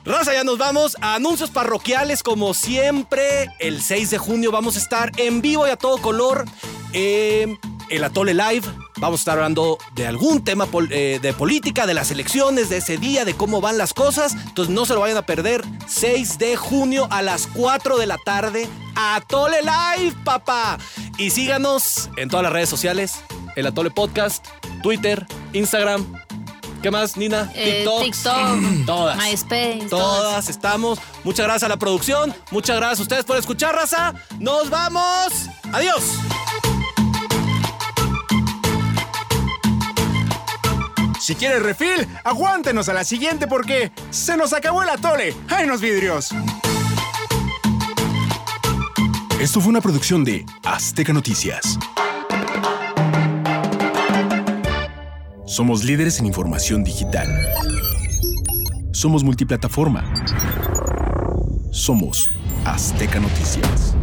Raza, 0.04 0.34
ya 0.34 0.44
nos 0.44 0.58
vamos 0.58 0.96
a 1.00 1.14
anuncios 1.14 1.50
parroquiales 1.50 2.22
como 2.22 2.52
siempre. 2.52 3.48
El 3.58 3.82
6 3.82 4.10
de 4.10 4.18
junio 4.18 4.50
vamos 4.50 4.76
a 4.76 4.78
estar 4.80 5.10
en 5.16 5.40
vivo 5.40 5.66
y 5.66 5.70
a 5.70 5.76
todo 5.76 5.96
color. 5.98 6.44
en 6.92 7.58
el 7.88 8.04
Atole 8.04 8.34
Live. 8.34 8.66
Vamos 9.04 9.20
a 9.20 9.22
estar 9.22 9.34
hablando 9.34 9.76
de 9.94 10.06
algún 10.06 10.42
tema 10.42 10.64
pol- 10.64 10.88
eh, 10.90 11.18
de 11.20 11.34
política, 11.34 11.86
de 11.86 11.92
las 11.92 12.10
elecciones, 12.10 12.70
de 12.70 12.78
ese 12.78 12.96
día, 12.96 13.26
de 13.26 13.34
cómo 13.34 13.60
van 13.60 13.76
las 13.76 13.92
cosas. 13.92 14.32
Entonces 14.32 14.74
no 14.74 14.86
se 14.86 14.94
lo 14.94 15.00
vayan 15.00 15.18
a 15.18 15.26
perder. 15.26 15.62
6 15.86 16.38
de 16.38 16.56
junio 16.56 17.06
a 17.10 17.20
las 17.20 17.46
4 17.48 17.98
de 17.98 18.06
la 18.06 18.16
tarde. 18.16 18.66
Atole 18.96 19.58
Live, 19.60 20.16
papá. 20.24 20.78
Y 21.18 21.28
síganos 21.28 22.08
en 22.16 22.30
todas 22.30 22.44
las 22.44 22.52
redes 22.54 22.70
sociales. 22.70 23.16
El 23.56 23.66
Atole 23.66 23.90
Podcast, 23.90 24.46
Twitter, 24.82 25.26
Instagram. 25.52 26.06
¿Qué 26.80 26.90
más, 26.90 27.18
Nina? 27.18 27.52
Eh, 27.54 27.84
TikTok. 27.84 28.04
TikTok, 28.04 28.84
Todas. 28.86 29.18
MySpace, 29.18 29.86
Todas 29.90 30.48
estamos. 30.48 30.98
Muchas 31.24 31.44
gracias 31.44 31.64
a 31.64 31.68
la 31.68 31.76
producción. 31.76 32.34
Muchas 32.50 32.76
gracias 32.78 33.00
a 33.00 33.02
ustedes 33.02 33.24
por 33.26 33.36
escuchar, 33.36 33.74
raza. 33.74 34.14
Nos 34.38 34.70
vamos. 34.70 35.28
Adiós. 35.74 36.02
Si 41.24 41.34
quieres 41.34 41.62
refil, 41.62 42.06
aguántenos 42.22 42.90
a 42.90 42.92
la 42.92 43.02
siguiente 43.02 43.46
porque 43.46 43.90
se 44.10 44.36
nos 44.36 44.52
acabó 44.52 44.82
el 44.82 44.90
atole. 44.90 45.34
¡Ay, 45.48 45.66
los 45.66 45.80
vidrios! 45.80 46.28
Esto 49.40 49.62
fue 49.62 49.70
una 49.70 49.80
producción 49.80 50.22
de 50.22 50.44
Azteca 50.64 51.14
Noticias. 51.14 51.78
Somos 55.46 55.82
líderes 55.82 56.20
en 56.20 56.26
información 56.26 56.84
digital. 56.84 57.26
Somos 58.92 59.24
multiplataforma. 59.24 60.04
Somos 61.70 62.30
Azteca 62.66 63.18
Noticias. 63.18 63.93